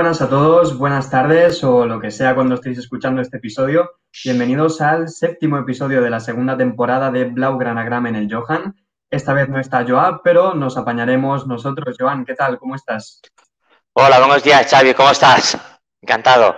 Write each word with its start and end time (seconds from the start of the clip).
Buenas 0.00 0.22
a 0.22 0.30
todos, 0.30 0.78
buenas 0.78 1.10
tardes 1.10 1.62
o 1.62 1.84
lo 1.84 2.00
que 2.00 2.10
sea 2.10 2.34
cuando 2.34 2.54
estéis 2.54 2.78
escuchando 2.78 3.20
este 3.20 3.36
episodio. 3.36 3.96
Bienvenidos 4.24 4.80
al 4.80 5.10
séptimo 5.10 5.58
episodio 5.58 6.00
de 6.00 6.08
la 6.08 6.20
segunda 6.20 6.56
temporada 6.56 7.10
de 7.10 7.26
Blaugranagram 7.26 8.06
en 8.06 8.16
el 8.16 8.34
Johan. 8.34 8.74
Esta 9.10 9.34
vez 9.34 9.50
no 9.50 9.60
está 9.60 9.84
Joab, 9.86 10.22
pero 10.24 10.54
nos 10.54 10.78
apañaremos 10.78 11.46
nosotros. 11.46 11.98
Joan, 12.00 12.24
¿qué 12.24 12.34
tal? 12.34 12.58
¿Cómo 12.58 12.76
estás? 12.76 13.20
Hola, 13.92 14.18
buenos 14.20 14.42
días, 14.42 14.70
Xavi, 14.70 14.94
¿cómo 14.94 15.10
estás? 15.10 15.58
Encantado. 16.00 16.56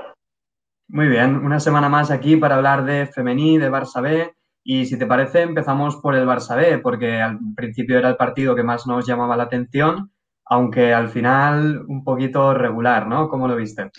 Muy 0.86 1.08
bien, 1.08 1.34
una 1.34 1.58
semana 1.58 1.88
más 1.88 2.12
aquí 2.12 2.36
para 2.36 2.54
hablar 2.54 2.84
de 2.84 3.08
Femení, 3.08 3.58
de 3.58 3.72
Barça 3.72 4.00
B. 4.00 4.36
Y 4.62 4.86
si 4.86 4.96
te 4.96 5.06
parece, 5.06 5.42
empezamos 5.42 5.96
por 5.96 6.14
el 6.14 6.28
Barça 6.28 6.54
B, 6.54 6.78
porque 6.78 7.20
al 7.20 7.40
principio 7.56 7.98
era 7.98 8.08
el 8.08 8.16
partido 8.16 8.54
que 8.54 8.62
más 8.62 8.86
nos 8.86 9.04
llamaba 9.04 9.36
la 9.36 9.42
atención 9.42 10.11
aunque 10.44 10.92
al 10.92 11.08
final 11.08 11.84
un 11.86 12.04
poquito 12.04 12.54
regular, 12.54 13.06
¿no? 13.06 13.28
¿Cómo 13.28 13.48
lo 13.48 13.56
viste? 13.56 13.90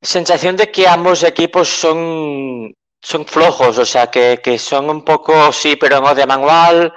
Sensación 0.00 0.56
de 0.56 0.70
que 0.70 0.88
ambos 0.88 1.22
equipos 1.22 1.68
son, 1.68 2.74
son 3.00 3.26
flojos, 3.26 3.78
o 3.78 3.84
sea, 3.84 4.10
que, 4.10 4.58
son 4.58 4.88
un 4.88 5.04
poco, 5.04 5.52
sí, 5.52 5.76
pero 5.76 6.00
no 6.00 6.14
de 6.14 6.26
manual, 6.26 6.92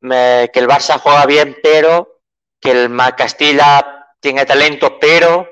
que 0.00 0.50
el 0.54 0.68
Barça 0.68 0.98
juega 0.98 1.26
bien, 1.26 1.56
pero 1.62 2.22
que 2.60 2.72
el 2.72 2.96
Castilla 3.16 4.06
tiene 4.20 4.44
talento, 4.44 4.98
pero 5.00 5.48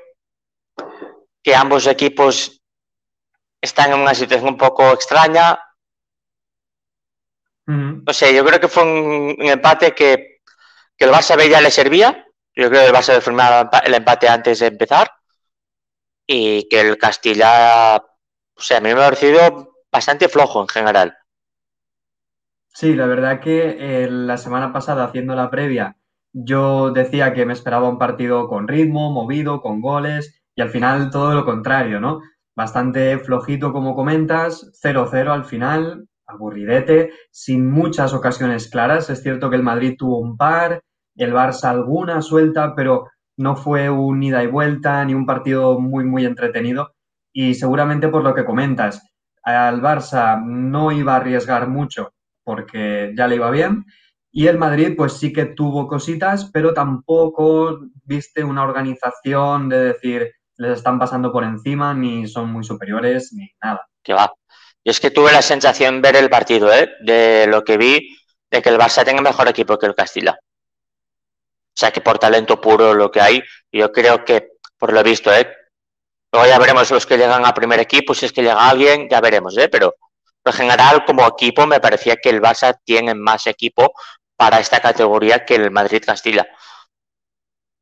que 1.41 1.55
ambos 1.55 1.87
equipos 1.87 2.61
están 3.61 3.93
en 3.93 3.99
una 3.99 4.13
situación 4.13 4.49
un 4.49 4.57
poco 4.57 4.91
extraña. 4.91 5.59
O 8.05 8.13
sea, 8.13 8.31
yo 8.31 8.43
creo 8.43 8.59
que 8.59 8.67
fue 8.67 8.83
un 8.83 9.35
empate 9.39 9.93
que 9.93 10.38
que 10.99 11.05
el 11.05 11.11
Barça 11.11 11.37
B 11.37 11.49
ya 11.49 11.61
le 11.61 11.71
servía. 11.71 12.27
Yo 12.53 12.69
creo 12.69 12.81
que 12.81 12.87
el 12.87 12.93
Barça 12.93 13.13
B 13.13 13.21
firmar 13.21 13.69
el 13.85 13.93
empate 13.93 14.27
antes 14.27 14.59
de 14.59 14.67
empezar. 14.67 15.09
Y 16.27 16.67
que 16.67 16.81
el 16.81 16.97
Castilla, 16.97 17.95
o 17.95 18.61
sea, 18.61 18.77
a 18.77 18.81
mí 18.81 18.93
me 18.93 19.01
ha 19.01 19.05
parecido 19.05 19.75
bastante 19.91 20.27
flojo 20.27 20.61
en 20.61 20.67
general. 20.67 21.17
Sí, 22.67 22.93
la 22.95 23.07
verdad 23.07 23.39
que 23.39 24.03
eh, 24.03 24.09
la 24.11 24.37
semana 24.37 24.71
pasada, 24.71 25.05
haciendo 25.05 25.35
la 25.35 25.49
previa, 25.49 25.97
yo 26.33 26.91
decía 26.91 27.33
que 27.33 27.45
me 27.45 27.53
esperaba 27.53 27.89
un 27.89 27.97
partido 27.97 28.47
con 28.47 28.67
ritmo, 28.67 29.11
movido, 29.11 29.61
con 29.61 29.81
goles, 29.81 30.43
y 30.53 30.61
al 30.61 30.69
final 30.69 31.09
todo 31.09 31.33
lo 31.33 31.45
contrario, 31.45 31.99
¿no? 31.99 32.21
Bastante 32.55 33.17
flojito, 33.19 33.71
como 33.73 33.95
comentas, 33.95 34.69
0-0 34.83 35.31
al 35.31 35.45
final, 35.45 36.07
aburridete, 36.27 37.11
sin 37.31 37.71
muchas 37.71 38.13
ocasiones 38.13 38.69
claras. 38.69 39.09
Es 39.09 39.23
cierto 39.23 39.49
que 39.49 39.55
el 39.55 39.63
Madrid 39.63 39.95
tuvo 39.97 40.19
un 40.19 40.37
par, 40.37 40.83
el 41.23 41.33
Barça 41.33 41.69
alguna 41.69 42.21
suelta, 42.21 42.73
pero 42.75 43.09
no 43.37 43.55
fue 43.55 43.89
un 43.89 44.21
ida 44.23 44.43
y 44.43 44.47
vuelta 44.47 45.03
ni 45.05 45.13
un 45.13 45.25
partido 45.25 45.79
muy, 45.79 46.03
muy 46.03 46.25
entretenido. 46.25 46.93
Y 47.31 47.55
seguramente 47.55 48.07
por 48.07 48.23
lo 48.23 48.33
que 48.33 48.45
comentas, 48.45 49.01
al 49.43 49.81
Barça 49.81 50.41
no 50.43 50.91
iba 50.91 51.13
a 51.13 51.17
arriesgar 51.17 51.67
mucho 51.67 52.13
porque 52.43 53.13
ya 53.15 53.27
le 53.27 53.35
iba 53.35 53.51
bien. 53.51 53.85
Y 54.31 54.47
el 54.47 54.57
Madrid, 54.57 54.93
pues 54.97 55.13
sí 55.13 55.33
que 55.33 55.45
tuvo 55.45 55.87
cositas, 55.87 56.49
pero 56.51 56.73
tampoco 56.73 57.79
viste 58.03 58.43
una 58.43 58.63
organización 58.63 59.69
de 59.69 59.79
decir 59.79 60.31
les 60.57 60.77
están 60.77 60.99
pasando 60.99 61.31
por 61.31 61.43
encima, 61.43 61.93
ni 61.93 62.27
son 62.27 62.51
muy 62.51 62.63
superiores, 62.63 63.31
ni 63.33 63.49
nada. 63.63 63.87
Que 64.03 64.13
va. 64.13 64.31
Y 64.83 64.89
es 64.89 64.99
que 64.99 65.09
tuve 65.09 65.31
la 65.31 65.41
sensación 65.41 66.01
ver 66.01 66.17
el 66.17 66.29
partido, 66.29 66.71
¿eh? 66.73 66.89
de 67.01 67.47
lo 67.47 67.63
que 67.63 67.77
vi, 67.77 68.17
de 68.51 68.61
que 68.61 68.69
el 68.69 68.77
Barça 68.77 69.05
tenga 69.05 69.21
mejor 69.21 69.47
equipo 69.47 69.77
que 69.77 69.85
el 69.85 69.95
Castilla. 69.95 70.37
Sea 71.79 71.91
que 71.91 72.01
por 72.01 72.19
talento 72.19 72.59
puro 72.59 72.93
lo 72.93 73.09
que 73.09 73.21
hay, 73.21 73.41
yo 73.71 73.89
creo 73.89 74.25
que, 74.25 74.49
por 74.77 74.91
lo 74.91 75.01
visto, 75.01 75.33
¿eh? 75.33 75.49
luego 76.29 76.45
ya 76.45 76.59
veremos 76.59 76.91
los 76.91 77.05
que 77.05 77.17
llegan 77.17 77.45
a 77.45 77.53
primer 77.53 77.79
equipo, 77.79 78.13
si 78.13 78.25
es 78.25 78.33
que 78.33 78.41
llega 78.41 78.69
alguien, 78.69 79.07
ya 79.09 79.21
veremos, 79.21 79.57
¿eh? 79.57 79.69
pero 79.69 79.95
en 80.43 80.51
general 80.51 81.05
como 81.05 81.25
equipo 81.25 81.65
me 81.65 81.79
parecía 81.79 82.17
que 82.17 82.31
el 82.31 82.41
Barça 82.41 82.77
tiene 82.83 83.15
más 83.15 83.47
equipo 83.47 83.93
para 84.35 84.59
esta 84.59 84.81
categoría 84.81 85.45
que 85.45 85.55
el 85.55 85.71
Madrid-Castilla. 85.71 86.49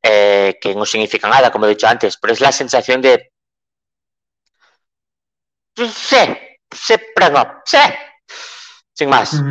Eh, 0.04 0.60
que 0.62 0.76
no 0.76 0.86
significa 0.86 1.28
nada, 1.28 1.52
como 1.52 1.66
he 1.66 1.70
dicho 1.70 1.88
antes, 1.88 2.18
pero 2.18 2.34
es 2.34 2.40
la 2.40 2.52
sensación 2.52 3.02
de... 3.02 3.32
Sí, 5.76 6.38
sí, 6.72 6.96
pero 7.16 7.32
no, 7.32 7.62
sí, 7.66 7.80
sin 8.94 9.10
más. 9.10 9.42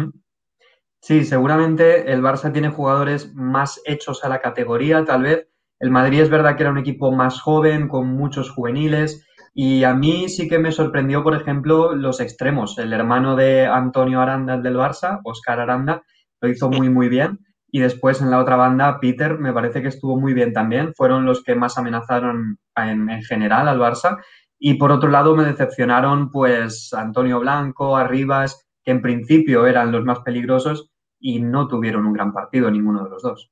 Sí, 1.06 1.25
seguramente 1.25 2.11
el 2.12 2.21
Barça 2.21 2.53
tiene 2.53 2.71
jugadores 2.71 3.33
más 3.33 3.81
hechos 3.84 4.25
a 4.25 4.28
la 4.28 4.41
categoría, 4.41 5.05
tal 5.05 5.22
vez. 5.22 5.47
El 5.78 5.93
Madrid 5.93 6.21
es 6.21 6.28
verdad 6.28 6.56
que 6.56 6.65
era 6.65 6.72
un 6.72 6.78
equipo 6.78 7.12
más 7.12 7.41
joven, 7.41 7.87
con 7.87 8.09
muchos 8.09 8.50
juveniles. 8.50 9.25
Y 9.55 9.84
a 9.84 9.94
mí 9.94 10.28
sí 10.28 10.49
que 10.49 10.59
me 10.59 10.72
sorprendió, 10.72 11.22
por 11.22 11.37
ejemplo, 11.37 11.94
los 11.94 12.19
extremos. 12.19 12.77
El 12.78 12.93
hermano 12.93 13.37
de 13.37 13.67
Antonio 13.67 14.21
Aranda 14.21 14.59
del 14.59 14.75
Barça, 14.75 15.21
Oscar 15.22 15.61
Aranda, 15.61 16.03
lo 16.41 16.49
hizo 16.49 16.69
muy, 16.71 16.91
muy 16.91 17.09
bien. 17.09 17.38
Y 17.71 17.78
después 17.78 18.21
en 18.21 18.33
la 18.33 18.41
otra 18.41 18.56
banda, 18.56 18.99
Peter 18.99 19.38
me 19.38 19.53
parece 19.53 19.83
que 19.83 19.88
estuvo 19.88 20.19
muy 20.19 20.34
bien 20.34 20.53
también. 20.53 20.93
Fueron 20.93 21.25
los 21.25 21.44
que 21.44 21.55
más 21.55 21.78
amenazaron 21.78 22.59
en, 22.75 23.09
en 23.11 23.23
general 23.23 23.69
al 23.69 23.78
Barça. 23.78 24.19
Y 24.59 24.75
por 24.75 24.91
otro 24.91 25.09
lado 25.09 25.37
me 25.37 25.44
decepcionaron 25.44 26.33
pues 26.33 26.93
Antonio 26.93 27.38
Blanco, 27.38 27.97
Arribas, 27.97 28.67
que 28.83 28.91
en 28.91 29.03
principio 29.03 29.69
eran 29.69 29.93
los 29.93 30.05
más 30.05 30.19
peligrosos 30.25 30.91
y 31.26 31.41
no 31.41 31.66
tuvieron 31.66 32.06
un 32.06 32.12
gran 32.12 32.32
partido 32.32 32.70
ninguno 32.70 33.03
de 33.03 33.10
los 33.10 33.20
dos. 33.20 33.50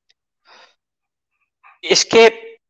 Es 1.83 2.07
que, 2.07 2.61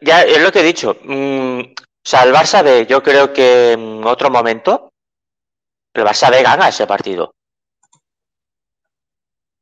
ya 0.00 0.22
es 0.22 0.42
lo 0.42 0.50
que 0.50 0.60
he 0.60 0.64
dicho, 0.64 0.96
mm, 1.04 1.60
o 1.60 2.08
sea, 2.08 2.22
el 2.22 2.32
Barça 2.32 2.64
B, 2.64 2.86
yo 2.86 3.02
creo 3.02 3.30
que 3.34 3.72
en 3.72 4.02
otro 4.04 4.30
momento, 4.30 4.94
el 5.92 6.04
Barça 6.04 6.30
B 6.30 6.42
gana 6.42 6.68
ese 6.68 6.86
partido. 6.86 7.34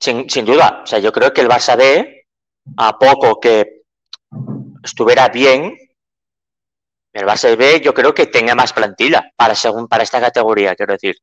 Sin, 0.01 0.31
sin 0.31 0.45
duda, 0.45 0.83
o 0.85 0.87
sea, 0.87 1.01
yo 1.01 1.11
creo 1.11 1.33
que 1.33 1.41
el 1.41 1.49
Barça 1.49 1.77
B, 1.77 2.25
a 2.77 2.97
poco 2.97 3.41
que 3.41 3.83
estuviera 4.85 5.29
bien, 5.29 5.77
el 7.13 7.27
Barça 7.27 7.57
B 7.57 7.81
yo 7.81 7.93
creo 7.93 8.15
que 8.15 8.29
tenga 8.29 8.55
más 8.55 8.73
plantilla 8.73 9.29
para, 9.35 9.57
según, 9.57 9.89
para 9.89 10.05
esta 10.05 10.21
categoría, 10.21 10.77
quiero 10.77 10.93
decir. 10.93 11.17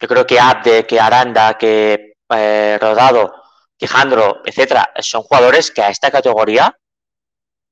Yo 0.00 0.08
creo 0.08 0.26
que 0.26 0.40
Abde, 0.40 0.84
que 0.84 0.98
Aranda, 0.98 1.56
que 1.56 2.11
eh, 2.34 2.78
Rodado, 2.80 3.34
Quijandro, 3.76 4.42
etcétera, 4.44 4.92
son 5.00 5.22
jugadores 5.22 5.70
que 5.70 5.82
a 5.82 5.88
esta 5.88 6.10
categoría 6.10 6.76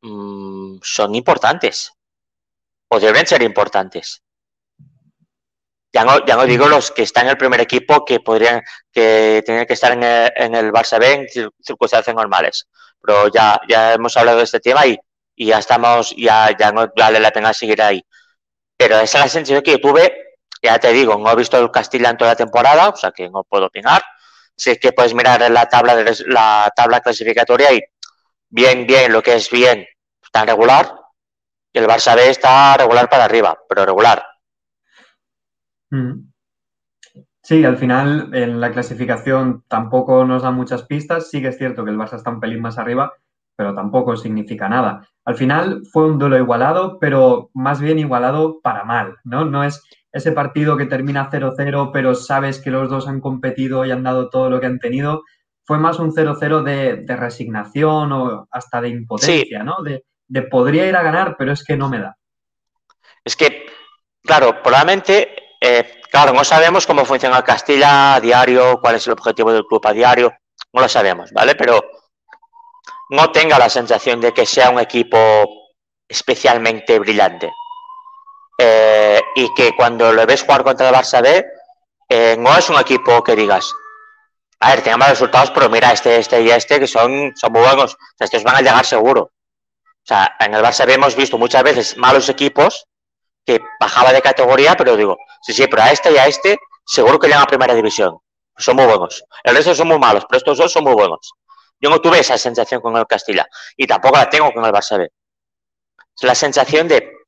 mm, 0.03 0.79
son 0.83 1.15
importantes 1.15 1.93
o 2.89 2.99
deben 2.99 3.27
ser 3.27 3.43
importantes. 3.43 4.23
Ya 5.93 6.05
no, 6.05 6.47
digo 6.47 6.69
los 6.69 6.93
que 6.93 7.03
están 7.03 7.25
en 7.25 7.31
el 7.31 7.37
primer 7.37 7.61
equipo 7.61 8.05
que 8.05 8.21
podrían, 8.21 8.63
que 8.93 9.43
tienen 9.45 9.67
que 9.67 9.73
estar 9.73 9.93
en 9.93 10.55
el, 10.55 10.73
Barça 10.73 11.01
B 11.01 11.13
en 11.13 11.27
circunstancias 11.61 12.15
normales. 12.15 12.69
Pero 13.01 13.29
ya, 13.29 13.61
ya 13.69 13.95
hemos 13.95 14.17
hablado 14.17 14.39
de 14.39 14.45
este 14.45 14.61
tema 14.61 14.87
y, 14.87 14.99
ya 15.37 15.59
estamos, 15.59 16.15
ya, 16.17 16.57
ya 16.57 16.71
no 16.71 16.93
vale 16.97 17.19
la 17.19 17.31
pena 17.33 17.53
seguir 17.53 17.83
ahí. 17.83 18.05
Pero 18.77 18.97
esa 19.01 19.19
es 19.19 19.25
la 19.25 19.29
sensación 19.29 19.63
que 19.63 19.79
tuve, 19.79 20.37
ya 20.63 20.79
te 20.79 20.93
digo, 20.93 21.17
no 21.17 21.31
he 21.31 21.37
visto 21.37 21.59
el 21.59 21.71
Castilla 21.71 22.11
en 22.11 22.17
toda 22.17 22.33
la 22.33 22.37
temporada, 22.37 22.91
o 22.91 22.97
sea 22.97 23.11
que 23.11 23.29
no 23.29 23.43
puedo 23.45 23.67
opinar, 23.67 24.03
si 24.61 24.71
es 24.71 24.79
que 24.79 24.93
puedes 24.93 25.15
mirar 25.15 25.51
la 25.51 25.67
tabla 25.67 25.97
de 25.97 26.15
la 26.27 26.71
tabla 26.77 27.01
clasificatoria 27.01 27.73
y 27.73 27.81
bien, 28.51 28.87
bien, 28.87 29.11
lo 29.11 29.23
que 29.23 29.35
es 29.35 29.49
bien, 29.49 29.87
tan 30.31 30.47
regular, 30.47 30.93
y 31.73 31.79
el 31.79 31.87
Barça 31.87 32.15
B 32.15 32.29
está 32.29 32.77
regular 32.77 33.09
para 33.09 33.25
arriba, 33.25 33.59
pero 33.67 33.87
regular. 33.87 34.23
Mm. 35.91 36.29
Sí, 37.43 37.65
al 37.65 37.79
final 37.79 38.35
en 38.35 38.61
la 38.61 38.71
clasificación 38.71 39.65
tampoco 39.67 40.27
nos 40.27 40.43
da 40.43 40.51
muchas 40.51 40.83
pistas. 40.83 41.31
Sí 41.31 41.41
que 41.41 41.49
es 41.49 41.57
cierto 41.57 41.83
que 41.83 41.91
el 41.91 41.97
Barça 41.97 42.17
está 42.17 42.31
un 42.31 42.39
pelín 42.39 42.61
más 42.61 42.77
arriba, 42.77 43.15
pero 43.57 43.75
tampoco 43.75 44.15
significa 44.17 44.69
nada. 44.69 45.09
Al 45.25 45.37
final 45.37 45.83
fue 45.91 46.05
un 46.05 46.19
duelo 46.19 46.37
igualado, 46.37 46.99
pero 46.99 47.51
más 47.55 47.81
bien 47.81 47.99
igualado 47.99 48.61
para 48.61 48.85
mal, 48.85 49.17
¿no? 49.25 49.47
No 49.47 49.65
es 49.65 49.83
ese 50.13 50.33
partido 50.33 50.77
que 50.77 50.87
termina 50.87 51.31
0-0, 51.31 51.91
pero 51.93 52.15
sabes 52.15 52.61
que 52.61 52.71
los 52.71 52.91
dos 52.91 53.07
han 53.09 53.21
competido 53.21 53.85
y 53.85 53.91
han 53.91 54.03
dado 54.03 54.29
todo 54.29 54.51
lo 54.51 54.61
que 54.61 54.67
han 54.67 54.79
tenido, 54.79 55.23
fue 55.65 55.79
más 55.79 55.99
un 55.99 56.13
0-0 56.13 56.63
de, 56.63 57.17
resignación 57.17 58.13
o 58.13 58.49
hasta 58.51 58.81
de 58.81 58.89
impotencia, 58.89 59.63
¿no? 59.63 59.77
De, 59.83 60.03
podría 60.43 60.87
ir 60.87 60.97
a 60.97 61.03
ganar, 61.03 61.37
pero 61.39 61.53
es 61.53 61.65
que 61.65 61.77
no 61.77 61.89
me 61.89 62.01
da. 62.01 62.17
Es 63.25 63.37
que, 63.37 63.67
claro, 64.23 64.63
probablemente, 64.63 65.35
eh, 65.61 66.01
claro, 66.11 66.33
no 66.33 66.43
sabemos 66.45 66.87
cómo 66.87 67.05
funciona 67.05 67.43
Castilla 67.43 68.15
a 68.15 68.21
diario, 68.21 68.81
cuál 68.81 68.97
es 68.97 69.07
el 69.07 69.13
objetivo 69.13 69.53
del 69.53 69.67
club 69.67 69.87
a 69.87 69.93
diario, 69.93 70.33
no 70.73 70.83
lo 70.83 70.89
sabemos, 70.89 71.31
¿vale? 71.33 71.55
Pero 71.55 71.85
no 73.11 73.31
tenga 73.31 73.59
la 73.59 73.69
sensación 73.69 74.21
de 74.21 74.33
que 74.33 74.47
sea 74.47 74.71
un 74.71 74.81
equipo 74.81 75.19
especialmente 76.09 76.99
brillante. 76.99 77.53
Eh, 78.63 79.23
y 79.37 79.55
que 79.55 79.75
cuando 79.75 80.13
lo 80.13 80.27
ves 80.27 80.43
jugar 80.43 80.63
contra 80.63 80.91
el 80.91 80.95
Barça 80.95 81.23
B, 81.23 81.47
eh, 82.11 82.37
no 82.39 82.55
es 82.59 82.69
un 82.69 82.79
equipo 82.79 83.25
que 83.25 83.35
digas, 83.35 83.73
a 84.59 84.71
ver, 84.71 84.83
tengan 84.83 84.99
más 84.99 85.09
resultados, 85.09 85.51
pero 85.51 85.71
mira, 85.71 85.91
este, 85.93 86.19
este 86.19 86.43
y 86.43 86.51
este, 86.51 86.79
que 86.79 86.87
son, 86.87 87.33
son 87.37 87.53
muy 87.53 87.63
buenos. 87.63 87.97
estos 88.19 88.43
van 88.45 88.57
a 88.57 88.61
llegar 88.61 88.85
seguro. 88.85 89.23
O 89.23 90.05
sea, 90.05 90.37
en 90.39 90.53
el 90.55 90.63
Barça 90.63 90.85
B 90.85 90.93
hemos 90.93 91.17
visto 91.17 91.39
muchas 91.39 91.63
veces 91.63 91.97
malos 91.97 92.29
equipos 92.29 92.87
que 93.47 93.61
bajaba 93.81 94.13
de 94.13 94.21
categoría, 94.21 94.77
pero 94.77 94.95
digo, 94.95 95.17
sí, 95.41 95.55
sí, 95.55 95.67
pero 95.67 95.83
a 95.83 95.91
este 95.91 96.13
y 96.13 96.19
a 96.19 96.27
este 96.27 96.59
seguro 96.85 97.19
que 97.19 97.29
llegan 97.29 97.45
a 97.45 97.47
primera 97.47 97.75
división. 97.75 98.19
Son 98.59 98.77
muy 98.77 98.85
buenos. 98.85 99.25
El 99.43 99.57
resto 99.57 99.75
son 99.75 99.89
muy 99.89 99.99
malos, 99.99 100.27
pero 100.29 100.37
estos 100.37 100.59
dos 100.59 100.71
son 100.71 100.85
muy 100.85 100.93
buenos. 100.93 101.33
Yo 101.81 101.89
no 101.89 101.99
tuve 101.99 102.19
esa 102.19 102.37
sensación 102.37 102.83
con 102.83 102.95
el 102.95 103.07
Castilla 103.07 103.47
y 103.75 103.87
tampoco 103.87 104.19
la 104.19 104.29
tengo 104.29 104.53
con 104.53 104.67
el 104.67 104.71
Barça 104.71 104.99
B. 104.99 105.11
Es 106.15 106.25
la 106.25 106.35
sensación 106.35 106.87
de, 106.87 107.20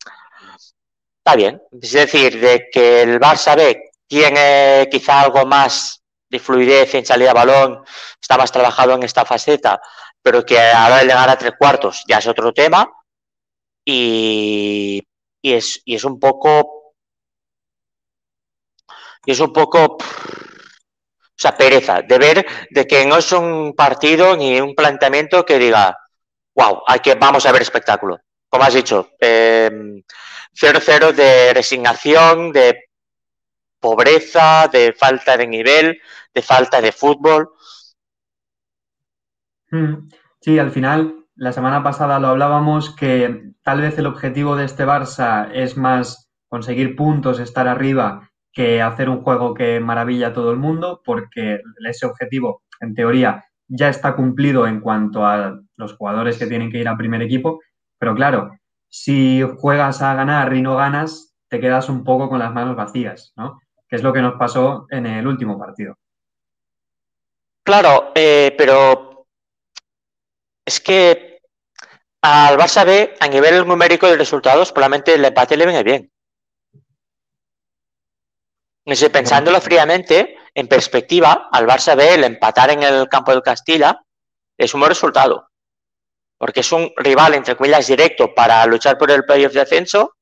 está 1.24 1.36
bien, 1.36 1.62
es 1.80 1.92
decir, 1.92 2.40
de 2.40 2.68
que 2.72 3.02
el 3.02 3.20
Barça 3.20 3.56
B 3.56 3.92
tiene 4.08 4.88
quizá 4.90 5.20
algo 5.20 5.46
más 5.46 6.02
de 6.28 6.40
fluidez 6.40 6.94
en 6.96 7.06
salida 7.06 7.28
de 7.28 7.34
balón, 7.34 7.84
está 8.20 8.36
más 8.36 8.50
trabajado 8.50 8.94
en 8.94 9.04
esta 9.04 9.24
faceta, 9.24 9.80
pero 10.20 10.44
que 10.44 10.58
a 10.58 10.80
la 10.80 10.86
hora 10.86 10.98
de 10.98 11.04
llegar 11.04 11.30
a 11.30 11.38
tres 11.38 11.52
cuartos 11.56 12.02
ya 12.08 12.18
es 12.18 12.26
otro 12.26 12.52
tema 12.52 12.90
y, 13.84 15.00
y, 15.40 15.52
es, 15.52 15.80
y 15.84 15.94
es 15.94 16.04
un 16.04 16.18
poco 16.18 16.96
y 19.24 19.30
es 19.30 19.38
un 19.38 19.52
poco 19.52 19.84
o 19.84 19.98
sea, 21.36 21.56
pereza 21.56 22.02
de 22.02 22.18
ver 22.18 22.46
de 22.70 22.86
que 22.86 23.06
no 23.06 23.16
es 23.18 23.30
un 23.30 23.74
partido 23.76 24.36
ni 24.36 24.60
un 24.60 24.74
planteamiento 24.74 25.44
que 25.44 25.58
diga, 25.58 25.96
wow, 26.56 26.82
hay 26.86 26.98
que, 26.98 27.14
vamos 27.14 27.46
a 27.46 27.52
ver 27.52 27.62
espectáculo. 27.62 28.20
Como 28.48 28.64
has 28.64 28.74
dicho, 28.74 29.10
0-0 30.54 31.10
eh, 31.10 31.12
de 31.12 31.54
resignación, 31.54 32.52
de 32.52 32.84
pobreza, 33.80 34.68
de 34.72 34.92
falta 34.92 35.36
de 35.36 35.46
nivel, 35.46 36.00
de 36.34 36.42
falta 36.42 36.80
de 36.80 36.92
fútbol. 36.92 37.50
Mm, 39.70 40.08
sí, 40.40 40.58
al 40.58 40.70
final, 40.70 41.26
la 41.34 41.52
semana 41.52 41.82
pasada 41.82 42.18
lo 42.18 42.28
hablábamos 42.28 42.94
que 42.94 43.52
tal 43.62 43.80
vez 43.80 43.98
el 43.98 44.06
objetivo 44.06 44.56
de 44.56 44.66
este 44.66 44.84
Barça 44.84 45.50
es 45.52 45.76
más 45.76 46.30
conseguir 46.48 46.94
puntos, 46.96 47.40
estar 47.40 47.66
arriba 47.66 48.30
que 48.52 48.82
hacer 48.82 49.08
un 49.08 49.22
juego 49.22 49.54
que 49.54 49.80
maravilla 49.80 50.28
a 50.28 50.32
todo 50.34 50.50
el 50.50 50.58
mundo, 50.58 51.00
porque 51.04 51.60
ese 51.88 52.06
objetivo, 52.06 52.62
en 52.80 52.94
teoría, 52.94 53.44
ya 53.66 53.88
está 53.88 54.14
cumplido 54.14 54.66
en 54.66 54.80
cuanto 54.80 55.24
a 55.24 55.58
los 55.76 55.94
jugadores 55.94 56.38
que 56.38 56.46
tienen 56.46 56.70
que 56.70 56.78
ir 56.78 56.88
al 56.88 56.98
primer 56.98 57.22
equipo, 57.22 57.60
pero 57.98 58.14
claro, 58.14 58.50
si 58.94 59.42
juegas 59.58 60.02
a 60.02 60.14
ganar 60.14 60.52
y 60.52 60.60
no 60.60 60.76
ganas, 60.76 61.34
te 61.48 61.58
quedas 61.58 61.88
un 61.88 62.04
poco 62.04 62.28
con 62.28 62.38
las 62.38 62.52
manos 62.52 62.76
vacías, 62.76 63.32
¿no? 63.36 63.58
Que 63.88 63.96
es 63.96 64.02
lo 64.02 64.12
que 64.12 64.20
nos 64.20 64.34
pasó 64.34 64.86
en 64.90 65.06
el 65.06 65.26
último 65.26 65.58
partido. 65.58 65.96
Claro, 67.64 68.12
eh, 68.14 68.54
pero 68.58 69.26
es 70.66 70.78
que 70.80 71.40
al 72.20 72.58
Barça 72.58 72.84
B, 72.84 73.14
a 73.18 73.28
nivel 73.28 73.66
numérico 73.66 74.06
de 74.08 74.18
resultados, 74.18 74.72
probablemente 74.72 75.14
el 75.14 75.24
empate 75.24 75.56
le 75.56 75.64
viene 75.64 75.82
bien. 75.82 76.12
Pensándolo 79.10 79.58
fríamente, 79.62 80.36
en 80.54 80.68
perspectiva, 80.68 81.48
al 81.50 81.66
Barça 81.66 81.96
B 81.96 82.12
el 82.12 82.24
empatar 82.24 82.70
en 82.70 82.82
el 82.82 83.08
campo 83.08 83.30
del 83.30 83.42
Castilla 83.42 84.04
es 84.58 84.74
un 84.74 84.80
buen 84.80 84.90
resultado. 84.90 85.48
Porque 86.42 86.58
es 86.58 86.72
un 86.72 86.92
rival, 86.96 87.34
entre 87.34 87.54
comillas, 87.54 87.86
directo 87.86 88.34
para 88.34 88.66
luchar 88.66 88.98
por 88.98 89.12
el 89.12 89.24
playoff 89.24 89.52
de 89.52 89.60
ascenso. 89.60 90.16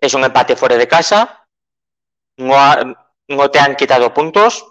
Es 0.00 0.14
un 0.14 0.22
empate 0.22 0.54
fuera 0.54 0.76
de 0.76 0.86
casa. 0.86 1.48
No, 2.36 3.50
te 3.50 3.58
han 3.58 3.74
quitado 3.74 4.14
puntos. 4.14 4.64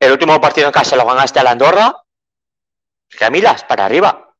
El 0.00 0.10
último 0.10 0.40
partido 0.40 0.66
en 0.66 0.72
casa 0.72 0.96
lo 0.96 1.06
ganaste 1.06 1.38
a 1.38 1.44
la 1.44 1.52
Andorra. 1.52 2.02
Camilas, 3.16 3.62
para 3.62 3.84
arriba. 3.84 4.34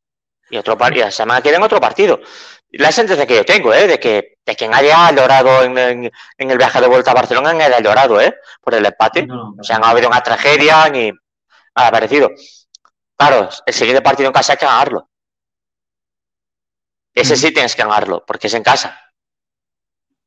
Y 0.51 0.57
otro 0.57 0.77
y 0.91 0.95
la 0.97 1.13
semana 1.13 1.41
que 1.41 1.51
viene 1.51 1.65
otro 1.65 1.81
partido 1.81 2.19
la 2.73 2.91
sentencia 2.91 3.25
que 3.25 3.37
yo 3.37 3.45
tengo, 3.45 3.73
¿eh? 3.73 3.87
De 3.87 4.01
que, 4.01 4.39
de 4.45 4.57
quien 4.57 4.75
haya 4.75 5.13
llorado 5.13 5.63
en, 5.63 5.79
en, 5.79 6.11
el 6.39 6.59
viaje 6.59 6.81
de 6.81 6.89
vuelta 6.89 7.13
a 7.13 7.15
Barcelona 7.15 7.51
haya 7.51 7.79
llorado, 7.79 8.21
¿eh? 8.21 8.35
Por 8.61 8.75
el 8.75 8.85
empate. 8.85 9.29
o 9.31 9.63
sea, 9.63 9.79
no 9.79 9.87
ha 9.87 9.91
habido 9.91 10.09
una 10.09 10.25
tragedia 10.25 10.89
ni 10.89 11.13
ha 11.77 11.91
parecido. 11.93 12.31
Claro, 13.17 13.49
el 13.67 13.75
siguiente 13.75 14.03
partido 14.03 14.29
en 14.29 14.33
casa 14.33 14.53
hay 14.53 14.59
que 14.59 14.67
ganarlo. 14.67 15.09
Ese 17.15 17.37
sí 17.37 17.53
tienes 17.53 17.77
que 17.77 17.83
ganarlo, 17.83 18.25
porque 18.27 18.49
es 18.49 18.55
en 18.55 18.65
casa. 18.65 19.01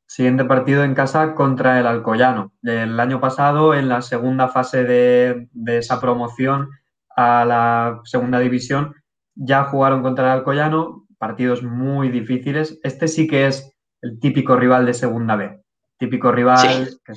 Siguiente 0.08 0.46
partido 0.46 0.86
en 0.86 0.96
casa 0.96 1.36
contra 1.36 1.80
el 1.80 1.86
Alcoyano. 1.86 2.54
El 2.64 2.98
año 3.00 3.20
pasado, 3.20 3.74
en 3.74 3.90
la 3.90 4.02
segunda 4.02 4.48
fase 4.48 4.86
de, 4.86 5.50
de 5.52 5.78
esa 5.80 6.00
promoción 6.00 6.70
a 7.14 7.44
la 7.44 8.00
segunda 8.06 8.40
división, 8.40 8.96
ya 9.36 9.66
jugaron 9.66 10.02
contra 10.02 10.26
el 10.26 10.40
Alcoyano, 10.40 11.06
partidos 11.18 11.62
muy 11.62 12.10
difíciles. 12.10 12.80
Este 12.84 13.10
sí 13.10 13.28
que 13.28 13.48
es 13.48 13.70
el 14.02 14.20
típico 14.20 14.56
rival 14.56 14.86
de 14.86 14.94
segunda 14.94 15.36
B. 15.36 15.62
Típico 15.98 16.32
rival 16.32 16.90
que 17.04 17.12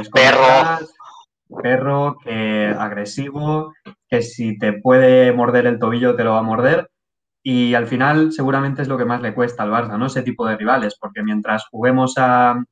es 0.00 0.08
perro. 0.08 0.88
perro, 1.62 2.16
que 2.24 2.74
agresivo, 2.78 3.74
que 4.10 4.22
si 4.22 4.58
te 4.58 4.72
puede 4.72 5.32
morder 5.32 5.66
el 5.66 5.78
tobillo 5.78 6.16
te 6.16 6.24
lo 6.24 6.32
va 6.32 6.40
a 6.40 6.42
morder. 6.42 6.90
Y 7.42 7.74
al 7.74 7.86
final 7.86 8.32
seguramente 8.32 8.82
es 8.82 8.88
lo 8.88 8.98
que 8.98 9.04
más 9.06 9.22
le 9.22 9.34
cuesta 9.34 9.62
al 9.62 9.70
Barça, 9.70 9.96
¿no? 9.98 10.06
Ese 10.06 10.22
tipo 10.22 10.46
de 10.46 10.56
rivales, 10.56 10.96
porque 11.00 11.22
mientras 11.22 11.66
juguemos 11.70 12.14
a, 12.18 12.62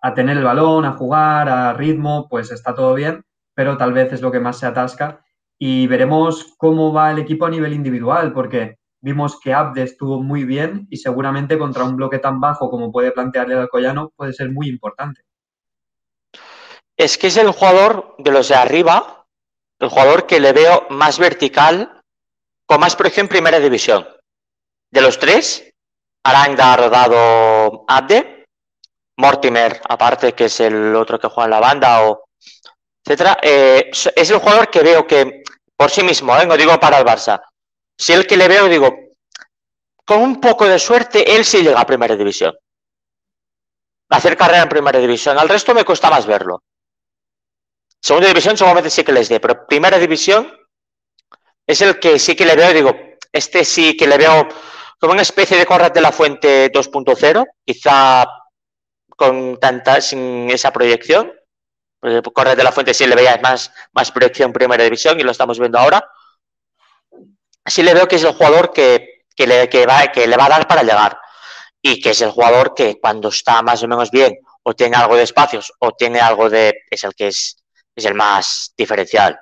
a 0.00 0.14
tener 0.14 0.38
el 0.38 0.44
balón, 0.44 0.84
a 0.84 0.92
jugar, 0.92 1.48
a 1.48 1.74
ritmo, 1.74 2.28
pues 2.28 2.50
está 2.50 2.74
todo 2.74 2.94
bien, 2.94 3.24
pero 3.54 3.76
tal 3.76 3.92
vez 3.92 4.12
es 4.12 4.22
lo 4.22 4.32
que 4.32 4.40
más 4.40 4.58
se 4.58 4.66
atasca. 4.66 5.24
Y 5.58 5.86
veremos 5.88 6.54
cómo 6.56 6.92
va 6.92 7.10
el 7.10 7.18
equipo 7.18 7.44
a 7.44 7.50
nivel 7.50 7.74
individual, 7.74 8.32
porque 8.32 8.78
vimos 9.00 9.38
que 9.40 9.52
Abde 9.52 9.82
estuvo 9.82 10.22
muy 10.22 10.44
bien 10.44 10.86
y 10.90 10.96
seguramente 10.98 11.58
contra 11.58 11.84
un 11.84 11.96
bloque 11.96 12.18
tan 12.18 12.40
bajo 12.40 12.70
como 12.70 12.92
puede 12.92 13.12
plantearle 13.12 13.54
el 13.54 13.60
Alcoyano 13.60 14.12
puede 14.16 14.32
ser 14.32 14.50
muy 14.50 14.68
importante. 14.68 15.22
Es 16.96 17.16
que 17.16 17.28
es 17.28 17.36
el 17.36 17.50
jugador 17.50 18.16
de 18.18 18.32
los 18.32 18.48
de 18.48 18.56
arriba, 18.56 19.17
el 19.78 19.88
jugador 19.88 20.26
que 20.26 20.40
le 20.40 20.52
veo 20.52 20.86
más 20.90 21.18
vertical, 21.18 22.00
con 22.66 22.80
más 22.80 22.96
proyección 22.96 23.24
en 23.24 23.30
primera 23.30 23.60
división. 23.60 24.06
De 24.90 25.00
los 25.00 25.18
tres, 25.18 25.72
Aranda 26.24 26.72
ha 26.72 26.76
rodado 26.76 27.84
Abde, 27.86 28.46
Mortimer, 29.16 29.80
aparte 29.88 30.32
que 30.32 30.46
es 30.46 30.60
el 30.60 30.94
otro 30.94 31.18
que 31.18 31.28
juega 31.28 31.46
en 31.46 31.50
la 31.50 31.60
banda, 31.60 32.08
o 32.08 32.24
etcétera, 33.04 33.38
eh, 33.42 33.90
es 33.90 34.30
el 34.30 34.38
jugador 34.38 34.70
que 34.70 34.82
veo 34.82 35.06
que 35.06 35.42
por 35.76 35.90
sí 35.90 36.02
mismo, 36.02 36.36
¿eh? 36.36 36.44
no 36.44 36.56
digo 36.56 36.78
para 36.80 36.98
el 36.98 37.04
Barça, 37.04 37.40
si 37.96 38.12
el 38.12 38.26
que 38.26 38.36
le 38.36 38.48
veo, 38.48 38.68
digo, 38.68 38.94
con 40.04 40.22
un 40.22 40.40
poco 40.40 40.66
de 40.66 40.78
suerte, 40.78 41.36
él 41.36 41.44
sí 41.44 41.62
llega 41.62 41.80
a 41.80 41.86
primera 41.86 42.16
división. 42.16 42.56
Hacer 44.10 44.36
carrera 44.36 44.62
en 44.62 44.68
primera 44.68 44.98
división. 44.98 45.38
Al 45.38 45.48
resto 45.48 45.74
me 45.74 45.84
cuesta 45.84 46.08
más 46.08 46.26
verlo. 46.26 46.62
Segunda 48.00 48.28
división 48.28 48.56
seguramente 48.56 48.90
sí 48.90 49.04
que 49.04 49.12
les 49.12 49.28
dé, 49.28 49.40
pero 49.40 49.66
primera 49.66 49.98
división 49.98 50.52
es 51.66 51.80
el 51.82 51.98
que 51.98 52.18
sí 52.18 52.34
que 52.34 52.46
le 52.46 52.56
veo, 52.56 52.72
digo, 52.72 52.96
este 53.32 53.64
sí 53.64 53.96
que 53.96 54.06
le 54.06 54.16
veo 54.16 54.48
como 54.98 55.12
una 55.12 55.22
especie 55.22 55.58
de 55.58 55.66
Corrat 55.66 55.94
de 55.94 56.00
la 56.00 56.12
Fuente 56.12 56.72
2.0, 56.72 57.44
quizá 57.64 58.26
con 59.08 59.58
tanta, 59.58 60.00
sin 60.00 60.50
esa 60.50 60.72
proyección. 60.72 61.32
Corrat 62.32 62.56
de 62.56 62.64
la 62.64 62.72
Fuente 62.72 62.94
sí 62.94 63.06
le 63.06 63.16
veía 63.16 63.38
más, 63.42 63.72
más 63.92 64.12
proyección 64.12 64.52
primera 64.52 64.84
división 64.84 65.18
y 65.18 65.24
lo 65.24 65.32
estamos 65.32 65.58
viendo 65.58 65.78
ahora 65.78 66.08
sí 67.68 67.82
le 67.82 67.94
veo 67.94 68.08
que 68.08 68.16
es 68.16 68.24
el 68.24 68.32
jugador 68.32 68.72
que, 68.72 69.24
le, 69.36 69.68
que, 69.68 69.86
va, 69.86 70.08
que 70.08 70.26
le 70.26 70.36
va 70.36 70.46
a 70.46 70.50
dar 70.50 70.68
para 70.68 70.82
llegar 70.82 71.18
y 71.80 72.00
que 72.00 72.10
es 72.10 72.20
el 72.20 72.30
jugador 72.30 72.74
que 72.74 72.98
cuando 73.00 73.28
está 73.28 73.62
más 73.62 73.82
o 73.82 73.88
menos 73.88 74.10
bien 74.10 74.38
o 74.62 74.74
tiene 74.74 74.96
algo 74.96 75.16
de 75.16 75.22
espacios 75.22 75.72
o 75.78 75.92
tiene 75.92 76.20
algo 76.20 76.50
de... 76.50 76.82
es 76.90 77.04
el 77.04 77.14
que 77.14 77.28
es, 77.28 77.57
es 78.00 78.06
el 78.06 78.14
más 78.14 78.72
diferencial. 78.76 79.38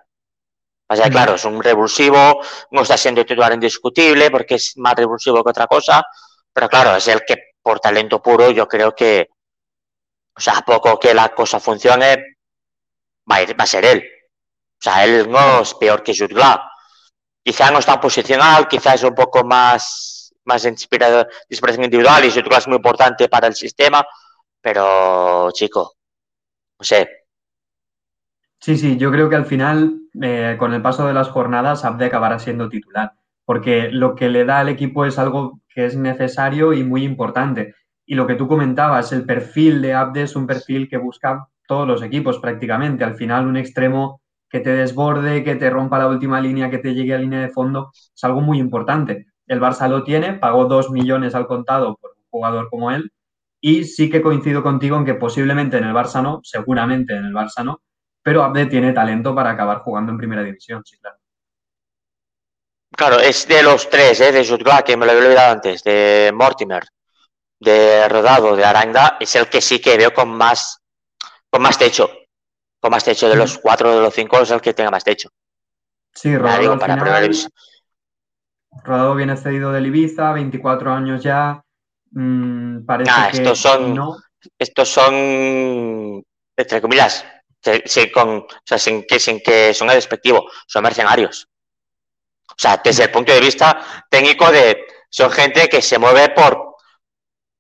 O 0.89 0.95
sea, 0.95 1.11
claro, 1.11 1.35
es 1.35 1.45
un 1.45 1.63
revulsivo, 1.63 2.41
no 2.71 2.83
está 2.83 2.97
siendo 2.97 3.25
titular 3.27 3.53
indiscutible 3.53 4.31
porque 4.31 4.55
es 4.55 4.77
más 4.77 4.95
revulsivo 4.95 5.43
que 5.43 5.51
otra 5.51 5.67
cosa, 5.67 6.05
pero 6.53 6.69
claro, 6.69 6.97
es 6.97 7.09
el 7.09 7.23
que 7.27 7.55
por 7.61 7.81
talento 7.81 8.23
puro 8.23 8.51
yo 8.51 8.69
creo 8.69 8.95
que, 8.95 9.29
o 10.37 10.41
sea, 10.41 10.59
a 10.59 10.63
poco 10.63 10.99
que 10.99 11.13
la 11.13 11.31
cosa 11.31 11.59
funcione, 11.59 12.37
va 13.31 13.37
a, 13.37 13.43
ir, 13.43 13.59
va 13.59 13.65
a 13.65 13.67
ser 13.67 13.85
él. 13.85 14.09
O 14.79 14.83
sea, 14.83 15.05
él 15.05 15.29
no 15.29 15.63
es 15.63 15.75
peor 15.75 16.03
que 16.05 16.15
Jutgla 16.17 16.71
quizá 17.47 17.71
no 17.71 17.79
es 17.79 17.87
tan 17.87 18.01
posicional, 18.01 18.67
quizá 18.67 18.95
es 18.95 19.05
un 19.05 19.15
poco 19.15 19.45
más, 19.45 20.35
más 20.47 20.65
inspirado, 20.65 21.29
inspiración 21.49 21.85
individual 21.85 22.25
y 22.25 22.31
su 22.33 22.41
es 22.41 22.67
muy 22.67 22.77
importante 22.77 23.29
para 23.29 23.47
el 23.47 23.55
sistema, 23.55 24.05
pero 24.61 25.53
chico, 25.53 25.95
no 26.77 26.85
sé. 26.85 27.26
Sí, 28.67 28.77
sí, 28.77 28.97
yo 28.97 29.13
creo 29.13 29.29
que 29.29 29.37
al 29.37 29.47
final, 29.47 30.01
eh, 30.21 30.57
con 30.59 30.75
el 30.75 30.83
paso 30.83 31.07
de 31.07 31.15
las 31.15 31.29
jornadas, 31.29 31.85
Abde 31.85 32.07
acabará 32.07 32.41
siendo 32.41 32.69
titular, 32.69 33.13
porque 33.45 33.91
lo 33.93 34.17
que 34.17 34.29
le 34.29 34.45
da 34.45 34.59
al 34.59 34.69
equipo 34.69 35.05
es 35.05 35.21
algo 35.21 35.61
que 35.69 35.87
es 35.87 35.97
necesario 35.97 36.73
y 36.73 36.83
muy 36.83 37.05
importante. 37.05 37.77
Y 38.05 38.17
lo 38.17 38.27
que 38.27 38.35
tú 38.35 38.49
comentabas, 38.49 39.13
el 39.13 39.25
perfil 39.25 39.81
de 39.83 39.95
Abde 39.95 40.23
es 40.23 40.35
un 40.35 40.49
perfil 40.49 40.89
que 40.89 40.97
busca 40.97 41.47
todos 41.69 41.87
los 41.87 42.03
equipos 42.03 42.41
prácticamente. 42.41 43.05
Al 43.05 43.15
final, 43.15 43.47
un 43.47 43.57
extremo 43.57 44.21
que 44.51 44.59
te 44.59 44.71
desborde, 44.71 45.45
que 45.45 45.55
te 45.55 45.71
rompa 45.71 46.01
la 46.01 46.09
última 46.09 46.41
línea, 46.41 46.69
que 46.69 46.79
te 46.79 46.93
llegue 46.93 47.15
a 47.15 47.19
línea 47.19 47.41
de 47.43 47.51
fondo, 47.51 47.93
es 47.95 48.25
algo 48.25 48.41
muy 48.41 48.59
importante. 48.59 49.27
el 49.47 49.61
Barça 49.61 49.89
lo 49.89 50.03
tiene, 50.03 50.33
pagó 50.33 50.65
dos 50.65 50.91
millones 50.91 51.37
al 51.37 51.47
contado 51.47 51.97
por 52.01 52.17
un 52.19 52.25
jugador 52.31 52.69
como 52.69 52.91
él, 52.91 53.13
y 53.61 53.85
sí 53.85 54.11
que 54.11 54.23
coincido 54.23 54.65
contigo 54.65 54.97
en 54.97 55.05
que 55.05 55.15
posiblemente 55.15 55.79
en 55.79 55.85
el 55.85 55.95
Barça 55.95 56.21
no, 56.21 56.41
seguramente 56.43 57.15
en 57.15 57.27
el 57.27 57.33
Barça 57.33 57.65
no, 57.65 57.81
pero 58.27 58.43
Abde 58.43 58.67
tiene 58.67 58.93
talento 58.93 59.33
para 59.37 59.51
acabar 59.51 59.83
jugando 59.83 60.11
en 60.11 60.19
primera 60.19 60.43
división, 60.43 60.83
sí, 60.85 60.99
claro. 60.99 61.17
Claro, 62.91 63.21
es 63.21 63.47
de 63.47 63.63
los 63.63 63.89
tres, 63.89 64.21
¿eh? 64.21 64.33
de 64.33 64.45
Jutgla, 64.45 64.83
que 64.83 64.97
me 64.97 65.07
lo 65.07 65.13
había 65.13 65.27
olvidado 65.27 65.53
antes, 65.53 65.85
de 65.85 66.33
Mortimer, 66.35 66.83
de 67.61 68.09
Rodado, 68.09 68.57
de 68.57 68.65
Aranda, 68.65 69.17
es 69.21 69.33
el 69.37 69.49
que 69.49 69.61
sí 69.61 69.81
que 69.81 69.97
veo 69.97 70.13
con 70.13 70.31
más, 70.31 70.83
con 71.49 71.63
más 71.63 71.79
techo. 71.79 72.11
Con 72.81 72.91
más 72.91 73.05
techo 73.05 73.29
de 73.29 73.37
los 73.37 73.59
cuatro, 73.59 73.95
de 73.95 74.03
los 74.03 74.13
cinco, 74.13 74.41
es 74.41 74.51
el 74.51 74.61
que 74.61 74.75
tenga 74.75 74.91
más 74.91 75.05
techo. 75.05 75.29
Sí, 76.13 76.37
Rodado, 76.37 76.81
para 76.81 76.97
final, 76.97 77.31
Rodado 78.83 79.15
viene 79.15 79.37
cedido 79.37 79.71
del 79.71 79.87
Ibiza, 79.87 80.33
24 80.33 80.93
años 80.93 81.23
ya. 81.23 81.63
Mmm, 82.11 82.85
parece 82.85 83.13
ah, 83.15 83.29
que 83.31 83.37
estos 83.37 83.61
son, 83.61 83.95
no. 83.95 84.17
estos 84.59 84.89
son, 84.89 86.25
entre 86.57 86.81
comillas, 86.81 87.25
sin, 87.85 88.11
con, 88.11 88.39
o 88.39 88.49
sea, 88.65 88.79
sin, 88.79 89.05
que, 89.05 89.19
sin 89.19 89.41
que 89.41 89.75
son 89.75 89.89
despectivo, 89.89 90.51
son 90.67 90.83
mercenarios. 90.83 91.49
O 92.49 92.55
sea, 92.57 92.81
desde 92.83 93.05
el 93.05 93.11
punto 93.11 93.33
de 93.33 93.41
vista 93.41 94.07
técnico 94.11 94.51
de 94.51 94.87
son 95.11 95.31
gente 95.31 95.69
que 95.69 95.83
se 95.83 95.99
mueve 95.99 96.31
por 96.31 96.77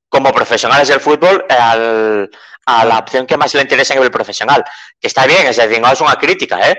como 0.08 0.32
profesionales 0.32 0.88
del 0.88 1.00
fútbol 1.00 1.44
al, 1.48 2.30
a 2.66 2.84
la 2.84 2.98
opción 2.98 3.26
que 3.26 3.36
más 3.36 3.52
le 3.54 3.62
interesa 3.62 3.94
a 3.94 3.96
nivel 3.96 4.10
profesional. 4.10 4.64
Que 5.00 5.08
está 5.08 5.26
bien, 5.26 5.46
es 5.46 5.56
decir, 5.56 5.80
no 5.80 5.92
es 5.92 6.00
una 6.00 6.16
crítica, 6.16 6.70
¿eh? 6.70 6.78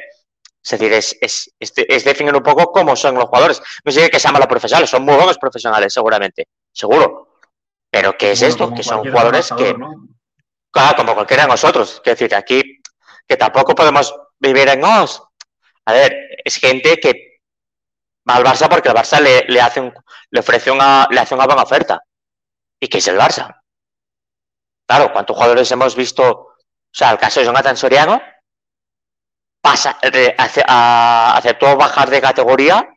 Es 0.63 0.71
decir, 0.71 0.91
es, 0.91 1.17
es, 1.21 1.55
es, 1.59 1.73
es 1.75 2.03
definir 2.03 2.35
un 2.35 2.43
poco 2.43 2.71
cómo 2.71 2.95
son 2.95 3.15
los 3.15 3.25
jugadores. 3.25 3.61
No 3.85 3.91
sé 3.91 4.09
que 4.09 4.19
sean 4.19 4.33
malos 4.33 4.47
profesionales, 4.47 4.89
son 4.89 5.03
muy 5.03 5.15
buenos 5.15 5.37
profesionales, 5.37 5.93
seguramente, 5.93 6.47
seguro. 6.71 7.39
Pero 7.89 8.17
¿qué 8.17 8.31
es 8.31 8.39
bueno, 8.39 8.51
esto? 8.51 8.73
Que 8.73 8.83
son 8.83 8.99
jugadores 8.99 9.49
que, 9.57 9.73
¿no? 9.73 9.93
claro, 10.71 10.95
como 10.97 11.15
cualquiera 11.15 11.43
de 11.43 11.49
nosotros. 11.49 12.01
Es 12.03 12.03
decir, 12.03 12.35
aquí, 12.35 12.76
que 13.27 13.37
tampoco 13.37 13.75
podemos 13.75 14.15
vivir 14.39 14.69
en 14.69 14.83
os. 14.83 15.21
A 15.85 15.93
ver, 15.93 16.15
es 16.43 16.57
gente 16.57 16.99
que 16.99 17.41
va 18.27 18.35
al 18.35 18.43
Barça 18.43 18.69
porque 18.69 18.89
el 18.89 18.95
Barça 18.95 19.19
le, 19.19 19.45
le, 19.47 19.61
hace 19.61 19.79
un, 19.79 19.93
le 20.31 20.39
ofrece 20.39 20.71
una, 20.71 21.07
le 21.09 21.19
hace 21.19 21.35
una 21.35 21.45
buena 21.45 21.63
oferta. 21.63 22.01
¿Y 22.79 22.87
qué 22.87 22.99
es 22.99 23.07
el 23.07 23.17
Barça? 23.17 23.61
Claro, 24.87 25.11
¿cuántos 25.11 25.35
jugadores 25.35 25.71
hemos 25.71 25.95
visto? 25.95 26.23
O 26.23 26.55
sea, 26.91 27.11
el 27.11 27.17
caso 27.17 27.39
de 27.39 27.45
Jonathan 27.45 27.75
Soriano 27.75 28.21
pasa, 29.61 29.97
eh, 30.01 30.33
hace, 30.37 30.63
a, 30.65 31.35
aceptó 31.37 31.75
bajar 31.75 32.09
de 32.09 32.21
categoría 32.21 32.87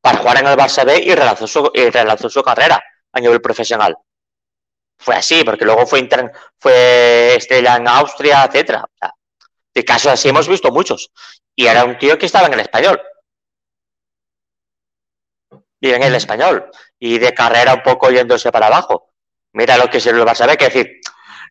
para 0.00 0.18
jugar 0.18 0.38
en 0.38 0.46
el 0.46 0.56
Barça 0.56 0.84
B 0.84 0.98
y 0.98 1.14
relanzó 1.14 1.46
su, 1.46 1.70
y 1.74 1.90
relanzó 1.90 2.28
su 2.28 2.42
carrera 2.42 2.82
a 3.12 3.20
nivel 3.20 3.40
profesional. 3.40 3.96
Fue 4.98 5.16
así, 5.16 5.42
porque 5.44 5.64
luego 5.64 5.86
fue, 5.86 5.98
inter, 5.98 6.30
fue 6.58 7.34
estrella 7.36 7.76
en 7.76 7.88
Austria, 7.88 8.44
etcétera. 8.44 8.84
De 9.74 9.84
casos 9.84 10.12
así 10.12 10.28
hemos 10.28 10.48
visto 10.48 10.70
muchos. 10.70 11.10
Y 11.56 11.66
era 11.66 11.84
un 11.84 11.98
tío 11.98 12.18
que 12.18 12.26
estaba 12.26 12.46
en 12.46 12.54
el 12.54 12.60
español. 12.60 13.00
Y 15.80 15.90
en 15.90 16.02
el 16.02 16.14
español. 16.14 16.70
Y 16.98 17.18
de 17.18 17.34
carrera 17.34 17.74
un 17.74 17.82
poco 17.82 18.10
yéndose 18.10 18.52
para 18.52 18.68
abajo. 18.68 19.12
Mira 19.52 19.76
lo 19.76 19.90
que 19.90 20.00
se 20.00 20.12
lo 20.12 20.24
va 20.24 20.32
a 20.32 20.36
saber, 20.36 20.56
que 20.56 20.64
decir, 20.66 21.00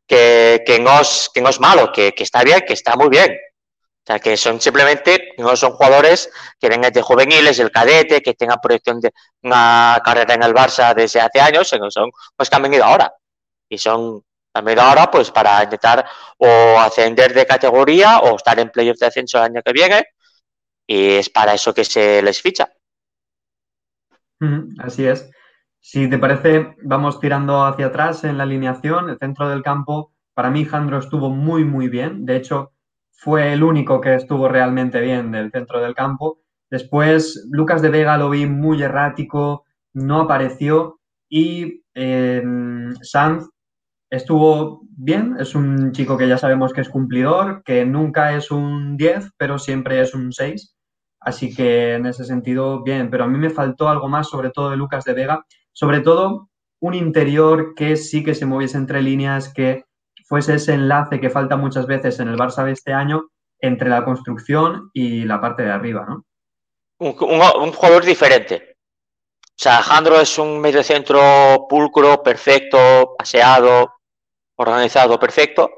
que, 0.07 0.63
que, 0.65 0.79
no 0.79 1.01
es, 1.01 1.29
que 1.33 1.41
no 1.41 1.49
es 1.49 1.59
malo, 1.59 1.91
que, 1.91 2.13
que 2.13 2.23
está 2.23 2.43
bien, 2.43 2.61
que 2.65 2.73
está 2.73 2.95
muy 2.95 3.09
bien. 3.09 3.31
O 3.31 4.05
sea, 4.05 4.19
que 4.19 4.35
son 4.35 4.59
simplemente, 4.59 5.33
no 5.37 5.55
son 5.55 5.71
jugadores 5.73 6.29
que 6.59 6.67
vengan 6.67 6.91
de 6.91 7.01
juveniles, 7.01 7.57
del 7.57 7.71
cadete, 7.71 8.21
que 8.21 8.33
tengan 8.33 8.59
proyección 8.61 8.99
de 8.99 9.13
una 9.43 10.01
carrera 10.03 10.33
en 10.33 10.43
el 10.43 10.53
Barça 10.53 10.93
desde 10.93 11.21
hace 11.21 11.39
años, 11.39 11.69
sino 11.69 11.89
son 11.89 12.11
pues 12.35 12.49
que 12.49 12.55
han 12.55 12.63
venido 12.63 12.83
ahora. 12.83 13.13
Y 13.69 13.77
son, 13.77 14.21
han 14.53 14.65
venido 14.65 14.83
ahora 14.83 15.09
pues 15.09 15.31
para 15.31 15.63
intentar 15.63 16.05
o 16.37 16.79
ascender 16.79 17.33
de 17.33 17.45
categoría 17.45 18.19
o 18.19 18.35
estar 18.35 18.59
en 18.59 18.69
playoff 18.69 18.99
de 18.99 19.07
ascenso 19.07 19.37
el 19.39 19.45
año 19.45 19.61
que 19.63 19.73
viene. 19.73 20.05
Y 20.85 21.13
es 21.13 21.29
para 21.29 21.53
eso 21.53 21.73
que 21.73 21.85
se 21.85 22.21
les 22.21 22.41
ficha. 22.41 22.69
Así 24.79 25.05
es. 25.05 25.31
Si 25.79 26.09
te 26.09 26.17
parece, 26.17 26.75
vamos 26.83 27.19
tirando 27.19 27.65
hacia 27.65 27.87
atrás 27.87 28.23
en 28.23 28.37
la 28.37 28.43
alineación. 28.43 29.09
El 29.09 29.17
centro 29.17 29.49
del 29.49 29.63
campo, 29.63 30.13
para 30.33 30.49
mí, 30.49 30.65
Jandro 30.65 30.99
estuvo 30.99 31.29
muy, 31.29 31.63
muy 31.63 31.87
bien. 31.87 32.25
De 32.25 32.35
hecho, 32.35 32.73
fue 33.11 33.53
el 33.53 33.63
único 33.63 34.01
que 34.01 34.15
estuvo 34.15 34.47
realmente 34.47 34.99
bien 34.99 35.31
del 35.31 35.51
centro 35.51 35.79
del 35.79 35.95
campo. 35.95 36.41
Después, 36.69 37.47
Lucas 37.51 37.81
de 37.81 37.89
Vega 37.89 38.17
lo 38.17 38.29
vi 38.29 38.45
muy 38.45 38.81
errático, 38.83 39.65
no 39.93 40.21
apareció. 40.21 40.99
Y 41.29 41.83
eh, 41.93 42.43
Sanz 43.01 43.49
estuvo 44.15 44.81
bien, 44.95 45.37
es 45.39 45.55
un 45.55 45.91
chico 45.91 46.17
que 46.17 46.27
ya 46.27 46.37
sabemos 46.37 46.71
que 46.71 46.81
es 46.81 46.89
cumplidor, 46.89 47.63
que 47.63 47.83
nunca 47.83 48.35
es 48.35 48.51
un 48.51 48.95
10, 48.95 49.31
pero 49.37 49.57
siempre 49.57 50.01
es 50.01 50.13
un 50.13 50.31
6. 50.31 50.75
Así 51.19 51.55
que 51.55 51.95
en 51.95 52.05
ese 52.05 52.23
sentido, 52.23 52.83
bien, 52.83 53.09
pero 53.09 53.23
a 53.23 53.27
mí 53.27 53.37
me 53.39 53.49
faltó 53.49 53.89
algo 53.89 54.07
más, 54.07 54.29
sobre 54.29 54.51
todo 54.51 54.69
de 54.69 54.77
Lucas 54.77 55.03
de 55.05 55.13
Vega, 55.13 55.45
sobre 55.71 56.01
todo 56.01 56.49
un 56.79 56.93
interior 56.93 57.73
que 57.75 57.95
sí 57.95 58.23
que 58.23 58.35
se 58.35 58.45
moviese 58.45 58.77
entre 58.77 59.01
líneas, 59.01 59.51
que 59.51 59.85
fuese 60.27 60.55
ese 60.55 60.73
enlace 60.73 61.19
que 61.19 61.29
falta 61.31 61.57
muchas 61.57 61.87
veces 61.87 62.19
en 62.19 62.27
el 62.27 62.37
Barça 62.37 62.63
de 62.63 62.73
este 62.73 62.93
año 62.93 63.29
entre 63.59 63.89
la 63.89 64.05
construcción 64.05 64.91
y 64.93 65.23
la 65.23 65.41
parte 65.41 65.63
de 65.63 65.71
arriba, 65.71 66.05
¿no? 66.07 66.25
Un, 66.99 67.15
un, 67.19 67.71
jugador 67.71 68.05
diferente. 68.05 68.75
O 69.41 69.55
sea, 69.55 69.77
Alejandro 69.77 70.19
es 70.21 70.37
un 70.37 70.59
mediocentro 70.59 71.65
pulcro, 71.67 72.21
perfecto, 72.21 73.15
paseado, 73.17 73.93
organizado, 74.55 75.19
perfecto. 75.19 75.69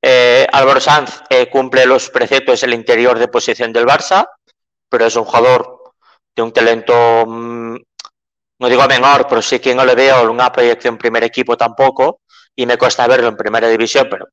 Eh, 0.00 0.46
Álvaro 0.52 0.80
Sanz 0.80 1.22
eh, 1.30 1.48
cumple 1.48 1.86
los 1.86 2.10
preceptos 2.10 2.60
del 2.60 2.74
interior 2.74 3.18
de 3.18 3.28
posición 3.28 3.72
del 3.72 3.86
Barça, 3.86 4.26
pero 4.88 5.06
es 5.06 5.16
un 5.16 5.24
jugador 5.24 5.94
de 6.34 6.42
un 6.42 6.52
talento, 6.52 7.24
mmm, 7.26 7.76
no 8.58 8.68
digo 8.68 8.86
menor, 8.88 9.26
pero 9.28 9.42
sí 9.42 9.58
que 9.60 9.74
no 9.74 9.84
le 9.84 9.94
veo 9.94 10.30
una 10.30 10.50
proyección 10.50 10.98
primer 10.98 11.24
equipo 11.24 11.56
tampoco, 11.56 12.20
y 12.54 12.66
me 12.66 12.76
cuesta 12.76 13.06
verlo 13.06 13.28
en 13.28 13.36
primera 13.36 13.68
división, 13.68 14.08
pero 14.10 14.26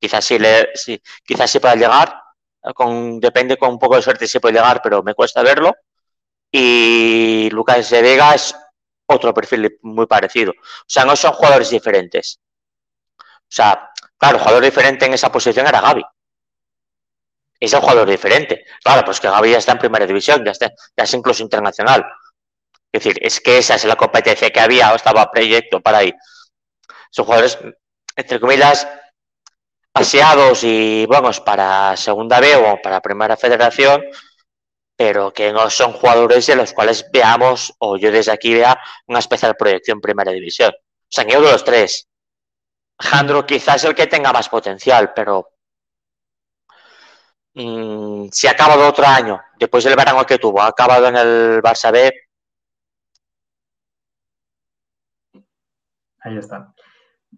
quizás 0.00 0.24
sí, 0.24 0.38
le, 0.38 0.70
sí, 0.74 1.00
quizás 1.24 1.50
sí 1.50 1.60
pueda 1.60 1.76
llegar, 1.76 2.22
con, 2.74 3.18
depende 3.20 3.56
con 3.56 3.70
un 3.70 3.78
poco 3.78 3.96
de 3.96 4.02
suerte 4.02 4.26
si 4.26 4.38
puede 4.38 4.54
llegar, 4.54 4.80
pero 4.82 5.02
me 5.02 5.14
cuesta 5.14 5.42
verlo. 5.42 5.74
Y 6.50 7.48
Lucas 7.50 7.88
de 7.90 8.02
Vega 8.02 8.34
es 8.34 8.54
otro 9.06 9.32
perfil 9.32 9.78
muy 9.82 10.06
parecido. 10.06 10.52
O 10.52 10.84
sea, 10.86 11.04
no 11.04 11.16
son 11.16 11.32
jugadores 11.32 11.70
diferentes. 11.70 12.38
O 13.52 13.54
sea, 13.54 13.90
claro, 14.16 14.36
el 14.36 14.42
jugador 14.42 14.64
diferente 14.64 15.04
en 15.06 15.14
esa 15.14 15.30
posición 15.30 15.66
era 15.66 15.80
Gaby. 15.80 16.04
Es 17.60 17.72
el 17.72 17.80
jugador 17.80 18.08
diferente. 18.08 18.64
Claro, 18.82 19.04
pues 19.04 19.20
que 19.20 19.28
Gaby 19.28 19.50
ya 19.52 19.58
está 19.58 19.72
en 19.72 19.78
primera 19.78 20.06
división, 20.06 20.44
ya, 20.44 20.52
está, 20.52 20.70
ya 20.96 21.04
es 21.04 21.14
incluso 21.14 21.42
internacional. 21.42 22.04
Es 22.90 23.04
decir, 23.04 23.18
es 23.22 23.40
que 23.40 23.58
esa 23.58 23.74
es 23.74 23.84
la 23.84 23.96
competencia 23.96 24.50
que 24.50 24.60
había 24.60 24.92
o 24.92 24.96
estaba 24.96 25.30
proyecto 25.30 25.80
para 25.80 25.98
ahí 25.98 26.12
son 27.12 27.26
jugadores, 27.26 27.58
entre 28.16 28.40
comillas, 28.40 28.88
paseados 29.92 30.64
y, 30.64 31.06
vamos, 31.06 31.40
para 31.40 31.96
segunda 31.96 32.40
B 32.40 32.56
o 32.56 32.80
para 32.82 33.02
primera 33.02 33.36
federación, 33.36 34.02
pero 34.96 35.32
que 35.32 35.52
no 35.52 35.68
son 35.68 35.92
jugadores 35.92 36.46
de 36.46 36.56
los 36.56 36.72
cuales 36.72 37.06
veamos, 37.12 37.74
o 37.78 37.98
yo 37.98 38.10
desde 38.10 38.32
aquí 38.32 38.54
vea, 38.54 38.80
una 39.06 39.18
especial 39.18 39.54
proyección 39.56 40.00
primera 40.00 40.32
división. 40.32 40.72
O 40.74 41.06
sea, 41.08 41.26
yo 41.26 41.42
de 41.42 41.52
los 41.52 41.64
tres. 41.64 42.08
Jandro 42.98 43.46
quizás 43.46 43.84
el 43.84 43.94
que 43.94 44.06
tenga 44.06 44.32
más 44.32 44.48
potencial, 44.48 45.12
pero 45.14 45.48
mmm, 47.54 48.28
si 48.30 48.46
ha 48.46 48.52
acabado 48.52 48.88
otro 48.88 49.06
año, 49.06 49.40
después 49.58 49.84
del 49.84 49.96
verano 49.96 50.24
que 50.24 50.38
tuvo, 50.38 50.60
ha 50.62 50.68
acabado 50.68 51.06
en 51.08 51.16
el 51.16 51.62
Barça 51.62 51.92
B. 51.92 52.12
Ahí 56.20 56.36
está. 56.38 56.72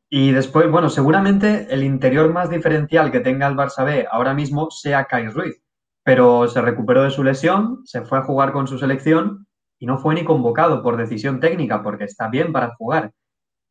Y 0.08 0.32
después, 0.32 0.70
bueno, 0.70 0.90
seguramente 0.90 1.66
el 1.70 1.82
interior 1.82 2.30
más 2.32 2.50
diferencial 2.50 3.10
que 3.10 3.20
tenga 3.20 3.46
el 3.46 3.56
Barça 3.56 3.84
B 3.84 4.06
ahora 4.10 4.34
mismo 4.34 4.70
sea 4.70 5.06
Kai 5.06 5.28
Ruiz, 5.28 5.62
pero 6.02 6.48
se 6.48 6.60
recuperó 6.60 7.04
de 7.04 7.10
su 7.10 7.24
lesión, 7.24 7.80
se 7.86 8.02
fue 8.02 8.18
a 8.18 8.22
jugar 8.22 8.52
con 8.52 8.68
su 8.68 8.78
selección 8.78 9.46
y 9.78 9.86
no 9.86 9.98
fue 9.98 10.14
ni 10.14 10.24
convocado 10.24 10.82
por 10.82 10.96
decisión 10.96 11.40
técnica 11.40 11.82
porque 11.82 12.04
está 12.04 12.28
bien 12.28 12.52
para 12.52 12.74
jugar. 12.76 13.12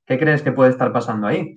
¿Qué 0.06 0.20
crees 0.20 0.42
que 0.42 0.52
puede 0.52 0.72
estar 0.72 0.92
pasando 0.92 1.28
ahí? 1.28 1.56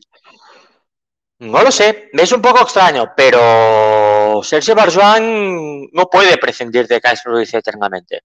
No 1.38 1.62
lo 1.62 1.70
sé, 1.70 2.08
es 2.12 2.32
un 2.32 2.40
poco 2.40 2.60
extraño, 2.62 3.12
pero 3.14 4.40
Sergio 4.42 4.74
Barjuan 4.74 5.82
no 5.92 6.06
puede 6.10 6.38
prescindir 6.38 6.86
de 6.86 7.00
Kai 7.00 7.16
Ruiz 7.24 7.52
eternamente. 7.52 8.22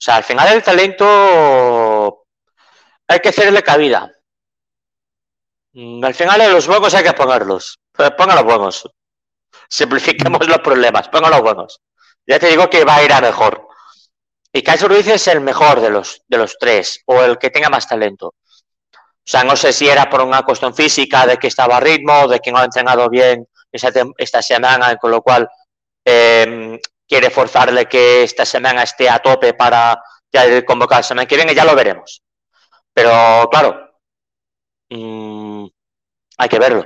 O 0.00 0.02
sea, 0.02 0.16
al 0.16 0.24
final 0.24 0.52
el 0.52 0.62
talento 0.62 2.26
hay 3.08 3.18
que 3.18 3.30
hacerle 3.30 3.62
cabida. 3.62 4.12
Mm, 5.72 6.04
al 6.04 6.14
final 6.14 6.52
los 6.52 6.66
buenos 6.68 6.94
hay 6.94 7.02
que 7.02 7.12
ponerlos. 7.12 7.80
Ponga 7.92 8.36
los 8.36 8.44
buenos. 8.44 8.88
Simplifiquemos 9.68 10.46
los 10.46 10.58
problemas, 10.58 11.08
ponga 11.08 11.30
los 11.30 11.42
buenos. 11.42 11.80
Ya 12.26 12.38
te 12.38 12.48
digo 12.48 12.70
que 12.70 12.84
va 12.84 12.96
a 12.96 13.04
ir 13.04 13.12
a 13.12 13.20
mejor. 13.20 13.66
Y 14.52 14.62
Kaiser 14.62 14.88
Ruiz 14.88 15.06
es 15.08 15.26
el 15.28 15.40
mejor 15.40 15.80
de 15.80 15.90
los, 15.90 16.22
de 16.28 16.38
los 16.38 16.56
tres, 16.58 17.02
o 17.06 17.22
el 17.22 17.38
que 17.38 17.50
tenga 17.50 17.68
más 17.68 17.88
talento. 17.88 18.34
Sea, 19.30 19.44
no 19.44 19.54
sé 19.54 19.72
si 19.72 19.88
era 19.88 20.10
por 20.10 20.22
una 20.22 20.42
cuestión 20.42 20.74
física, 20.74 21.24
de 21.24 21.36
que 21.36 21.46
estaba 21.46 21.76
a 21.76 21.80
ritmo, 21.80 22.26
de 22.26 22.40
que 22.40 22.50
no 22.50 22.58
ha 22.58 22.64
entrenado 22.64 23.08
bien 23.08 23.46
esta 23.70 24.42
semana, 24.42 24.96
con 24.96 25.12
lo 25.12 25.22
cual 25.22 25.48
eh, 26.04 26.80
quiere 27.06 27.30
forzarle 27.30 27.86
que 27.86 28.24
esta 28.24 28.44
semana 28.44 28.82
esté 28.82 29.08
a 29.08 29.20
tope 29.20 29.54
para 29.54 30.02
ya 30.32 30.64
convocar 30.64 31.04
semana 31.04 31.28
que 31.28 31.36
viene, 31.36 31.54
ya 31.54 31.64
lo 31.64 31.76
veremos. 31.76 32.24
Pero 32.92 33.48
claro, 33.52 34.00
mmm, 34.88 35.64
hay 36.38 36.48
que 36.48 36.58
verlo. 36.58 36.84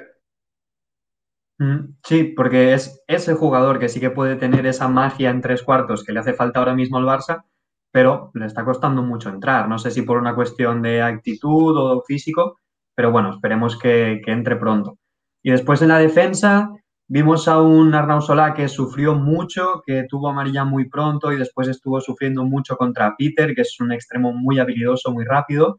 Mm, 1.57 1.97
sí, 2.07 2.25
porque 2.25 2.75
es 2.75 3.03
ese 3.07 3.33
jugador 3.33 3.79
que 3.79 3.89
sí 3.89 4.01
que 4.01 4.11
puede 4.11 4.37
tener 4.37 4.67
esa 4.67 4.87
magia 4.89 5.31
en 5.31 5.41
tres 5.41 5.63
cuartos 5.63 6.05
que 6.05 6.13
le 6.13 6.21
hace 6.21 6.35
falta 6.35 6.59
ahora 6.59 6.75
mismo 6.75 6.99
al 6.99 7.07
Barça, 7.07 7.45
pero 7.95 8.33
le 8.35 8.47
está 8.47 8.65
costando 8.65 9.03
mucho 9.03 9.29
entrar. 9.29 9.69
No 9.69 9.79
sé 9.79 9.93
si 9.93 10.03
por 10.03 10.19
una 10.19 10.35
cuestión 10.35 10.83
de 10.83 11.01
actitud 11.01 11.77
o 11.79 12.03
físico, 12.03 12.59
pero 12.93 13.13
bueno, 13.13 13.31
esperemos 13.31 13.79
que, 13.79 14.21
entre 14.27 14.57
pronto. 14.57 14.99
Y 15.45 15.53
después 15.53 15.81
en 15.81 15.89
la 15.89 15.99
defensa 15.99 16.73
vimos 17.07 17.47
a 17.47 17.63
un 17.63 17.95
Arnau 17.95 18.21
Solá 18.21 18.53
que 18.53 18.67
sufrió 18.67 19.15
mucho, 19.15 19.81
que 19.87 20.07
tuvo 20.09 20.29
amarilla 20.29 20.65
muy 20.65 20.89
pronto 20.89 21.31
y 21.31 21.37
después 21.37 21.69
estuvo 21.69 22.01
sufriendo 22.01 22.43
mucho 22.43 22.77
contra 22.77 23.15
Peter, 23.17 23.55
que 23.55 23.61
es 23.63 23.79
un 23.79 23.93
extremo 23.93 24.33
muy 24.33 24.59
habilidoso, 24.59 25.13
muy 25.13 25.25
rápido. 25.25 25.79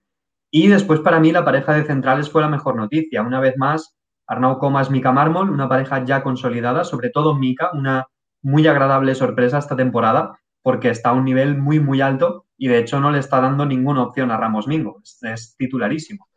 Y 0.50 0.68
después 0.68 1.02
para 1.02 1.20
mí 1.20 1.34
la 1.34 1.44
pareja 1.44 1.74
de 1.74 1.84
centrales 1.84 2.30
fue 2.30 2.42
la 2.42 2.48
mejor 2.48 2.78
noticia. 2.78 3.24
Una 3.24 3.42
vez 3.42 3.58
más, 3.58 3.94
Arnau 4.26 4.58
Comas, 4.58 4.90
Mica 4.90 5.12
Mármol, 5.12 5.50
una 5.50 5.68
pareja 5.68 6.06
ya 6.06 6.24
consolidada, 6.24 6.86
sobre 6.86 7.10
todo 7.10 7.36
Mica, 7.36 7.72
una 7.74 8.08
muy 8.42 8.66
agradable 8.68 9.16
sorpresa 9.16 9.58
esta 9.58 9.76
temporada, 9.76 10.40
porque 10.66 10.90
está 10.90 11.10
a 11.10 11.14
un 11.14 11.26
nivel 11.26 11.56
muy, 11.56 11.80
muy 11.80 12.02
alto 12.02 12.48
y 12.58 12.68
de 12.70 12.80
hecho 12.80 13.00
no 13.00 13.12
le 13.12 13.20
está 13.20 13.40
dando 13.40 13.68
ninguna 13.68 14.02
opción 14.02 14.32
a 14.32 14.38
Ramos 14.38 14.66
Mingo, 14.66 15.00
es, 15.22 15.56
titularísimo. 15.56 16.28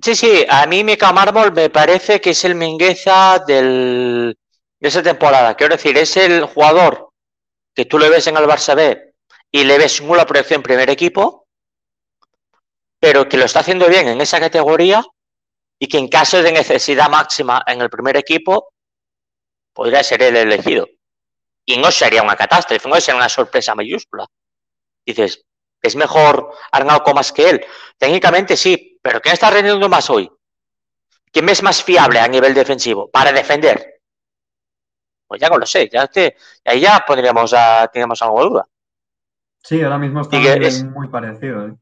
Sí, 0.00 0.14
sí, 0.14 0.46
a 0.48 0.64
mí 0.66 0.84
Mica 0.84 1.12
Mármol 1.12 1.52
me 1.52 1.68
parece 1.68 2.20
que 2.20 2.30
es 2.30 2.44
el 2.44 2.54
Mingueza 2.54 3.40
de 3.44 4.36
esa 4.78 5.02
temporada. 5.02 5.56
Quiero 5.56 5.74
decir, 5.74 5.98
es 5.98 6.16
el 6.16 6.44
jugador 6.44 7.10
que 7.74 7.86
tú 7.86 7.98
le 7.98 8.08
ves 8.08 8.24
en 8.28 8.36
el 8.36 8.44
Barça 8.44 8.76
B 8.76 9.14
y 9.50 9.64
le 9.64 9.78
ves 9.78 10.00
nula 10.00 10.24
proyección 10.26 10.62
primer 10.62 10.88
equipo, 10.88 11.48
pero 13.00 13.28
que 13.28 13.36
lo 13.36 13.46
está 13.46 13.60
haciendo 13.60 13.88
bien 13.88 14.06
en 14.06 14.20
esa 14.20 14.38
categoría 14.38 15.04
y 15.80 15.88
que 15.88 15.98
en 15.98 16.06
caso 16.06 16.40
de 16.40 16.52
necesidad 16.52 17.10
máxima 17.10 17.64
en 17.66 17.80
el 17.80 17.90
primer 17.90 18.16
equipo 18.16 18.68
podría 19.72 20.04
ser 20.04 20.22
el 20.22 20.36
elegido. 20.36 20.86
Y 21.66 21.78
no 21.78 21.90
sería 21.90 22.22
una 22.22 22.36
catástrofe, 22.36 22.88
no 22.88 23.00
sería 23.00 23.16
una 23.16 23.28
sorpresa 23.28 23.74
mayúscula. 23.74 24.26
Dices, 25.04 25.44
es 25.80 25.96
mejor 25.96 26.50
Arnau 26.72 27.02
Comas 27.02 27.32
que 27.32 27.50
él. 27.50 27.66
Técnicamente 27.98 28.56
sí, 28.56 28.98
pero 29.02 29.20
¿quién 29.20 29.34
está 29.34 29.50
rendiendo 29.50 29.88
más 29.88 30.08
hoy? 30.10 30.30
¿Quién 31.30 31.48
es 31.48 31.62
más 31.62 31.82
fiable 31.82 32.20
a 32.20 32.28
nivel 32.28 32.54
defensivo 32.54 33.10
para 33.10 33.32
defender? 33.32 34.00
Pues 35.26 35.40
ya 35.40 35.48
no 35.48 35.58
lo 35.58 35.66
sé, 35.66 35.88
ya 35.88 36.06
te, 36.06 36.36
ahí 36.64 36.80
ya 36.80 37.04
podríamos, 37.06 37.52
a, 37.54 37.88
tenemos 37.88 38.20
algo 38.22 38.40
de 38.40 38.48
duda. 38.48 38.68
Sí, 39.62 39.82
ahora 39.82 39.98
mismo 39.98 40.20
está 40.20 40.38
muy 40.90 41.08
parecido. 41.08 41.68
¿eh? 41.68 41.74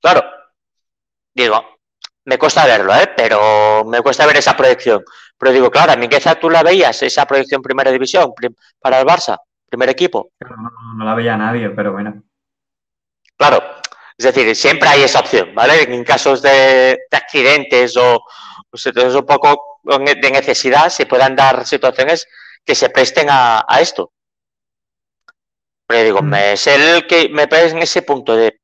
Claro. 0.00 0.22
Digo, 1.34 1.75
me 2.26 2.38
cuesta 2.38 2.66
verlo, 2.66 2.94
¿eh? 2.94 3.12
pero 3.16 3.84
me 3.84 4.02
cuesta 4.02 4.26
ver 4.26 4.36
esa 4.36 4.56
proyección. 4.56 5.04
Pero 5.38 5.52
digo, 5.52 5.70
claro, 5.70 5.92
a 5.92 5.96
Mingueza 5.96 6.34
tú 6.34 6.50
la 6.50 6.62
veías, 6.62 7.00
esa 7.02 7.24
proyección 7.24 7.62
primera 7.62 7.90
división 7.90 8.32
para 8.80 9.00
el 9.00 9.06
Barça, 9.06 9.38
primer 9.68 9.90
equipo. 9.90 10.30
No, 10.96 11.04
la 11.04 11.14
veía 11.14 11.36
nadie, 11.36 11.70
pero 11.70 11.92
bueno. 11.92 12.22
Claro, 13.36 13.62
es 14.18 14.24
decir, 14.24 14.56
siempre 14.56 14.88
hay 14.88 15.02
esa 15.02 15.20
opción, 15.20 15.54
¿vale? 15.54 15.82
En 15.82 16.02
casos 16.02 16.42
de, 16.42 16.98
accidentes 17.12 17.96
o, 17.96 18.16
o 18.16 19.18
un 19.18 19.26
poco 19.26 19.80
de 19.84 20.30
necesidad, 20.30 20.88
se 20.88 21.06
puedan 21.06 21.36
dar 21.36 21.64
situaciones 21.64 22.26
que 22.64 22.74
se 22.74 22.90
presten 22.90 23.28
a, 23.30 23.64
esto. 23.80 24.10
Pero 25.86 26.02
digo, 26.02 26.22
mm. 26.22 26.28
me, 26.28 26.52
es 26.54 26.66
el 26.66 27.06
que 27.06 27.28
me 27.28 27.46
parece 27.46 27.76
en 27.76 27.82
ese 27.82 28.02
punto 28.02 28.34
de 28.34 28.58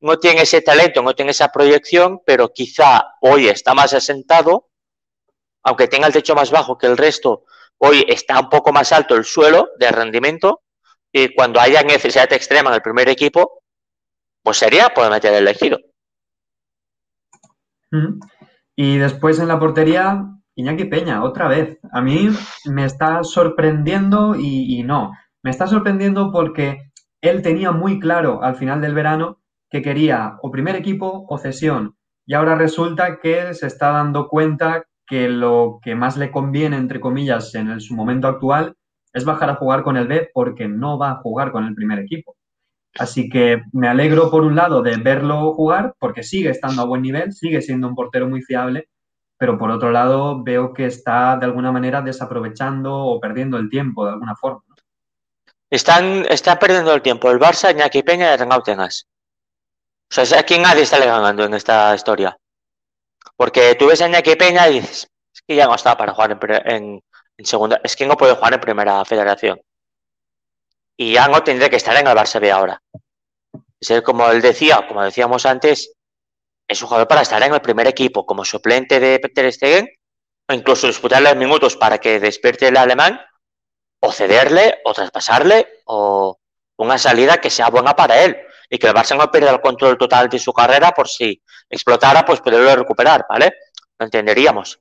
no 0.00 0.18
tiene 0.18 0.42
ese 0.42 0.60
talento, 0.60 1.02
no 1.02 1.14
tiene 1.14 1.30
esa 1.30 1.48
proyección, 1.48 2.20
pero 2.24 2.52
quizá 2.52 3.14
hoy 3.20 3.48
está 3.48 3.74
más 3.74 3.94
asentado, 3.94 4.68
aunque 5.62 5.88
tenga 5.88 6.06
el 6.06 6.12
techo 6.12 6.34
más 6.34 6.50
bajo 6.50 6.78
que 6.78 6.86
el 6.86 6.96
resto, 6.96 7.44
hoy 7.78 8.04
está 8.08 8.38
un 8.40 8.48
poco 8.48 8.72
más 8.72 8.92
alto 8.92 9.14
el 9.14 9.24
suelo 9.24 9.70
de 9.78 9.90
rendimiento 9.90 10.62
y 11.12 11.34
cuando 11.34 11.60
haya 11.60 11.82
necesidad 11.82 12.32
extrema 12.32 12.70
en 12.70 12.76
el 12.76 12.82
primer 12.82 13.08
equipo, 13.08 13.62
pues 14.42 14.58
sería 14.58 14.90
poder 14.90 15.10
meter 15.10 15.32
el 15.32 15.42
elegido. 15.42 15.78
Y 18.76 18.98
después 18.98 19.38
en 19.38 19.48
la 19.48 19.58
portería, 19.58 20.26
Iñaki 20.54 20.84
Peña, 20.84 21.24
otra 21.24 21.48
vez. 21.48 21.78
A 21.90 22.02
mí 22.02 22.28
me 22.66 22.84
está 22.84 23.24
sorprendiendo 23.24 24.34
y 24.36 24.82
no. 24.82 25.12
Me 25.42 25.50
está 25.50 25.66
sorprendiendo 25.66 26.30
porque 26.30 26.92
él 27.22 27.42
tenía 27.42 27.72
muy 27.72 27.98
claro 27.98 28.42
al 28.42 28.56
final 28.56 28.80
del 28.80 28.94
verano 28.94 29.40
que 29.76 29.82
quería 29.82 30.38
o 30.40 30.50
primer 30.50 30.74
equipo 30.76 31.26
o 31.28 31.38
cesión. 31.38 31.96
Y 32.24 32.34
ahora 32.34 32.54
resulta 32.54 33.18
que 33.20 33.52
se 33.54 33.66
está 33.66 33.90
dando 33.90 34.28
cuenta 34.28 34.84
que 35.06 35.28
lo 35.28 35.78
que 35.82 35.94
más 35.94 36.16
le 36.16 36.30
conviene, 36.30 36.76
entre 36.76 36.98
comillas, 36.98 37.54
en 37.54 37.80
su 37.80 37.94
momento 37.94 38.26
actual 38.26 38.74
es 39.12 39.24
bajar 39.24 39.50
a 39.50 39.56
jugar 39.56 39.82
con 39.82 39.96
el 39.96 40.08
B 40.08 40.30
porque 40.32 40.66
no 40.66 40.98
va 40.98 41.10
a 41.10 41.16
jugar 41.16 41.52
con 41.52 41.64
el 41.64 41.74
primer 41.74 41.98
equipo. 41.98 42.36
Así 42.98 43.28
que 43.28 43.62
me 43.72 43.88
alegro 43.88 44.30
por 44.30 44.42
un 44.42 44.56
lado 44.56 44.82
de 44.82 44.96
verlo 44.96 45.52
jugar 45.52 45.94
porque 45.98 46.22
sigue 46.22 46.50
estando 46.50 46.82
a 46.82 46.86
buen 46.86 47.02
nivel, 47.02 47.32
sigue 47.32 47.60
siendo 47.60 47.86
un 47.86 47.94
portero 47.94 48.26
muy 48.28 48.42
fiable, 48.42 48.88
pero 49.38 49.58
por 49.58 49.70
otro 49.70 49.92
lado 49.92 50.42
veo 50.42 50.72
que 50.72 50.86
está 50.86 51.36
de 51.36 51.44
alguna 51.44 51.70
manera 51.70 52.00
desaprovechando 52.00 52.94
o 52.94 53.20
perdiendo 53.20 53.58
el 53.58 53.68
tiempo 53.68 54.06
de 54.06 54.12
alguna 54.12 54.34
forma. 54.34 54.62
Está 55.68 56.58
perdiendo 56.58 56.94
el 56.94 57.02
tiempo 57.02 57.30
el 57.30 57.38
Barça, 57.38 57.70
Iñaki 57.72 58.02
Peña 58.02 58.32
y 58.32 58.36
Renato 58.36 58.62
Tengas. 58.62 59.06
O 60.10 60.14
sea, 60.14 60.24
es 60.24 60.32
a 60.32 60.58
nadie 60.58 60.82
está 60.82 60.98
ganando 60.98 61.44
en 61.44 61.54
esta 61.54 61.94
historia. 61.94 62.36
Porque 63.36 63.74
tú 63.74 63.88
ves 63.88 64.00
a 64.00 64.08
Iñaki 64.08 64.36
Peña 64.36 64.68
y 64.68 64.80
dices, 64.80 65.08
es 65.34 65.42
que 65.46 65.56
ya 65.56 65.66
no 65.66 65.74
está 65.74 65.96
para 65.96 66.14
jugar 66.14 66.38
en, 66.66 67.02
segunda, 67.44 67.80
es 67.82 67.96
que 67.96 68.06
no 68.06 68.16
puede 68.16 68.34
jugar 68.34 68.54
en 68.54 68.60
primera 68.60 69.04
federación. 69.04 69.60
Y 70.96 71.14
ya 71.14 71.28
no 71.28 71.42
tendría 71.42 71.68
que 71.68 71.76
estar 71.76 71.96
en 71.96 72.06
el 72.06 72.16
Barça 72.16 72.40
B 72.40 72.50
ahora. 72.50 72.80
Es 73.80 74.02
como 74.02 74.30
él 74.30 74.40
decía, 74.40 74.86
como 74.88 75.02
decíamos 75.02 75.44
antes, 75.44 75.92
es 76.66 76.82
un 76.82 76.88
jugador 76.88 77.08
para 77.08 77.22
estar 77.22 77.42
en 77.42 77.52
el 77.52 77.60
primer 77.60 77.86
equipo 77.86 78.24
como 78.24 78.44
suplente 78.44 78.98
de 78.98 79.18
Peter 79.18 79.52
Stegen, 79.52 79.88
o 80.48 80.54
incluso 80.54 80.86
disputarle 80.86 81.34
minutos 81.34 81.76
para 81.76 81.98
que 81.98 82.18
despierte 82.18 82.68
el 82.68 82.76
alemán, 82.76 83.20
o 84.00 84.12
cederle, 84.12 84.80
o 84.84 84.94
traspasarle, 84.94 85.82
o 85.84 86.38
una 86.76 86.96
salida 86.96 87.38
que 87.38 87.50
sea 87.50 87.68
buena 87.68 87.94
para 87.94 88.22
él 88.24 88.45
y 88.68 88.78
que 88.78 88.86
el 88.86 88.94
Barça 88.94 89.16
no 89.16 89.30
pierda 89.30 89.50
el 89.50 89.60
control 89.60 89.96
total 89.96 90.28
de 90.28 90.38
su 90.38 90.52
carrera 90.52 90.92
por 90.92 91.08
si 91.08 91.40
explotara, 91.68 92.24
pues 92.24 92.40
poderlo 92.40 92.74
recuperar, 92.74 93.26
¿vale? 93.28 93.52
Lo 93.98 94.04
entenderíamos. 94.06 94.80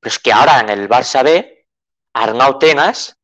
Pero 0.00 0.10
es 0.12 0.18
que 0.18 0.32
ahora 0.32 0.60
en 0.60 0.70
el 0.70 0.88
Barça 0.88 1.22
B, 1.22 1.66
Arnau 2.14 2.58
Tenas 2.58 3.16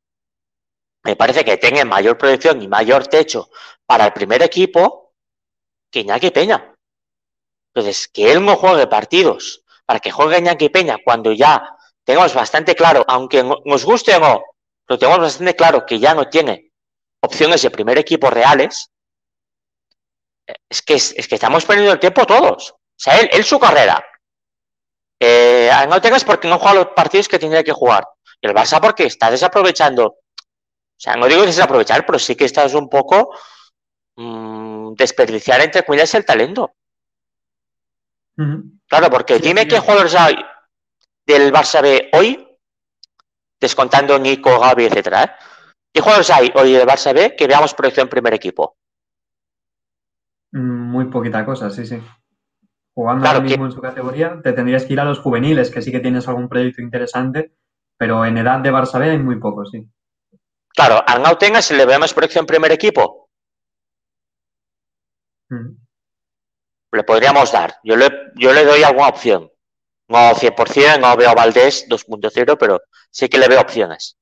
me 1.04 1.16
parece 1.16 1.44
que 1.44 1.56
tenga 1.56 1.84
mayor 1.84 2.16
proyección 2.16 2.62
y 2.62 2.68
mayor 2.68 3.06
techo 3.06 3.50
para 3.86 4.06
el 4.06 4.12
primer 4.12 4.42
equipo 4.42 5.14
que 5.90 6.00
Iñaki 6.00 6.30
Peña. 6.30 6.74
Entonces, 7.74 8.08
que 8.08 8.30
él 8.30 8.44
no 8.44 8.56
juegue 8.56 8.86
partidos 8.86 9.64
para 9.84 9.98
que 9.98 10.10
juegue 10.10 10.38
Iñaki 10.38 10.68
Peña 10.68 10.98
cuando 11.04 11.32
ya 11.32 11.76
tengamos 12.04 12.34
bastante 12.34 12.74
claro, 12.74 13.04
aunque 13.08 13.42
nos 13.42 13.84
guste 13.84 14.14
o 14.14 14.20
no, 14.20 14.42
pero 14.86 14.98
tenemos 14.98 15.20
bastante 15.20 15.56
claro 15.56 15.84
que 15.86 15.98
ya 15.98 16.14
no 16.14 16.28
tiene 16.28 16.72
opciones 17.20 17.62
de 17.62 17.70
primer 17.70 17.98
equipo 17.98 18.30
reales, 18.30 18.90
es 20.46 20.82
que, 20.82 20.94
es, 20.94 21.28
que 21.28 21.34
estamos 21.34 21.64
perdiendo 21.64 21.92
el 21.92 22.00
tiempo 22.00 22.26
todos. 22.26 22.70
O 22.70 22.76
sea, 22.96 23.18
él, 23.18 23.44
su 23.44 23.58
carrera. 23.58 24.04
Eh, 25.20 25.70
no 25.88 26.00
tengas 26.00 26.24
porque 26.24 26.48
no 26.48 26.58
juega 26.58 26.74
los 26.74 26.86
partidos 26.88 27.28
que 27.28 27.38
tendría 27.38 27.62
que 27.62 27.72
jugar. 27.72 28.06
Y 28.40 28.46
el 28.46 28.54
Barça 28.54 28.80
porque 28.80 29.04
está 29.04 29.30
desaprovechando. 29.30 30.06
O 30.06 30.16
sea, 30.96 31.14
no 31.14 31.26
digo 31.26 31.42
desaprovechar, 31.42 32.04
pero 32.06 32.18
sí 32.18 32.34
que 32.34 32.44
estás 32.44 32.74
un 32.74 32.88
poco 32.88 33.34
mmm, 34.16 34.94
desperdiciar 34.94 35.60
entre 35.60 35.84
comillas 35.84 36.14
el 36.14 36.24
talento. 36.24 36.74
Claro, 38.88 39.10
porque 39.10 39.38
dime 39.38 39.68
qué 39.68 39.78
jugadores 39.78 40.14
hay 40.14 40.34
del 41.26 41.52
Barça 41.52 41.82
B 41.82 42.10
hoy, 42.12 42.48
descontando 43.60 44.18
Nico, 44.18 44.58
Gaby, 44.58 44.86
etcétera. 44.86 45.24
¿eh? 45.24 45.32
¿Qué 45.92 46.00
jugadores 46.00 46.30
hay 46.30 46.50
hoy 46.54 46.72
del 46.72 46.86
Barça 46.86 47.14
B 47.14 47.36
que 47.36 47.46
veamos 47.46 47.74
proyección 47.74 48.06
en 48.06 48.10
primer 48.10 48.34
equipo? 48.34 48.76
Muy 50.52 51.06
poquita 51.06 51.44
cosa, 51.44 51.70
sí, 51.70 51.86
sí. 51.86 52.00
Jugando 52.94 53.26
ahora 53.26 53.40
mismo 53.40 53.64
en 53.64 53.72
su 53.72 53.80
categoría, 53.80 54.40
te 54.42 54.52
tendrías 54.52 54.84
que 54.84 54.92
ir 54.92 55.00
a 55.00 55.04
los 55.04 55.20
juveniles, 55.20 55.70
que 55.70 55.80
sí 55.80 55.90
que 55.90 56.00
tienes 56.00 56.28
algún 56.28 56.48
proyecto 56.48 56.82
interesante, 56.82 57.52
pero 57.96 58.24
en 58.26 58.36
edad 58.36 58.60
de 58.60 58.70
Barça 58.70 58.98
B 58.98 59.10
hay 59.10 59.18
muy 59.18 59.40
poco, 59.40 59.64
sí. 59.64 59.88
Claro, 60.68 61.02
Arnau 61.06 61.36
Tenga, 61.36 61.62
si 61.62 61.74
le 61.74 61.86
vemos 61.86 62.12
proyección 62.12 62.46
primer 62.46 62.72
equipo, 62.72 63.22
Mm. 65.52 65.76
Le 66.92 67.04
podríamos 67.04 67.52
dar. 67.52 67.76
Yo 67.84 67.96
le, 67.96 68.08
yo 68.36 68.52
le 68.52 68.64
doy 68.64 68.82
alguna 68.82 69.08
opción. 69.08 69.50
No 70.08 70.34
100%, 70.34 71.00
no 71.00 71.16
veo 71.16 71.30
a 71.30 71.34
Valdés 71.34 71.86
2.0, 71.88 72.56
pero 72.58 72.82
sí 73.10 73.28
que 73.28 73.38
le 73.38 73.48
veo 73.48 73.60
opciones. 73.60 74.18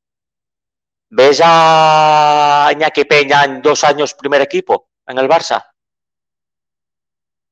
¿Ves 1.09 1.41
a 1.43 2.71
Iñaki 2.73 3.05
Peña 3.05 3.45
en 3.45 3.63
dos 3.63 3.83
años 3.83 4.15
primer 4.15 4.43
equipo 4.43 4.91
en 5.07 5.19
el 5.19 5.29
Barça? 5.29 5.65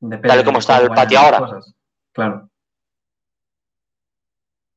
Depende 0.00 0.28
Tal 0.28 0.44
como 0.44 0.58
está 0.58 0.78
el 0.78 0.88
patio 0.88 1.18
ahora. 1.18 1.60
Claro. 2.12 2.50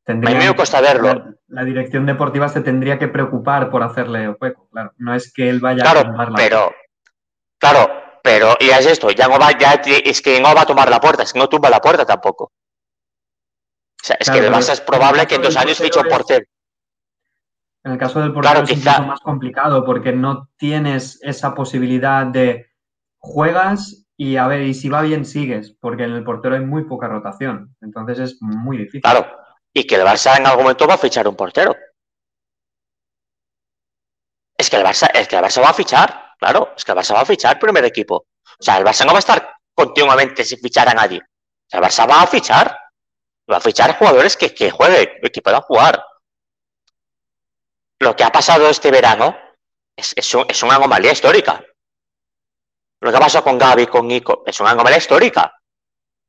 a 0.07 0.13
mí 0.13 0.35
me 0.35 0.55
cuesta 0.55 0.81
verlo. 0.81 1.35
La, 1.47 1.63
dirección 1.63 2.05
deportiva 2.05 2.49
se 2.49 2.61
tendría 2.61 2.97
que 2.97 3.07
preocupar 3.07 3.69
por 3.69 3.83
hacerle 3.83 4.29
hueco, 4.29 4.67
claro. 4.71 4.93
No 4.97 5.13
es 5.13 5.31
que 5.33 5.49
él 5.49 5.59
vaya 5.59 5.83
a 5.89 6.03
tomar 6.03 6.31
la 6.31 6.37
pero, 6.37 6.71
Claro, 7.61 7.87
pero 8.23 8.55
y 8.59 8.69
es 8.69 8.85
esto, 8.87 9.11
ya 9.11 9.27
no 9.27 9.37
va, 9.37 9.57
ya 9.57 9.73
es 9.85 10.21
que 10.21 10.41
no 10.41 10.55
va 10.55 10.61
a 10.61 10.65
tomar 10.65 10.89
la 10.89 10.99
puerta, 10.99 11.23
es 11.23 11.31
que 11.33 11.39
no 11.39 11.47
tumba 11.47 11.69
la 11.69 11.79
puerta 11.79 12.05
tampoco. 12.05 12.45
O 12.45 14.03
sea, 14.03 14.17
es 14.19 14.29
que 14.29 14.49
Barça 14.49 14.73
es 14.73 14.81
probable 14.81 15.27
que 15.27 15.35
en 15.35 15.43
dos 15.43 15.55
años 15.55 15.77
fiche 15.77 15.99
un 15.99 16.07
portero. 16.07 16.45
En 17.83 17.91
el 17.93 17.97
caso 17.99 18.19
del 18.19 18.33
portero 18.33 18.63
es 18.63 18.71
un 18.71 18.83
poco 18.83 19.03
más 19.03 19.19
complicado 19.19 19.85
porque 19.85 20.11
no 20.11 20.49
tienes 20.57 21.19
esa 21.21 21.53
posibilidad 21.53 22.25
de 22.25 22.67
juegas 23.19 24.00
y 24.23 24.37
a 24.37 24.45
ver, 24.45 24.61
y 24.61 24.75
si 24.75 24.87
va 24.87 25.01
bien 25.01 25.25
sigues, 25.25 25.75
porque 25.79 26.03
en 26.03 26.11
el 26.11 26.23
portero 26.23 26.53
hay 26.53 26.61
muy 26.61 26.83
poca 26.83 27.07
rotación. 27.07 27.75
Entonces 27.81 28.19
es 28.19 28.37
muy 28.39 28.77
difícil. 28.77 29.01
Claro, 29.01 29.25
y 29.73 29.87
que 29.87 29.95
el 29.95 30.03
Barça 30.03 30.37
en 30.37 30.45
algún 30.45 30.65
momento 30.65 30.85
va 30.85 30.93
a 30.93 30.99
fichar 30.99 31.27
un 31.27 31.35
portero. 31.35 31.75
Es 34.55 34.69
que 34.69 34.75
el 34.75 34.83
Barça, 34.83 35.09
es 35.11 35.27
que 35.27 35.35
el 35.35 35.43
Barça 35.43 35.63
va 35.63 35.69
a 35.69 35.73
fichar, 35.73 36.35
claro, 36.37 36.71
es 36.77 36.85
que 36.85 36.91
el 36.91 36.97
Barça 36.99 37.15
va 37.15 37.21
a 37.21 37.25
fichar 37.25 37.57
primer 37.57 37.83
equipo. 37.83 38.27
O 38.59 38.63
sea, 38.63 38.77
el 38.77 38.85
Barça 38.85 39.07
no 39.07 39.11
va 39.13 39.17
a 39.17 39.25
estar 39.25 39.55
continuamente 39.73 40.43
sin 40.43 40.59
fichar 40.59 40.87
a 40.87 40.93
nadie. 40.93 41.17
O 41.17 41.67
sea, 41.67 41.79
el 41.79 41.85
Barça 41.87 42.07
va 42.07 42.21
a 42.21 42.27
fichar. 42.27 42.77
Va 43.51 43.57
a 43.57 43.59
fichar 43.59 43.97
jugadores 43.97 44.37
que, 44.37 44.53
que 44.53 44.69
jueguen, 44.69 45.09
que 45.33 45.41
puedan 45.41 45.61
jugar 45.61 46.05
lo 48.01 48.15
que 48.15 48.23
ha 48.23 48.31
pasado 48.31 48.67
este 48.69 48.91
verano 48.91 49.37
es, 49.95 50.13
es, 50.15 50.63
una 50.63 50.75
anomalía 50.75 51.11
histórica. 51.11 51.63
Lo 53.01 53.11
que 53.11 53.17
pasado 53.17 53.43
con 53.43 53.57
Gaby, 53.57 53.87
con 53.87 54.07
Nico, 54.07 54.43
es 54.45 54.59
una 54.59 54.71
anomalía 54.71 54.97
histórica. 54.97 55.53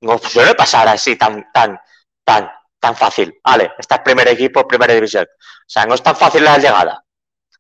No 0.01 0.19
suele 0.19 0.55
pasar 0.55 0.89
así 0.89 1.17
tan, 1.17 1.51
tan, 1.53 1.79
tan, 2.25 2.51
tan 2.81 2.97
fácil. 2.97 3.39
Vale, 3.45 3.73
está 3.79 3.97
el 3.97 4.03
primer 4.03 4.29
equipo, 4.29 4.67
primera 4.67 4.95
división. 4.95 5.25
O 5.25 5.65
sea, 5.67 5.85
no 5.87 5.95
es 5.95 6.03
tan 6.03 6.17
fácil 6.17 6.45
la 6.45 6.59
llegada. 6.59 7.05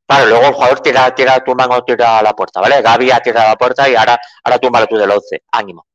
Claro, 0.07 0.27
luego 0.27 0.47
el 0.47 0.55
jugador 0.55 0.81
tira, 0.81 1.15
tira, 1.15 1.45
tumba 1.45 1.67
o 1.71 1.85
tira 1.85 2.19
a 2.19 2.23
la 2.23 2.33
puerta, 2.33 2.61
¿vale? 2.61 2.83
Gaby 2.83 3.11
ha 3.11 3.21
tirado 3.21 3.47
a 3.47 3.51
la 3.51 3.57
puerta 3.57 3.89
y 3.89 3.95
ahora, 3.95 4.19
ahora 4.45 4.59
tumba 4.59 4.87
tú 4.87 4.97
del 4.97 5.11
11. 5.11 5.45
Ánimo. 5.53 5.87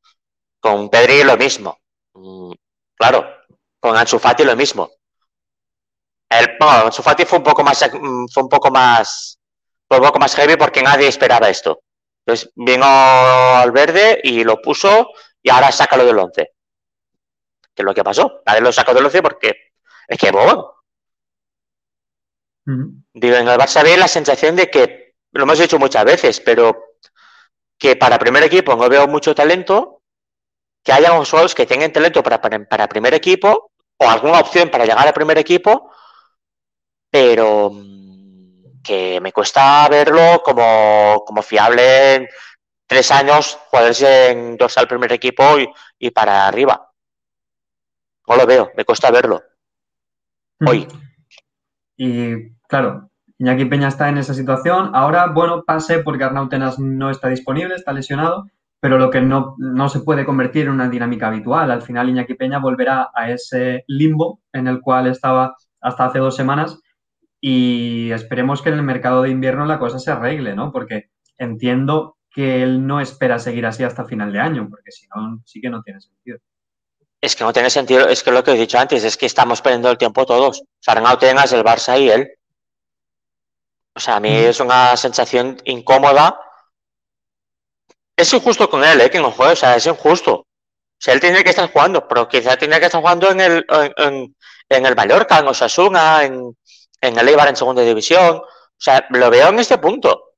Con 0.59 0.89
Pedri 0.89 1.23
lo 1.23 1.37
mismo. 1.37 1.77
Mm, 2.13 2.53
claro, 2.95 3.25
con 3.79 3.97
Ansu 3.97 4.19
Fati 4.19 4.43
lo 4.43 4.55
mismo. 4.55 4.89
El, 6.29 6.57
bueno, 6.59 6.91
Sufati 6.91 7.25
fue 7.25 7.39
un 7.39 7.43
poco 7.43 7.63
más 7.63 7.89
mm, 7.93 8.25
fue 8.33 8.43
un 8.43 8.49
poco 8.49 8.69
más 8.69 9.39
fue 9.87 9.97
un 9.97 10.03
poco 10.05 10.19
más 10.19 10.35
heavy 10.35 10.57
porque 10.57 10.81
nadie 10.83 11.07
esperaba 11.07 11.49
esto. 11.49 11.81
Entonces 12.27 12.51
vino 12.55 12.85
al 12.85 13.71
verde 13.71 14.19
y 14.21 14.43
lo 14.43 14.61
puso 14.61 15.11
y 15.41 15.49
ahora 15.49 15.71
sácalo 15.71 16.05
del 16.05 16.19
11. 16.19 16.51
¿Qué 17.73 17.81
es 17.81 17.85
lo 17.85 17.93
que 17.93 18.03
pasó? 18.03 18.41
Nadie 18.45 18.59
lo 18.59 18.73
sacó 18.73 18.93
del 18.93 19.05
11 19.05 19.21
porque 19.21 19.71
es 20.05 20.17
que 20.17 20.29
bueno. 20.31 20.73
Digo, 22.65 23.35
en 23.37 23.47
el 23.47 23.57
Barça 23.57 23.81
ve 23.81 23.95
la 23.95 24.09
sensación 24.09 24.57
de 24.57 24.69
que, 24.69 25.15
lo 25.31 25.43
hemos 25.43 25.57
dicho 25.57 25.79
muchas 25.79 26.03
veces, 26.03 26.41
pero 26.41 26.97
que 27.77 27.95
para 27.95 28.19
primer 28.19 28.43
equipo 28.43 28.75
no 28.75 28.89
veo 28.89 29.07
mucho 29.07 29.33
talento, 29.33 30.01
que 30.83 30.91
haya 30.91 31.11
jugadores 31.11 31.55
que 31.55 31.65
tengan 31.65 31.93
talento 31.93 32.21
para, 32.21 32.41
para, 32.41 32.65
para 32.65 32.89
primer 32.89 33.13
equipo 33.13 33.71
o 33.95 34.09
alguna 34.09 34.41
opción 34.41 34.69
para 34.69 34.85
llegar 34.85 35.07
al 35.07 35.13
primer 35.13 35.37
equipo, 35.37 35.93
pero 37.09 37.69
mm, 37.69 37.96
que 38.87 39.19
me 39.19 39.33
cuesta 39.33 39.85
verlo 39.89 40.41
como, 40.43 41.23
como 41.25 41.41
fiable 41.41 42.15
en 42.15 42.27
tres 42.87 43.11
años, 43.11 43.59
jugarse 43.69 44.31
en 44.31 44.55
dos 44.55 44.77
al 44.77 44.87
primer 44.87 45.11
equipo 45.11 45.43
y, 45.99 46.09
para 46.11 46.47
arriba. 46.47 46.89
No 48.27 48.37
lo 48.37 48.45
veo, 48.45 48.71
me 48.77 48.85
cuesta 48.85 49.11
verlo. 49.11 49.43
Hoy. 50.65 50.87
Y 51.97 52.51
claro, 52.67 53.09
Iñaki 53.37 53.65
Peña 53.65 53.89
está 53.89 54.07
en 54.07 54.19
esa 54.19 54.33
situación. 54.33 54.91
Ahora, 54.93 55.27
bueno, 55.27 55.63
pase 55.65 55.99
porque 55.99 56.23
Arnau 56.23 56.47
Tenas 56.47 56.79
no 56.79 57.09
está 57.09 57.27
disponible, 57.27 57.75
está 57.75 57.91
lesionado, 57.91 58.45
pero 58.79 58.97
lo 58.97 59.09
que 59.09 59.19
no, 59.19 59.55
no, 59.57 59.89
se 59.89 59.99
puede 59.99 60.25
convertir 60.25 60.67
en 60.67 60.73
una 60.73 60.87
dinámica 60.87 61.27
habitual. 61.27 61.71
Al 61.71 61.81
final, 61.81 62.09
Iñaki 62.09 62.35
Peña 62.35 62.59
volverá 62.59 63.11
a 63.13 63.29
ese 63.31 63.83
limbo 63.87 64.39
en 64.53 64.67
el 64.67 64.79
cual 64.79 65.07
estaba 65.07 65.57
hasta 65.81 66.05
hace 66.05 66.19
dos 66.19 66.35
semanas 66.35 66.79
y 67.39 68.11
esperemos 68.11 68.61
que 68.61 68.69
en 68.69 68.75
el 68.75 68.83
mercado 68.83 69.21
de 69.21 69.29
invierno 69.29 69.65
la 69.65 69.79
cosa 69.79 69.99
se 69.99 70.11
arregle, 70.11 70.55
¿no? 70.55 70.71
Porque 70.71 71.09
entiendo 71.37 72.17
que 72.29 72.63
él 72.63 72.85
no 72.85 72.99
espera 72.99 73.39
seguir 73.39 73.65
así 73.65 73.83
hasta 73.83 74.05
final 74.05 74.31
de 74.31 74.39
año, 74.39 74.67
porque 74.69 74.91
si 74.91 75.07
no, 75.07 75.41
sí 75.45 75.61
que 75.61 75.69
no 75.69 75.81
tiene 75.81 76.01
sentido. 76.01 76.39
Es 77.19 77.35
que 77.35 77.43
no 77.43 77.53
tiene 77.53 77.69
sentido, 77.69 78.07
es 78.07 78.21
que 78.21 78.31
lo 78.31 78.43
que 78.43 78.51
he 78.51 78.57
dicho 78.57 78.77
antes, 78.77 79.03
es 79.03 79.17
que 79.17 79.25
estamos 79.25 79.61
perdiendo 79.61 79.89
el 79.89 79.97
tiempo 79.97 80.25
todos. 80.25 80.63
Sarnau 80.79 81.17
tengas 81.17 81.51
el 81.53 81.63
Barça 81.63 81.99
y 81.99 82.09
él. 82.09 82.29
O 83.95 83.99
sea, 83.99 84.17
a 84.17 84.19
mí 84.19 84.29
es 84.29 84.59
una 84.59 84.95
sensación 84.95 85.57
incómoda. 85.65 86.39
Es 88.15 88.31
injusto 88.33 88.69
con 88.69 88.83
él, 88.83 89.01
¿eh? 89.01 89.09
Que 89.09 89.19
no 89.19 89.31
juegue, 89.31 89.53
o 89.53 89.55
sea, 89.55 89.75
es 89.75 89.87
injusto. 89.87 90.33
O 90.33 90.99
sea, 90.99 91.13
él 91.13 91.19
tiene 91.19 91.43
que 91.43 91.49
estar 91.49 91.71
jugando, 91.71 92.07
pero 92.07 92.27
quizá 92.27 92.55
tiene 92.57 92.79
que 92.79 92.85
estar 92.85 93.01
jugando 93.01 93.31
en 93.31 93.41
el, 93.41 93.65
en, 93.97 94.35
en 94.69 94.85
el 94.85 94.95
Mallorca, 94.95 95.39
en 95.39 95.47
Osasuna, 95.47 96.23
en, 96.23 96.55
en 97.01 97.17
el 97.17 97.27
Eibar 97.27 97.47
en 97.47 97.55
segunda 97.55 97.81
división. 97.81 98.37
O 98.37 98.79
sea, 98.79 99.05
lo 99.09 99.29
veo 99.29 99.49
en 99.49 99.59
este 99.59 99.77
punto. 99.77 100.35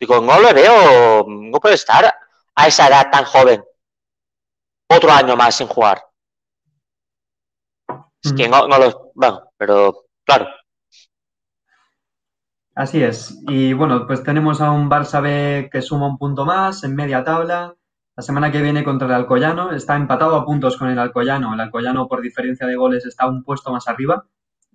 Digo, 0.00 0.20
no 0.20 0.38
lo 0.38 0.54
veo, 0.54 1.24
no 1.28 1.60
puede 1.60 1.74
estar 1.74 2.12
a 2.54 2.66
esa 2.66 2.88
edad 2.88 3.10
tan 3.10 3.24
joven. 3.24 3.64
Otro 4.88 5.10
año 5.10 5.36
más 5.36 5.56
sin 5.56 5.66
jugar. 5.66 6.02
Es 8.22 8.32
que 8.32 8.48
no, 8.48 8.66
no 8.66 8.78
lo. 8.78 9.12
Bueno, 9.14 9.52
pero 9.56 10.06
claro. 10.24 10.48
Así 12.74 13.02
es. 13.02 13.36
Y 13.48 13.72
bueno, 13.72 14.06
pues 14.06 14.22
tenemos 14.22 14.60
a 14.60 14.70
un 14.70 14.88
Barça 14.88 15.20
B 15.20 15.68
que 15.70 15.82
suma 15.82 16.06
un 16.06 16.16
punto 16.16 16.44
más 16.44 16.84
en 16.84 16.94
media 16.94 17.24
tabla. 17.24 17.74
La 18.16 18.22
semana 18.22 18.50
que 18.50 18.62
viene 18.62 18.84
contra 18.84 19.06
el 19.06 19.14
Alcoyano. 19.14 19.72
Está 19.72 19.96
empatado 19.96 20.36
a 20.36 20.44
puntos 20.44 20.76
con 20.76 20.88
el 20.88 20.98
Alcoyano. 20.98 21.54
El 21.54 21.60
Alcoyano, 21.60 22.08
por 22.08 22.20
diferencia 22.20 22.66
de 22.66 22.76
goles, 22.76 23.04
está 23.04 23.26
un 23.26 23.42
puesto 23.44 23.72
más 23.72 23.88
arriba. 23.88 24.26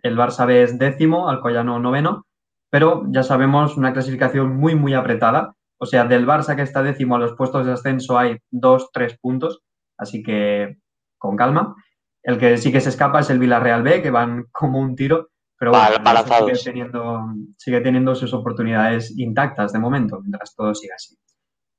El 0.03 0.17
Barça 0.17 0.45
B 0.45 0.61
es 0.63 0.77
décimo, 0.77 1.29
Alcoyano 1.29 1.79
noveno, 1.79 2.27
pero 2.69 3.03
ya 3.09 3.23
sabemos 3.23 3.77
una 3.77 3.93
clasificación 3.93 4.55
muy, 4.55 4.75
muy 4.75 4.93
apretada. 4.93 5.55
O 5.79 5.85
sea, 5.85 6.05
del 6.05 6.27
Barça 6.27 6.55
que 6.55 6.61
está 6.61 6.83
décimo 6.83 7.15
a 7.15 7.19
los 7.19 7.35
puestos 7.35 7.65
de 7.65 7.71
ascenso 7.71 8.17
hay 8.17 8.37
dos, 8.51 8.91
tres 8.91 9.17
puntos, 9.19 9.61
así 9.97 10.21
que 10.21 10.77
con 11.17 11.35
calma. 11.35 11.75
El 12.21 12.37
que 12.37 12.57
sí 12.57 12.71
que 12.71 12.81
se 12.81 12.89
escapa 12.89 13.21
es 13.21 13.29
el 13.29 13.39
Villarreal 13.39 13.83
B, 13.83 14.01
que 14.01 14.11
van 14.11 14.45
como 14.51 14.79
un 14.79 14.95
tiro, 14.95 15.29
pero 15.57 15.71
bueno, 15.71 15.95
sigue, 16.25 16.71
teniendo, 16.71 17.21
sigue 17.57 17.81
teniendo 17.81 18.15
sus 18.15 18.33
oportunidades 18.33 19.17
intactas 19.17 19.71
de 19.71 19.79
momento, 19.79 20.19
mientras 20.19 20.53
todo 20.55 20.75
siga 20.75 20.95
así. 20.95 21.15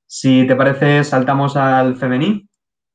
Si 0.07 0.47
te 0.47 0.55
parece, 0.55 1.03
saltamos 1.03 1.55
al 1.55 1.95
femení, 1.95 2.47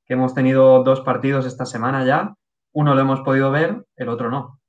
que 0.07 0.14
hemos 0.14 0.35
tenido 0.35 0.83
dos 0.83 1.03
partidos 1.03 1.47
esta 1.47 1.66
semana 1.66 2.05
ya. 2.05 2.35
Uno 2.73 2.95
lo 2.95 3.01
hemos 3.01 3.21
podido 3.21 3.51
ver, 3.51 3.85
el 3.97 4.09
otro 4.09 4.31
no. 4.31 4.60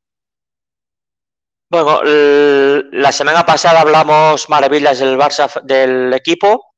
Bueno, 1.72 2.02
la 2.04 3.14
semana 3.14 3.46
pasada 3.46 3.80
hablamos 3.80 4.50
maravillas 4.50 5.00
del 5.00 5.18
Barça 5.18 5.62
del 5.62 6.14
equipo. 6.14 6.74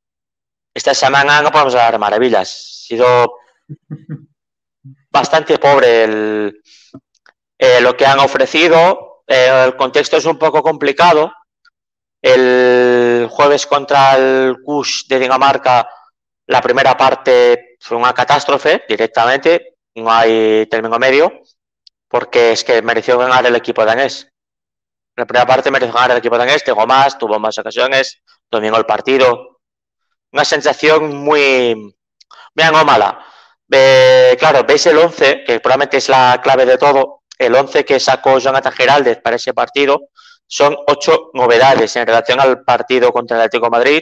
Esta 0.71 0.93
semana 0.93 1.41
no 1.41 1.51
podemos 1.51 1.73
hablar 1.73 1.97
maravillas. 1.97 2.47
Ha 2.47 2.87
sido 2.87 3.33
bastante 5.09 5.57
pobre 5.57 6.03
eh, 7.57 7.81
lo 7.81 7.97
que 7.97 8.05
han 8.05 8.19
ofrecido. 8.19 9.23
Eh, 9.25 9.63
el 9.65 9.75
contexto 9.75 10.17
es 10.17 10.25
un 10.25 10.37
poco 10.37 10.61
complicado. 10.61 11.33
El 12.21 13.27
jueves 13.31 13.65
contra 13.65 14.15
el 14.15 14.57
Kush 14.63 15.07
de 15.07 15.17
Dinamarca, 15.17 15.89
la 16.45 16.61
primera 16.61 16.95
parte 16.95 17.77
fue 17.79 17.97
una 17.97 18.13
catástrofe 18.13 18.83
directamente. 18.87 19.77
No 19.95 20.11
hay 20.11 20.67
término 20.67 20.99
medio, 20.99 21.41
porque 22.07 22.51
es 22.51 22.63
que 22.63 22.83
mereció 22.83 23.17
ganar 23.17 23.43
el 23.47 23.55
equipo 23.55 23.83
danés 23.83 24.29
la 25.15 25.25
primera 25.25 25.45
parte 25.45 25.69
mereció 25.71 25.93
ganar 25.93 26.11
el 26.11 26.17
equipo 26.17 26.37
danés, 26.37 26.63
tengo 26.63 26.85
más, 26.87 27.17
tuvo 27.17 27.39
más 27.39 27.57
ocasiones, 27.57 28.21
dominó 28.49 28.77
el 28.77 28.85
partido. 28.85 29.59
Una 30.31 30.45
sensación 30.45 31.15
muy, 31.17 31.75
muy 31.75 32.63
anómala. 32.63 33.19
claro, 34.39 34.63
veis 34.63 34.85
el 34.87 34.97
11, 34.97 35.43
que 35.45 35.59
probablemente 35.59 35.97
es 35.97 36.09
la 36.09 36.39
clave 36.43 36.65
de 36.65 36.77
todo, 36.77 37.23
el 37.37 37.55
11 37.55 37.85
que 37.85 37.99
sacó 37.99 38.39
Jonathan 38.39 38.73
Geraldez 38.73 39.21
para 39.21 39.35
ese 39.35 39.53
partido, 39.53 40.09
son 40.47 40.75
ocho 40.87 41.31
novedades 41.33 41.95
en 41.95 42.07
relación 42.07 42.39
al 42.39 42.63
partido 42.63 43.11
contra 43.11 43.37
el 43.37 43.43
Atlético 43.43 43.69
Madrid. 43.69 44.01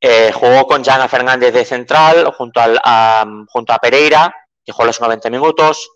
eh, 0.00 0.32
jugó 0.32 0.66
con 0.66 0.84
Jana 0.84 1.08
Fernández 1.08 1.52
de 1.54 1.64
central 1.64 2.30
junto, 2.36 2.60
al, 2.60 2.78
a, 2.84 3.24
junto 3.48 3.72
a 3.72 3.78
Pereira, 3.78 4.34
que 4.64 4.72
jugó 4.72 4.84
los 4.84 5.00
90 5.00 5.30
minutos. 5.30 5.93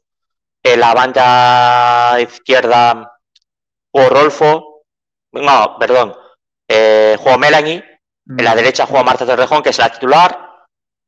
En 0.62 0.80
la 0.80 0.94
banda 0.94 2.20
izquierda 2.20 3.12
jugó 3.90 4.08
Rolfo, 4.08 4.82
no, 5.32 5.76
perdón, 5.78 6.14
eh, 6.68 7.16
jugó 7.18 7.38
Melanie. 7.38 7.84
En 8.26 8.44
la 8.44 8.54
derecha 8.54 8.86
jugó 8.86 9.02
Marta 9.02 9.24
Torrejón, 9.24 9.62
que 9.62 9.70
es 9.70 9.78
la 9.78 9.90
titular. 9.90 10.38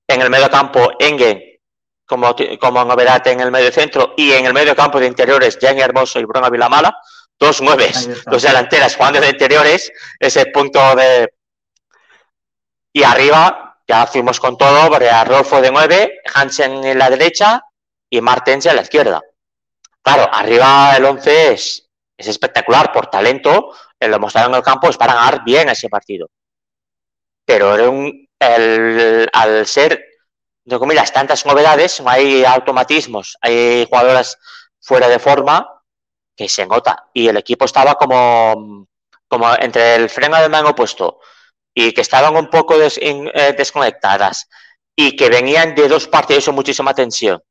En 0.08 0.22
el 0.22 0.30
medio 0.30 0.50
campo, 0.50 0.92
Engen, 0.98 1.42
como, 2.06 2.34
como 2.58 2.84
novedad 2.84 3.26
en 3.28 3.40
el 3.40 3.50
medio 3.50 3.70
centro. 3.70 4.14
Y 4.16 4.32
en 4.32 4.46
el 4.46 4.54
medio 4.54 4.74
campo 4.74 4.98
de 4.98 5.06
interiores, 5.06 5.58
Jenny 5.60 5.82
Hermoso 5.82 6.18
y 6.18 6.24
Bruna 6.24 6.48
Vilamala. 6.48 6.96
Dos 7.38 7.60
nueves, 7.60 8.24
dos 8.24 8.42
delanteras 8.42 8.96
jugando 8.96 9.20
de 9.20 9.30
interiores. 9.30 9.92
Ese 10.18 10.46
punto 10.46 10.94
de, 10.94 11.28
y 12.92 13.02
arriba 13.02 13.78
ya 13.86 14.06
fuimos 14.06 14.40
con 14.40 14.56
todo, 14.56 14.88
Rolfo 15.24 15.60
de 15.60 15.70
9, 15.70 16.20
Hansen 16.34 16.84
en 16.84 16.98
la 16.98 17.10
derecha 17.10 17.62
y 18.08 18.20
Martens 18.20 18.66
en 18.66 18.76
la 18.76 18.82
izquierda. 18.82 19.20
Claro, 20.02 20.28
arriba 20.32 20.94
el 20.96 21.04
11 21.04 21.52
es, 21.52 21.88
es 22.16 22.26
espectacular 22.26 22.92
por 22.92 23.08
talento, 23.08 23.74
lo 24.00 24.18
mostraron 24.18 24.52
en 24.52 24.58
el 24.58 24.62
campo 24.62 24.88
es 24.88 24.96
para 24.96 25.14
ganar 25.14 25.44
bien 25.44 25.68
ese 25.68 25.88
partido. 25.88 26.28
Pero 27.44 27.90
un, 27.90 28.28
el, 28.38 29.28
al 29.32 29.66
ser, 29.66 30.04
de 30.64 30.78
comillas, 30.78 31.12
tantas 31.12 31.44
novedades, 31.44 32.00
no 32.00 32.10
hay 32.10 32.44
automatismos, 32.44 33.36
hay 33.40 33.86
jugadoras 33.88 34.38
fuera 34.80 35.08
de 35.08 35.18
forma 35.18 35.82
que 36.36 36.48
se 36.48 36.66
nota. 36.66 37.08
Y 37.12 37.28
el 37.28 37.36
equipo 37.36 37.64
estaba 37.64 37.94
como, 37.96 38.86
como 39.28 39.54
entre 39.56 39.96
el 39.96 40.08
freno 40.08 40.40
de 40.40 40.48
mano 40.48 40.74
puesto 40.74 41.20
y 41.74 41.92
que 41.92 42.00
estaban 42.00 42.36
un 42.36 42.48
poco 42.48 42.78
des, 42.78 42.98
in, 42.98 43.30
eh, 43.34 43.54
desconectadas 43.56 44.48
y 44.96 45.16
que 45.16 45.28
venían 45.28 45.74
de 45.74 45.88
dos 45.88 46.08
partidos 46.08 46.46
con 46.46 46.54
muchísima 46.54 46.94
tensión. 46.94 47.42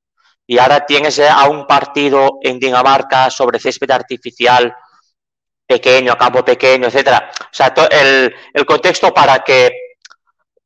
Y 0.49 0.57
ahora 0.57 0.83
tienes 0.83 1.19
a 1.19 1.47
un 1.47 1.67
partido 1.67 2.39
en 2.41 2.59
Dinamarca 2.59 3.29
sobre 3.29 3.59
césped 3.59 3.91
artificial 3.91 4.75
pequeño, 5.63 6.17
campo 6.17 6.43
pequeño, 6.43 6.87
etcétera. 6.87 7.29
O 7.39 7.49
sea, 7.51 7.71
el, 7.91 8.65
contexto 8.65 9.13
para 9.13 9.43
que 9.43 9.97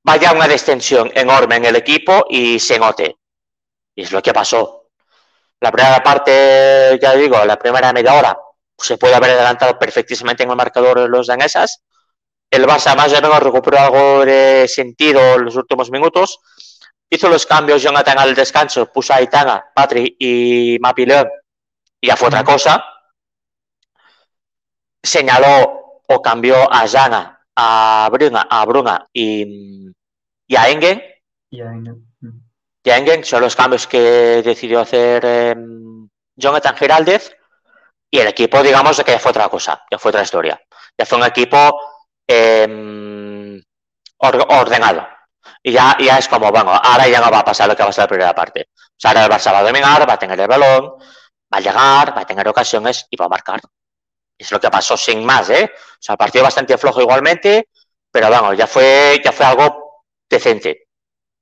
vaya 0.01 0.31
una 0.31 0.47
distensión 0.47 1.11
enorme 1.13 1.57
en 1.57 1.65
el 1.65 1.75
equipo 1.75 2.23
y 2.29 2.59
se 2.59 2.79
note. 2.79 3.17
Y 3.93 4.03
es 4.03 4.13
lo 4.13 4.21
que 4.21 4.31
pasó. 4.31 4.85
La 5.59 5.69
primera 5.69 6.01
parte, 6.01 6.97
ya 7.01 7.13
digo, 7.15 7.43
la 7.43 7.59
primera 7.59 7.91
media 7.91 8.13
hora 8.13 8.37
se 8.77 8.97
puede 8.97 9.15
haber 9.15 9.31
adelantado 9.31 9.77
perfectísimamente 9.77 10.43
en 10.43 10.49
el 10.51 10.55
marcador 10.55 11.01
de 11.01 11.09
los 11.09 11.27
danesas 11.27 11.83
el 12.53 12.67
Barça 12.67 12.95
más 12.95 13.11
o 13.11 13.15
menos 13.19 13.39
recuperó 13.39 13.79
algo 13.79 14.25
de 14.25 14.67
sentido 14.67 15.19
en 15.33 15.45
los 15.45 15.55
últimos 15.55 15.89
minutos. 15.89 16.39
Hizo 17.13 17.29
los 17.29 17.45
cambios 17.45 17.83
Jonathan 17.83 18.17
al 18.17 18.33
descanso, 18.33 18.91
puso 18.91 19.13
a 19.13 19.21
Itana, 19.21 19.63
Patri 19.75 20.15
y 20.17 20.79
Mapi 20.81 21.05
León, 21.05 21.29
y 22.01 22.07
ya 22.07 22.15
fue 22.15 22.27
otra 22.29 22.43
cosa. 22.43 22.83
Señaló 25.03 25.99
o 26.07 26.21
cambió 26.23 26.55
a 26.73 26.87
Jana, 26.87 27.39
a 27.55 28.09
Bruna, 28.11 28.47
a 28.49 28.65
Bruna 28.65 29.05
y, 29.13 29.91
y 30.47 30.55
a 30.55 30.69
Engen. 30.69 31.03
Y 31.51 31.61
a 31.61 31.65
Engen. 31.65 32.03
Y 32.83 32.89
a 32.89 32.97
Engen 32.97 33.23
son 33.23 33.41
los 33.41 33.55
cambios 33.55 33.85
que 33.85 34.41
decidió 34.43 34.79
hacer 34.79 35.21
eh, 35.23 35.55
Jonathan 36.35 36.75
Giraldez. 36.75 37.37
Y 38.09 38.17
el 38.17 38.27
equipo, 38.29 38.63
digamos, 38.63 38.99
que 39.03 39.11
ya 39.11 39.19
fue 39.19 39.29
otra 39.29 39.49
cosa, 39.49 39.85
ya 39.91 39.99
fue 39.99 40.09
otra 40.09 40.23
historia. 40.23 40.59
Ya 40.97 41.05
fue 41.05 41.19
un 41.19 41.25
equipo 41.25 41.79
eh, 42.27 43.61
ordenado. 44.17 45.07
Y 45.63 45.71
ya, 45.71 45.97
ya 45.97 46.17
es 46.17 46.27
como, 46.27 46.51
bueno, 46.51 46.71
ahora 46.71 47.07
ya 47.07 47.21
no 47.21 47.31
va 47.31 47.39
a 47.39 47.45
pasar 47.45 47.69
lo 47.69 47.75
que 47.75 47.83
a 47.83 47.91
ser 47.91 48.03
la 48.03 48.07
primera 48.07 48.35
parte. 48.35 48.67
O 48.75 48.95
sea, 48.97 49.11
ahora 49.11 49.25
el 49.25 49.31
Barça 49.31 49.53
va 49.53 49.59
a 49.59 49.63
dominar, 49.63 50.07
va 50.07 50.13
a 50.13 50.19
tener 50.19 50.39
el 50.39 50.47
balón, 50.47 50.95
va 50.99 51.57
a 51.57 51.59
llegar, 51.61 52.15
va 52.15 52.21
a 52.21 52.25
tener 52.25 52.47
ocasiones 52.47 53.07
y 53.09 53.15
va 53.15 53.25
a 53.25 53.29
marcar. 53.29 53.61
Es 54.37 54.51
lo 54.51 54.59
que 54.59 54.69
pasó 54.69 54.97
sin 54.97 55.25
más, 55.25 55.49
¿eh? 55.49 55.71
O 55.73 55.97
sea, 55.99 56.13
el 56.13 56.17
partido 56.17 56.43
bastante 56.43 56.77
flojo 56.77 57.01
igualmente, 57.01 57.69
pero 58.11 58.29
vamos, 58.29 58.57
ya 58.57 58.67
fue, 58.67 59.21
ya 59.23 59.31
fue 59.31 59.45
algo 59.45 60.03
decente. 60.29 60.87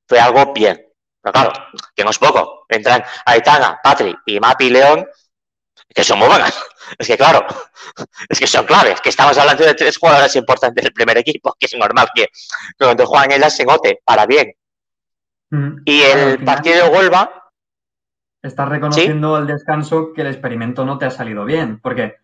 Fue 0.08 0.20
algo 0.20 0.54
bien. 0.54 0.88
Pero 1.22 1.34
claro, 1.34 1.54
que 1.96 2.04
no 2.04 2.12
es 2.12 2.20
poco. 2.20 2.66
Entran 2.70 3.04
Aitana, 3.26 3.80
Patri 3.82 4.16
y 4.26 4.40
Mapi 4.40 4.70
León, 4.70 5.08
que 5.94 6.04
son 6.04 6.20
muy 6.20 6.28
buenas. 6.28 6.58
Es 6.98 7.08
que 7.08 7.18
claro, 7.18 7.46
es 8.28 8.40
que 8.40 8.48
son 8.48 8.66
claves, 8.66 9.02
que 9.02 9.10
estamos 9.10 9.38
hablando 9.38 9.64
de 9.64 9.74
tres 9.74 9.98
jugadoras 9.98 10.36
importantes 10.36 10.84
del 10.84 10.94
primer 10.94 11.18
equipo, 11.18 11.56
que 11.60 11.66
es 11.68 11.76
normal 11.76 12.10
que 12.14 12.28
cuando 12.78 13.06
juegan 13.06 13.32
ellas 13.32 13.56
se 13.56 13.66
note 13.66 14.02
para 14.04 14.26
bien. 14.26 14.54
Mm, 15.52 15.82
y 15.86 16.02
el 16.02 16.32
final, 16.40 16.46
partido 16.46 16.86
de 16.86 16.90
Huelva... 16.90 17.52
Estás 18.42 18.70
reconociendo 18.70 19.36
¿sí? 19.36 19.42
el 19.42 19.48
descanso 19.48 20.14
que 20.14 20.22
el 20.22 20.28
experimento 20.28 20.84
no 20.86 20.98
te 20.98 21.06
ha 21.06 21.12
salido 21.12 21.46
bien, 21.46 21.80
porque 21.80 22.16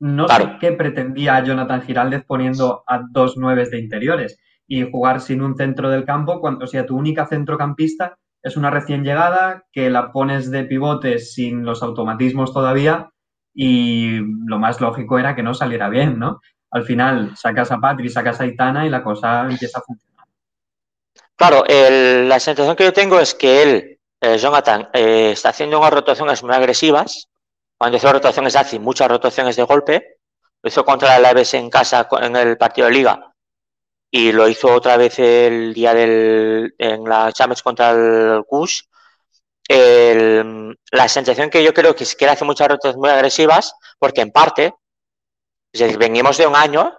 no 0.00 0.26
claro. 0.26 0.44
sé 0.44 0.56
qué 0.60 0.72
pretendía 0.72 1.42
Jonathan 1.42 1.82
Giraldez 1.82 2.24
poniendo 2.26 2.84
a 2.86 3.02
dos 3.10 3.36
nueves 3.36 3.70
de 3.70 3.80
interiores 3.80 4.40
y 4.66 4.90
jugar 4.90 5.20
sin 5.20 5.42
un 5.42 5.56
centro 5.56 5.90
del 5.90 6.04
campo, 6.04 6.40
cuando 6.40 6.64
o 6.64 6.68
sea 6.68 6.86
tu 6.86 6.96
única 6.96 7.26
centrocampista 7.26 8.18
es 8.42 8.56
una 8.56 8.70
recién 8.70 9.04
llegada 9.04 9.64
que 9.72 9.90
la 9.90 10.12
pones 10.12 10.50
de 10.50 10.64
pivote 10.64 11.18
sin 11.18 11.64
los 11.64 11.82
automatismos 11.82 12.52
todavía 12.52 13.10
y 13.54 14.18
lo 14.46 14.58
más 14.58 14.80
lógico 14.80 15.18
era 15.18 15.34
que 15.34 15.42
no 15.42 15.54
saliera 15.54 15.88
bien, 15.88 16.18
¿no? 16.18 16.40
Al 16.70 16.84
final 16.84 17.36
sacas 17.36 17.72
a 17.72 17.78
Patri, 17.78 18.08
sacas 18.08 18.40
a 18.40 18.46
Itana 18.46 18.86
y 18.86 18.90
la 18.90 19.02
cosa 19.02 19.46
empieza 19.48 19.78
a 19.78 19.82
funcionar. 19.82 20.26
Claro, 21.34 21.64
la 21.68 22.40
sensación 22.40 22.76
que 22.76 22.84
yo 22.84 22.92
tengo 22.92 23.18
es 23.18 23.34
que 23.34 23.62
él, 23.62 23.98
eh, 24.20 24.38
Jonathan, 24.38 24.88
eh, 24.92 25.30
está 25.32 25.50
haciendo 25.50 25.78
unas 25.78 25.92
rotaciones 25.92 26.42
muy 26.42 26.54
agresivas. 26.54 27.28
Cuando 27.76 27.96
hizo 27.96 28.12
rotaciones 28.12 28.56
hace 28.56 28.78
muchas 28.78 29.08
rotaciones 29.08 29.56
de 29.56 29.62
golpe. 29.62 30.18
Lo 30.62 30.68
hizo 30.68 30.84
contra 30.84 31.18
la 31.18 31.28
Leves 31.28 31.54
en 31.54 31.70
casa 31.70 32.08
en 32.20 32.34
el 32.34 32.58
partido 32.58 32.88
de 32.88 32.94
liga 32.94 33.28
y 34.10 34.32
lo 34.32 34.48
hizo 34.48 34.72
otra 34.72 34.96
vez 34.96 35.18
el 35.18 35.74
día 35.74 35.94
del 35.94 36.74
en 36.78 37.04
la 37.04 37.32
Champions 37.32 37.62
contra 37.62 37.90
el 37.90 38.44
Kush 38.46 38.82
la 39.68 41.08
sensación 41.08 41.50
que 41.50 41.62
yo 41.62 41.74
creo 41.74 41.94
que 41.94 42.04
es 42.04 42.16
que 42.16 42.24
él 42.24 42.30
hace 42.30 42.44
muchas 42.44 42.68
rotas 42.68 42.96
muy 42.96 43.10
agresivas, 43.10 43.74
porque 43.98 44.22
en 44.22 44.30
parte, 44.30 44.74
es 45.72 45.80
decir, 45.80 45.98
venimos 45.98 46.38
de 46.38 46.46
un 46.46 46.56
año 46.56 46.98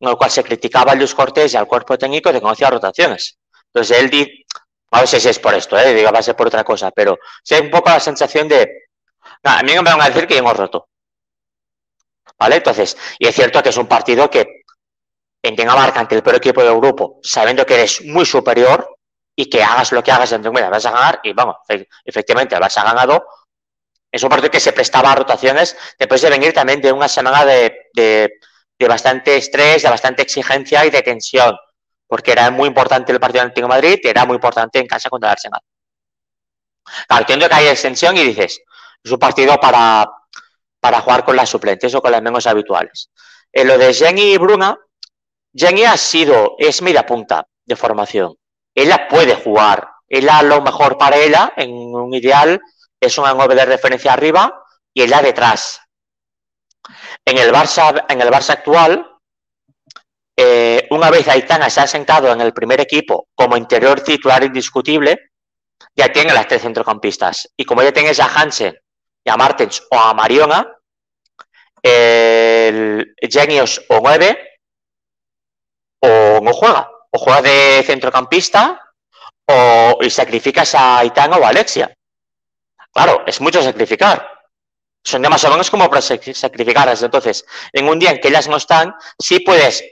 en 0.00 0.08
el 0.08 0.16
cual 0.16 0.30
se 0.30 0.42
criticaba 0.42 0.92
a 0.92 0.94
Luis 0.94 1.14
Cortés 1.14 1.52
y 1.52 1.56
al 1.56 1.66
cuerpo 1.66 1.98
técnico 1.98 2.32
de 2.32 2.38
que 2.38 2.44
no 2.44 2.50
hacía 2.50 2.70
rotaciones. 2.70 3.38
Entonces 3.66 3.98
él 3.98 4.10
di, 4.10 4.44
no 4.92 5.06
sé 5.06 5.20
si 5.20 5.28
es 5.28 5.38
por 5.38 5.54
esto, 5.54 5.78
¿eh? 5.78 5.94
digo, 5.94 6.10
va 6.10 6.20
a 6.20 6.22
ser 6.22 6.36
por 6.36 6.46
otra 6.46 6.64
cosa, 6.64 6.90
pero 6.90 7.18
sí 7.42 7.54
hay 7.54 7.62
un 7.62 7.70
poco 7.70 7.90
la 7.90 8.00
sensación 8.00 8.48
de, 8.48 8.88
a 9.42 9.62
mí 9.62 9.72
me 9.72 9.82
van 9.82 10.00
a 10.00 10.08
decir 10.08 10.26
que 10.26 10.38
hemos 10.38 10.56
roto. 10.56 10.88
¿Vale? 12.38 12.56
Entonces, 12.56 12.96
y 13.18 13.26
es 13.26 13.34
cierto 13.34 13.62
que 13.62 13.70
es 13.70 13.76
un 13.76 13.86
partido 13.86 14.30
que 14.30 14.55
en 15.48 15.56
Dinamarca 15.56 16.00
ante 16.00 16.14
el 16.14 16.22
peor 16.22 16.36
equipo 16.36 16.62
del 16.62 16.76
grupo, 16.76 17.20
sabiendo 17.22 17.64
que 17.64 17.74
eres 17.74 18.02
muy 18.04 18.24
superior, 18.24 18.96
y 19.38 19.50
que 19.50 19.62
hagas 19.62 19.92
lo 19.92 20.02
que 20.02 20.10
hagas 20.10 20.30
dentro 20.30 20.50
de 20.50 20.62
vas 20.62 20.86
a 20.86 20.90
ganar 20.90 21.20
y 21.22 21.34
vamos, 21.34 21.56
efectivamente 22.04 22.54
el 22.54 22.60
Barça 22.60 22.78
ha 22.78 22.84
ganado 22.84 23.26
es 24.10 24.22
un 24.22 24.30
partido 24.30 24.50
que 24.50 24.60
se 24.60 24.72
prestaba 24.72 25.12
a 25.12 25.14
rotaciones 25.14 25.76
después 25.98 26.22
de 26.22 26.30
venir 26.30 26.54
también 26.54 26.80
de 26.80 26.90
una 26.90 27.06
semana 27.06 27.44
de, 27.44 27.90
de, 27.92 28.32
de 28.78 28.88
bastante 28.88 29.36
estrés, 29.36 29.82
de 29.82 29.90
bastante 29.90 30.22
exigencia 30.22 30.86
y 30.86 30.90
de 30.90 31.02
tensión, 31.02 31.54
porque 32.06 32.32
era 32.32 32.50
muy 32.50 32.68
importante 32.68 33.12
el 33.12 33.20
partido 33.20 33.44
Antiguo 33.44 33.68
Madrid 33.68 33.98
y 34.02 34.08
era 34.08 34.24
muy 34.24 34.36
importante 34.36 34.78
en 34.78 34.86
casa 34.86 35.10
contra 35.10 35.28
el 35.28 35.32
Arsenal. 35.32 35.60
Claro, 37.06 37.22
entiendo 37.22 37.48
que 37.48 37.54
hay 37.56 37.66
extensión 37.66 38.16
y 38.16 38.24
dices, 38.24 38.62
es 39.02 39.10
un 39.10 39.18
partido 39.18 39.58
para, 39.60 40.08
para 40.80 41.00
jugar 41.00 41.24
con 41.24 41.36
las 41.36 41.50
suplentes 41.50 41.94
o 41.94 42.00
con 42.00 42.12
las 42.12 42.22
menos 42.22 42.46
habituales. 42.46 43.10
En 43.52 43.68
lo 43.68 43.76
de 43.76 43.92
Jenny 43.92 44.32
y 44.32 44.38
Bruna, 44.38 44.78
Jenny 45.56 45.84
ha 45.84 45.96
sido, 45.96 46.56
es 46.58 46.82
media 46.82 47.06
punta 47.06 47.46
de 47.64 47.76
formación 47.76 48.36
ella 48.76 49.08
puede 49.08 49.34
jugar. 49.34 49.88
Ella 50.08 50.42
lo 50.42 50.60
mejor 50.60 50.98
para 50.98 51.16
ella, 51.16 51.52
en 51.56 51.72
un 51.72 52.14
ideal, 52.14 52.60
es 53.00 53.18
una 53.18 53.34
9 53.34 53.54
de 53.56 53.64
referencia 53.64 54.12
arriba 54.12 54.62
y 54.94 55.02
ella 55.02 55.20
detrás. 55.22 55.80
En 57.24 57.38
el 57.38 57.52
Barça, 57.52 58.04
en 58.08 58.20
el 58.20 58.28
Barça 58.28 58.50
actual, 58.50 59.04
eh, 60.36 60.86
una 60.90 61.10
vez 61.10 61.26
Aitana 61.26 61.70
se 61.70 61.80
ha 61.80 61.86
sentado 61.86 62.30
en 62.30 62.40
el 62.42 62.52
primer 62.52 62.80
equipo 62.80 63.28
como 63.34 63.56
interior 63.56 64.00
titular 64.02 64.44
indiscutible, 64.44 65.30
ya 65.96 66.12
tiene 66.12 66.34
las 66.34 66.46
tres 66.46 66.62
centrocampistas. 66.62 67.50
Y 67.56 67.64
como 67.64 67.82
ya 67.82 67.92
tienes 67.92 68.20
a 68.20 68.26
Hansen, 68.26 68.78
a 69.24 69.36
Martens 69.36 69.82
o 69.90 69.98
a 69.98 70.12
Mariona, 70.12 70.70
el 71.82 73.14
Genios 73.20 73.82
o 73.88 74.00
9 74.02 74.55
o 76.00 76.40
no 76.42 76.52
juega 76.52 76.90
o 77.10 77.18
juegas 77.18 77.42
de 77.42 77.82
centrocampista 77.86 78.80
o 79.48 79.98
y 80.00 80.10
sacrificas 80.10 80.74
a 80.74 81.04
Itana 81.04 81.36
o 81.36 81.44
a 81.44 81.48
Alexia. 81.48 81.92
Claro, 82.92 83.24
es 83.26 83.40
mucho 83.40 83.62
sacrificar. 83.62 84.30
Son 85.04 85.22
demasiado 85.22 85.54
menos 85.54 85.70
como 85.70 85.88
para 85.88 86.02
sacrificarlas. 86.02 87.02
Entonces, 87.02 87.44
en 87.72 87.88
un 87.88 87.98
día 87.98 88.10
en 88.10 88.20
que 88.20 88.28
ellas 88.28 88.48
no 88.48 88.56
están, 88.56 88.94
sí 89.18 89.40
puedes 89.40 89.84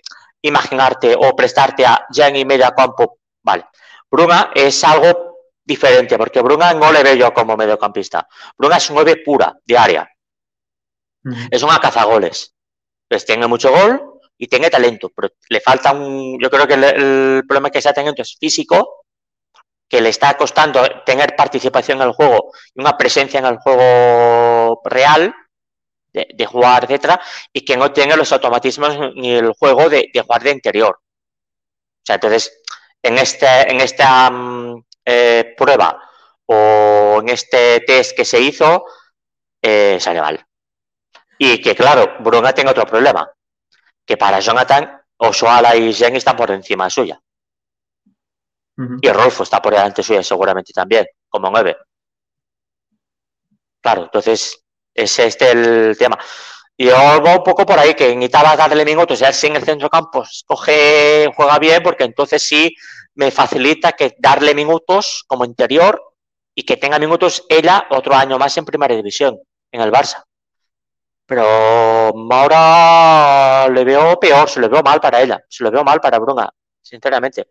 imaginarte 0.42 1.14
o 1.14 1.36
prestarte 1.36 1.86
a 1.86 2.06
Jenny 2.12 2.44
media 2.44 2.72
campo, 2.72 3.18
vale. 3.42 3.66
Bruna 4.10 4.50
es 4.54 4.82
algo 4.84 5.38
diferente, 5.64 6.18
porque 6.18 6.40
Bruna 6.40 6.74
no 6.74 6.92
le 6.92 7.02
veo 7.02 7.14
yo 7.14 7.32
como 7.32 7.56
mediocampista. 7.56 8.28
Bruna 8.56 8.76
es 8.76 8.90
nueve 8.90 9.22
pura, 9.24 9.56
diaria. 9.64 10.08
Es 11.50 11.62
una 11.62 11.78
cazagoles. 11.78 12.54
Pues 13.08 13.24
tiene 13.24 13.46
mucho 13.46 13.70
gol 13.70 14.13
y 14.38 14.48
tiene 14.48 14.70
talento, 14.70 15.10
pero 15.14 15.30
le 15.48 15.60
falta 15.60 15.92
un. 15.92 16.38
Yo 16.40 16.50
creo 16.50 16.66
que 16.66 16.74
el, 16.74 17.44
problema 17.46 17.70
que 17.70 17.78
está 17.78 17.92
teniendo 17.92 18.22
es 18.22 18.36
físico, 18.38 19.04
que 19.88 20.00
le 20.00 20.08
está 20.08 20.36
costando 20.36 20.82
tener 21.04 21.36
participación 21.36 22.00
en 22.00 22.08
el 22.08 22.14
juego 22.14 22.50
y 22.74 22.80
una 22.80 22.96
presencia 22.96 23.38
en 23.38 23.46
el 23.46 23.58
juego 23.58 24.80
real, 24.84 25.34
de, 26.12 26.46
jugar, 26.46 26.84
etcétera, 26.84 27.20
y 27.52 27.64
que 27.64 27.76
no 27.76 27.92
tiene 27.92 28.16
los 28.16 28.32
automatismos 28.32 29.14
ni 29.16 29.32
el 29.34 29.52
juego 29.52 29.88
de, 29.88 30.10
jugar 30.14 30.42
de 30.42 30.50
interior. 30.50 31.00
O 31.00 32.06
sea, 32.06 32.16
entonces, 32.16 32.62
en, 33.02 33.18
este, 33.18 33.70
en 33.70 33.80
esta 33.80 34.30
mm, 34.30 34.84
eh, 35.04 35.54
prueba 35.56 36.00
o 36.46 37.18
en 37.20 37.30
este 37.30 37.80
test 37.80 38.16
que 38.16 38.24
se 38.24 38.40
hizo, 38.40 38.84
eh, 39.60 39.98
sale 39.98 40.20
mal. 40.20 40.46
Y 41.38 41.60
que, 41.60 41.74
claro, 41.74 42.16
Bruna 42.20 42.52
tiene 42.52 42.70
otro 42.70 42.86
problema, 42.86 43.28
que 44.04 44.16
para 44.16 44.40
Jonathan, 44.40 45.00
Osoala 45.16 45.76
y 45.76 45.92
Jen 45.92 46.16
están 46.16 46.36
por 46.36 46.50
encima 46.50 46.90
suya. 46.90 47.20
Y 48.76 49.08
Rolfo 49.08 49.44
está 49.44 49.62
por 49.62 49.72
delante 49.72 50.02
suya 50.02 50.22
seguramente 50.22 50.72
también, 50.72 51.06
como 51.28 51.48
nueve. 51.50 51.76
Claro, 53.80 54.04
entonces 54.04 54.64
es 54.92 55.18
este 55.18 55.50
el 55.50 55.96
tema. 55.96 56.18
Y 56.76 56.86
yo 56.86 57.20
voy 57.20 57.36
un 57.36 57.44
poco 57.44 57.64
por 57.64 57.78
ahí, 57.78 57.94
que 57.94 58.08
necesitaba 58.16 58.56
darle 58.56 58.84
minutos, 58.84 59.20
ya 59.20 59.32
si 59.32 59.46
en 59.46 59.56
el 59.56 59.64
centro 59.64 59.88
campo 59.88 60.24
coge, 60.44 61.30
juega 61.36 61.58
bien, 61.60 61.82
porque 61.82 62.02
entonces 62.02 62.42
sí 62.42 62.74
me 63.14 63.30
facilita 63.30 63.92
que 63.92 64.16
darle 64.18 64.54
minutos 64.54 65.24
como 65.28 65.44
interior 65.44 66.02
y 66.52 66.64
que 66.64 66.76
tenga 66.76 66.98
minutos 66.98 67.44
ella 67.48 67.86
otro 67.90 68.14
año 68.14 68.38
más 68.38 68.56
en 68.56 68.64
primera 68.64 68.94
división, 68.94 69.38
en 69.70 69.80
el 69.80 69.92
Barça. 69.92 70.24
Pero 71.26 71.42
ahora 72.30 73.68
le 73.68 73.84
veo 73.84 74.18
peor, 74.20 74.48
se 74.48 74.60
lo 74.60 74.68
veo 74.68 74.82
mal 74.82 75.00
para 75.00 75.22
ella, 75.22 75.42
se 75.48 75.64
lo 75.64 75.70
veo 75.70 75.82
mal 75.82 76.00
para 76.00 76.18
Bruna, 76.18 76.50
sinceramente. 76.82 77.48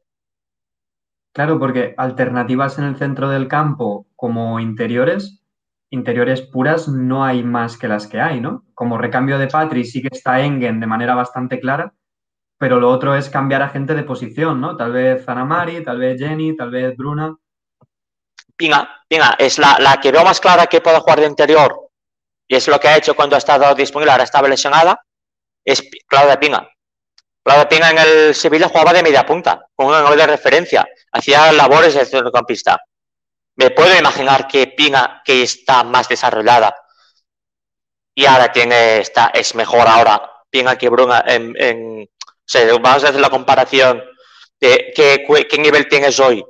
Claro, 1.33 1.57
porque 1.57 1.95
alternativas 1.97 2.77
en 2.77 2.85
el 2.85 2.97
centro 2.97 3.29
del 3.29 3.47
campo 3.47 4.05
como 4.15 4.59
interiores, 4.59 5.43
interiores 5.89 6.41
puras 6.41 6.87
no 6.87 7.25
hay 7.25 7.43
más 7.43 7.77
que 7.77 7.87
las 7.87 8.05
que 8.05 8.21
hay, 8.21 8.39
¿no? 8.39 8.65
Como 8.75 8.99
recambio 8.99 9.39
de 9.39 9.47
Patri 9.47 9.85
sí 9.85 10.03
que 10.03 10.09
está 10.11 10.41
Engen 10.41 10.79
de 10.79 10.87
manera 10.87 11.15
bastante 11.15 11.59
clara, 11.59 11.95
pero 12.59 12.79
lo 12.79 12.91
otro 12.91 13.15
es 13.15 13.29
cambiar 13.29 13.63
a 13.63 13.69
gente 13.69 13.95
de 13.95 14.03
posición, 14.03 14.61
¿no? 14.61 14.77
Tal 14.77 14.91
vez 14.91 15.25
Zanamari, 15.25 15.83
tal 15.83 15.97
vez 15.97 16.19
Jenny, 16.19 16.55
tal 16.55 16.69
vez 16.69 16.95
Bruna. 16.95 17.35
Pinga, 18.55 18.87
Pinga, 19.07 19.35
es 19.39 19.57
la, 19.57 19.79
la 19.79 19.99
que 19.99 20.11
veo 20.11 20.23
más 20.23 20.39
clara 20.39 20.67
que 20.67 20.81
puede 20.81 20.99
jugar 20.99 21.19
de 21.19 21.25
interior 21.25 21.82
y 22.47 22.55
es 22.55 22.67
lo 22.67 22.79
que 22.79 22.87
ha 22.87 22.97
hecho 22.97 23.15
cuando 23.15 23.35
ha 23.35 23.39
estado 23.39 23.73
disponible, 23.75 24.11
ahora 24.11 24.23
estaba 24.23 24.47
lesionada, 24.47 25.03
es 25.63 25.83
Claudia 26.07 26.39
Pinga. 26.39 26.69
Claudia 27.43 27.69
Pinga 27.69 27.91
en 27.91 27.97
el 27.97 28.35
Sevilla 28.35 28.69
jugaba 28.69 28.93
de 28.93 29.03
media 29.03 29.25
punta, 29.25 29.67
con 29.75 29.87
un 29.87 30.03
gol 30.03 30.17
de 30.17 30.27
referencia, 30.27 30.87
hacía 31.11 31.51
labores 31.51 31.93
de 31.93 32.05
centrocampista. 32.05 32.81
Me 33.55 33.71
puedo 33.71 33.97
imaginar 33.97 34.47
que 34.47 34.67
Pinga, 34.67 35.21
que 35.23 35.43
está 35.43 35.83
más 35.83 36.07
desarrollada, 36.07 36.75
y 38.15 38.25
ahora 38.25 38.51
tiene, 38.51 38.99
está, 38.99 39.31
es 39.33 39.55
mejor 39.55 39.87
ahora 39.87 40.21
Pinga 40.49 40.77
que 40.77 40.89
Bruna 40.89 41.23
en, 41.25 41.53
en 41.57 42.09
vamos 42.81 43.03
a 43.03 43.09
hacer 43.09 43.19
la 43.19 43.29
comparación 43.29 44.03
de 44.59 44.93
qué, 44.95 45.57
nivel 45.57 45.87
tienes 45.87 46.19
hoy 46.19 46.43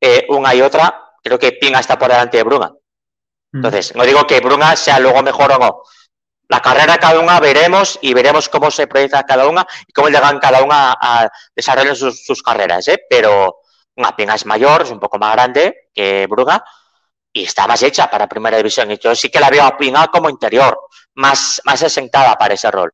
eh, 0.00 0.26
una 0.28 0.54
y 0.54 0.60
otra, 0.60 1.12
creo 1.22 1.38
que 1.38 1.52
Pinga 1.52 1.80
está 1.80 1.98
por 1.98 2.08
delante 2.08 2.36
de 2.36 2.42
Bruna. 2.42 2.72
Entonces, 3.54 3.94
no 3.94 4.04
digo 4.04 4.26
que 4.26 4.40
Bruna 4.40 4.74
sea 4.74 4.98
luego 4.98 5.22
mejor 5.22 5.52
o 5.52 5.58
no. 5.58 5.82
La 6.48 6.60
carrera 6.60 6.98
cada 6.98 7.20
una 7.20 7.38
veremos 7.38 7.98
y 8.02 8.12
veremos 8.12 8.48
cómo 8.48 8.70
se 8.70 8.88
proyecta 8.88 9.22
cada 9.22 9.48
una 9.48 9.64
y 9.86 9.92
cómo 9.92 10.08
llegan 10.08 10.40
cada 10.40 10.62
una 10.62 10.94
a 11.00 11.30
desarrollar 11.54 11.96
sus, 11.96 12.42
carreras, 12.42 12.88
¿eh? 12.88 12.98
Pero 13.08 13.60
una 13.96 14.14
Pinga 14.14 14.34
es 14.34 14.44
mayor, 14.44 14.82
es 14.82 14.90
un 14.90 14.98
poco 14.98 15.18
más 15.18 15.32
grande 15.34 15.88
que 15.94 16.26
Bruna 16.26 16.62
y 17.32 17.44
está 17.44 17.68
más 17.68 17.82
hecha 17.82 18.10
para 18.10 18.28
primera 18.28 18.56
división. 18.56 18.90
Y 18.90 18.98
yo 18.98 19.14
sí 19.14 19.30
que 19.30 19.40
la 19.40 19.50
veo 19.50 19.62
a 19.62 19.76
Pinga 19.76 20.08
como 20.08 20.28
interior, 20.28 20.76
más, 21.14 21.62
más 21.64 21.82
asentada 21.82 22.34
para 22.36 22.54
ese 22.54 22.70
rol. 22.70 22.92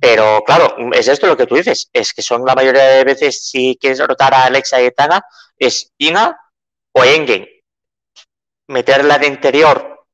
Pero 0.00 0.42
claro, 0.44 0.74
es 0.92 1.06
esto 1.06 1.28
lo 1.28 1.36
que 1.36 1.46
tú 1.46 1.54
dices, 1.54 1.88
es 1.92 2.12
que 2.12 2.22
son 2.22 2.44
la 2.44 2.56
mayoría 2.56 2.82
de 2.86 3.04
veces, 3.04 3.48
si 3.48 3.78
quieres 3.80 4.04
rotar 4.04 4.34
a 4.34 4.44
Alexa 4.44 4.82
y 4.82 4.90
Tana, 4.90 5.24
es 5.56 5.92
Pinga 5.96 6.36
o 6.92 7.04
Engen 7.04 7.46
meterla 8.70 9.18
de 9.18 9.26
interior, 9.26 10.06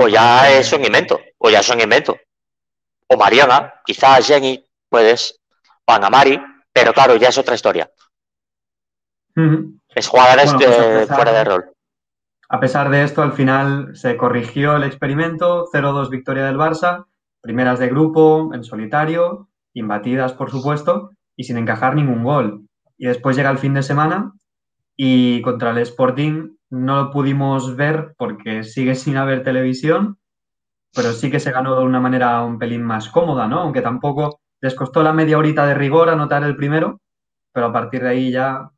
o 0.00 0.08
ya 0.08 0.50
es 0.50 0.72
un 0.72 0.84
invento, 0.84 1.20
o 1.38 1.50
ya 1.50 1.60
es 1.60 1.68
un 1.68 1.80
invento. 1.80 2.16
O 3.08 3.16
Mariana, 3.16 3.74
quizás 3.84 4.26
Jenny, 4.26 4.64
puedes, 4.88 5.38
o 5.86 5.92
Anamari, 5.92 6.40
pero 6.72 6.92
claro, 6.92 7.16
ya 7.16 7.28
es 7.28 7.38
otra 7.38 7.54
historia. 7.54 7.90
Es 9.94 10.08
jugadores 10.08 10.54
pues 10.54 11.08
fuera 11.08 11.32
de, 11.32 11.44
rol. 11.44 11.72
A 12.48 12.58
pesar 12.58 12.88
de 12.88 13.02
esto, 13.02 13.22
al 13.22 13.32
final 13.32 13.94
se 13.94 14.16
corrigió 14.16 14.76
el 14.76 14.84
experimento, 14.84 15.66
0-2 15.70 16.08
victoria 16.08 16.46
del 16.46 16.56
Barça, 16.56 17.04
primeras 17.42 17.78
de 17.78 17.88
grupo, 17.88 18.50
en 18.54 18.64
solitario, 18.64 19.48
imbatidas 19.74 20.32
por 20.32 20.50
supuesto, 20.50 21.10
y 21.36 21.44
sin 21.44 21.58
encajar 21.58 21.94
ningún 21.94 22.24
gol. 22.24 22.66
Y 22.96 23.06
después 23.06 23.36
llega 23.36 23.50
el 23.50 23.58
fin 23.58 23.74
de 23.74 23.82
semana 23.82 24.32
y 24.96 25.42
contra 25.42 25.70
el 25.70 25.78
Sporting 25.78 26.55
no 26.70 26.96
lo 26.96 27.10
pudimos 27.10 27.76
ver 27.76 28.14
porque 28.16 28.64
sigue 28.64 28.94
sin 28.94 29.16
haber 29.16 29.42
televisión, 29.42 30.18
pero 30.94 31.12
sí 31.12 31.30
que 31.30 31.40
se 31.40 31.52
ganó 31.52 31.76
de 31.76 31.84
una 31.84 32.00
manera 32.00 32.42
un 32.42 32.58
pelín 32.58 32.82
más 32.82 33.08
cómoda, 33.08 33.46
¿no? 33.46 33.60
Aunque 33.60 33.82
tampoco 33.82 34.40
les 34.60 34.74
costó 34.74 35.02
la 35.02 35.12
media 35.12 35.38
horita 35.38 35.66
de 35.66 35.74
rigor 35.74 36.08
anotar 36.08 36.42
el 36.42 36.56
primero, 36.56 37.00
pero 37.52 37.66
a 37.66 37.72
partir 37.72 38.02
de 38.02 38.08
ahí 38.08 38.32
ya... 38.32 38.70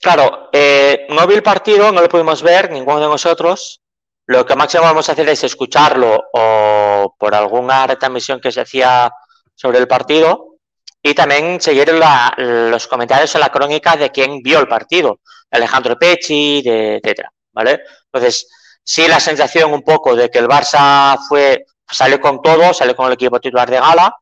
Claro, 0.00 0.50
eh, 0.52 1.06
no 1.10 1.26
vi 1.26 1.34
el 1.34 1.42
partido, 1.42 1.90
no 1.90 2.02
lo 2.02 2.08
pudimos 2.08 2.42
ver, 2.42 2.70
ninguno 2.70 3.00
de 3.00 3.06
nosotros. 3.06 3.80
Lo 4.26 4.44
que 4.44 4.56
máximo 4.56 4.84
vamos 4.84 5.08
a 5.08 5.12
hacer 5.12 5.28
es 5.28 5.44
escucharlo 5.44 6.24
o 6.32 7.14
por 7.18 7.34
alguna 7.34 7.86
retransmisión 7.86 8.40
que 8.40 8.52
se 8.52 8.60
hacía 8.60 9.12
sobre 9.54 9.78
el 9.78 9.88
partido 9.88 10.56
y 11.02 11.14
también 11.14 11.60
seguir 11.60 11.92
los 12.38 12.86
comentarios 12.86 13.34
en 13.34 13.42
la 13.42 13.50
crónica 13.50 13.96
de 13.96 14.10
quien 14.10 14.42
vio 14.42 14.60
el 14.60 14.68
partido. 14.68 15.20
Alejandro 15.50 15.98
Pecci, 15.98 16.62
de, 16.62 16.96
etcétera, 16.96 17.32
¿vale? 17.52 17.82
Entonces, 18.06 18.48
sí 18.82 19.08
la 19.08 19.20
sensación 19.20 19.72
un 19.72 19.82
poco 19.82 20.14
de 20.14 20.30
que 20.30 20.38
el 20.38 20.48
Barça 20.48 21.18
fue, 21.28 21.66
salió 21.90 22.20
con 22.20 22.42
todo, 22.42 22.74
salió 22.74 22.94
con 22.94 23.06
el 23.06 23.14
equipo 23.14 23.40
titular 23.40 23.70
de 23.70 23.80
gala, 23.80 24.14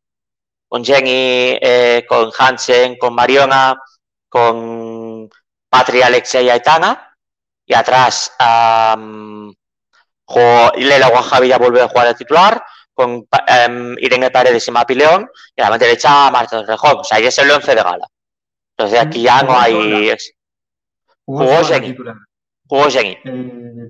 con 0.69 0.85
Jenny, 0.85 1.59
eh, 1.61 2.05
con 2.09 2.31
Hansen, 2.39 2.97
con 2.97 3.15
Mariona, 3.15 3.77
con 4.29 5.29
Patria, 5.69 6.07
Alexei 6.07 6.47
y 6.47 6.51
Aitana, 6.51 7.15
y 7.67 7.75
atrás 7.75 8.35
um, 8.97 9.53
Lela 10.77 11.09
Guajavi 11.09 11.49
ya 11.49 11.59
volvió 11.59 11.85
a 11.85 11.89
jugar 11.89 12.09
de 12.09 12.15
titular, 12.15 12.65
con 12.95 13.11
um, 13.11 13.99
Irene 13.99 14.31
Paredes 14.31 14.67
y 14.67 14.71
Mapi 14.71 14.95
León, 14.95 15.29
y 15.55 15.61
a 15.61 15.71
la 15.71 15.79
derecha 15.79 16.31
Marta 16.31 16.63
Rejón, 16.63 17.01
o 17.01 17.05
sea, 17.05 17.19
ahí 17.19 17.27
es 17.27 17.39
el 17.39 17.51
11 17.51 17.75
de 17.75 17.83
gala. 17.83 18.07
Entonces 18.77 19.01
aquí 19.01 19.23
ya 19.23 19.43
no 19.43 19.59
hay... 19.59 20.17
Jugó 21.25 21.65
Jenny. 21.65 21.97
Jugó 22.67 22.91
Jenny. 22.91 23.19
Eh, 23.25 23.89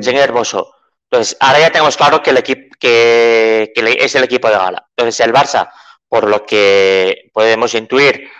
Jenny 0.00 0.18
Hermoso. 0.18 0.72
Entonces, 1.10 1.36
ahora 1.40 1.60
ya 1.60 1.70
tenemos 1.70 1.96
claro 1.96 2.22
que 2.22 2.30
el 2.30 2.38
equipo 2.38 2.76
que, 2.78 3.72
es 3.74 4.14
el 4.14 4.24
equipo 4.24 4.48
de 4.48 4.58
gala. 4.58 4.86
Entonces, 4.96 5.18
el 5.20 5.32
Barça, 5.32 5.70
por 6.06 6.28
lo 6.28 6.44
que 6.44 7.30
podemos 7.32 7.74
intuir, 7.74 8.30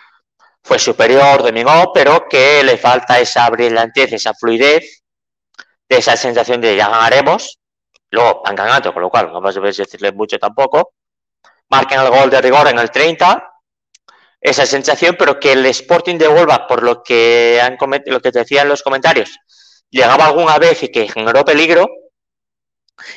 fue 0.63 0.79
superior, 0.79 1.43
dominó, 1.43 1.93
pero 1.95 2.29
que 2.29 2.63
le 2.63 2.77
falta 2.77 3.19
esa 3.19 3.49
brillantez, 3.49 4.13
esa 4.13 4.35
fluidez, 4.35 5.03
de 5.89 5.97
esa 5.97 6.17
sensación 6.17 6.61
de 6.61 6.77
ya 6.77 6.89
ganaremos. 6.89 7.59
Luego 8.11 8.43
han 8.45 8.55
ganado, 8.55 8.93
con 8.93 9.03
lo 9.03 9.11
cual 9.11 9.27
no 9.27 9.41
vamos 9.41 9.57
a 9.57 9.61
decirle 9.61 10.13
mucho 10.13 10.39
tampoco. 10.39 10.93
Marquen 11.71 12.01
el 12.01 12.11
gol 12.11 12.31
de 12.31 12.41
rigor 12.41 12.69
en 12.69 12.79
el 12.79 12.91
30 12.91 13.48
esa 14.41 14.67
sensación, 14.67 15.17
pero 15.19 15.41
que 15.41 15.53
el 15.53 15.67
Sporting 15.67 16.17
de 16.17 16.29
Huelva, 16.29 16.67
por 16.67 16.83
lo 16.83 17.03
que, 17.03 17.61
han 17.63 17.77
lo 18.07 18.21
que 18.21 18.33
te 18.33 18.41
decía 18.41 18.63
en 18.63 18.69
los 18.69 18.83
comentarios, 18.83 19.39
llegaba 19.91 20.27
alguna 20.27 20.59
vez 20.59 20.83
y 20.83 20.89
que 20.89 21.09
generó 21.09 21.45
peligro, 21.45 21.89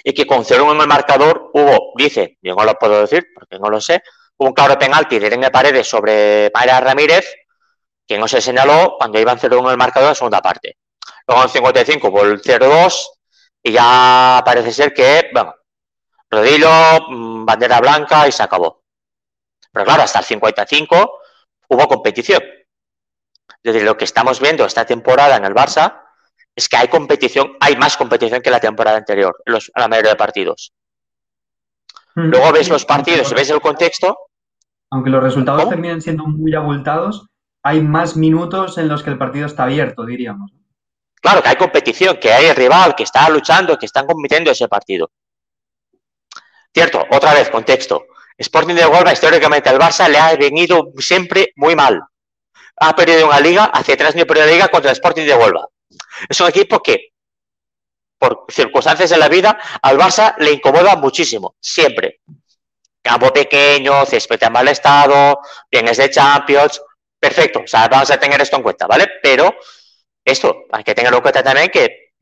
y 0.04 0.14
que 0.14 0.26
con 0.26 0.46
0 0.46 0.72
en 0.72 0.82
el 0.82 0.88
marcador 0.88 1.50
hubo, 1.54 1.94
dice, 1.96 2.38
yo 2.42 2.56
no 2.56 2.64
lo 2.64 2.76
puedo 2.76 3.02
decir 3.02 3.28
porque 3.34 3.60
no 3.60 3.70
lo 3.70 3.82
sé, 3.82 4.02
hubo 4.38 4.50
un 4.50 4.54
claro 4.54 4.78
penalti 4.78 5.20
de 5.20 5.28
Irene 5.28 5.52
Paredes 5.52 5.88
sobre 5.88 6.52
Mayra 6.54 6.80
Ramírez, 6.80 7.26
que 8.08 8.18
no 8.18 8.28
se 8.28 8.42
señaló 8.42 8.96
cuando 8.98 9.20
iban 9.20 9.40
0 9.40 9.60
en 9.60 9.68
el 9.68 9.78
marcador 9.78 10.08
en 10.08 10.12
la 10.12 10.16
segunda 10.16 10.42
parte. 10.42 10.78
Luego 11.28 11.44
en 11.44 11.50
55 11.50 12.08
hubo 12.08 12.24
el 12.24 12.42
0-2 12.42 13.08
y 13.64 13.72
ya 13.72 14.42
parece 14.46 14.72
ser 14.72 14.94
que, 14.94 15.30
bueno, 15.34 15.56
rodillo, 16.30 16.70
mm, 17.10 17.46
bandera 17.46 17.80
blanca 17.80 18.28
y 18.28 18.32
se 18.32 18.44
acabó. 18.44 18.81
Pero 19.72 19.86
claro, 19.86 20.04
hasta 20.04 20.20
el 20.20 20.26
55 20.26 21.20
hubo 21.70 21.88
competición. 21.88 22.42
Es 23.64 23.74
decir, 23.74 23.84
lo 23.84 23.98
que 23.98 24.06
estamos 24.06 24.40
viendo 24.40 24.66
esta 24.66 24.86
temporada 24.86 25.38
en 25.38 25.46
el 25.46 25.54
Barça 25.54 26.02
es 26.56 26.68
que 26.68 26.78
hay 26.78 26.88
competición, 26.88 27.56
hay 27.60 27.76
más 27.78 27.96
competición 27.96 28.42
que 28.42 28.50
la 28.50 28.60
temporada 28.60 28.98
anterior, 28.98 29.42
los, 29.46 29.72
la 29.76 29.88
mayoría 29.88 30.12
de 30.12 30.18
partidos. 30.18 30.74
Mm. 32.16 32.30
Luego 32.30 32.52
ves 32.52 32.70
los 32.70 32.86
partidos 32.86 33.32
y 33.32 33.36
ves 33.36 33.50
el 33.50 33.62
contexto. 33.62 34.18
Aunque 34.90 35.10
los 35.10 35.24
resultados 35.24 35.62
¿Cómo? 35.62 35.72
terminen 35.72 36.02
siendo 36.02 36.26
muy 36.26 36.54
abultados, 36.54 37.28
hay 37.64 37.82
más 37.82 38.18
minutos 38.18 38.78
en 38.78 38.90
los 38.90 39.04
que 39.04 39.12
el 39.12 39.18
partido 39.18 39.46
está 39.46 39.64
abierto, 39.64 40.06
diríamos. 40.06 40.52
Claro 41.22 41.42
que 41.42 41.50
hay 41.50 41.56
competición, 41.56 42.18
que 42.18 42.34
hay 42.34 42.48
el 42.48 42.56
rival, 42.56 42.96
que 42.96 43.04
está 43.04 43.30
luchando, 43.30 43.78
que 43.78 43.86
están 43.86 44.08
compitiendo 44.08 44.52
ese 44.52 44.68
partido. 44.68 45.12
Cierto, 46.74 47.06
otra 47.12 47.34
vez, 47.34 47.50
contexto. 47.50 48.06
Sporting 48.42 48.76
de 48.76 48.86
Huelva, 48.86 49.14
históricamente 49.14 49.70
al 49.70 49.80
Barça 49.80 50.08
le 50.08 50.18
ha 50.18 50.36
venido 50.36 50.92
siempre 50.98 51.54
muy 51.56 51.76
mal. 51.76 52.02
Ha 52.78 52.96
perdido 52.96 53.28
una 53.28 53.39
liga, 53.39 53.66
hace 53.66 53.96
tres 53.96 54.16
años 54.16 54.26
perdió 54.26 54.46
la 54.46 54.52
liga 54.52 54.68
contra 54.70 54.92
el 54.92 54.96
Sporting 54.96 55.26
de 55.26 55.36
Huelva. 55.36 55.68
Es 56.28 56.39
un 56.39 56.48
equipo 56.48 56.82
que, 56.82 57.10
por 58.18 58.46
circunstancias 58.50 59.10
de 59.10 59.18
la 59.18 59.28
vida, 59.30 59.58
al 59.82 59.98
Barça 59.98 60.36
le 60.38 60.52
incomoda 60.52 60.96
muchísimo, 60.96 61.56
siempre. 61.60 62.22
Campo 63.02 63.32
pequeño, 63.34 64.06
césped 64.06 64.42
en 64.44 64.54
mal 64.54 64.68
estado, 64.68 65.39
bienes 65.70 65.98
de 65.98 66.10
Champions, 66.10 66.82
perfecto. 67.20 67.62
O 67.64 67.68
sea, 67.68 67.88
vamos 67.88 68.12
a 68.12 68.20
tener 68.20 68.42
esto 68.42 68.58
en 68.58 68.64
cuenta, 68.64 68.88
¿vale? 68.88 69.08
Pero 69.22 69.56
esto, 70.24 70.66
hay 70.72 70.84
que 70.84 70.94
tenerlo 70.94 71.18
en 71.18 71.24
cuenta 71.24 71.44
también 71.44 71.70
que, 71.70 72.14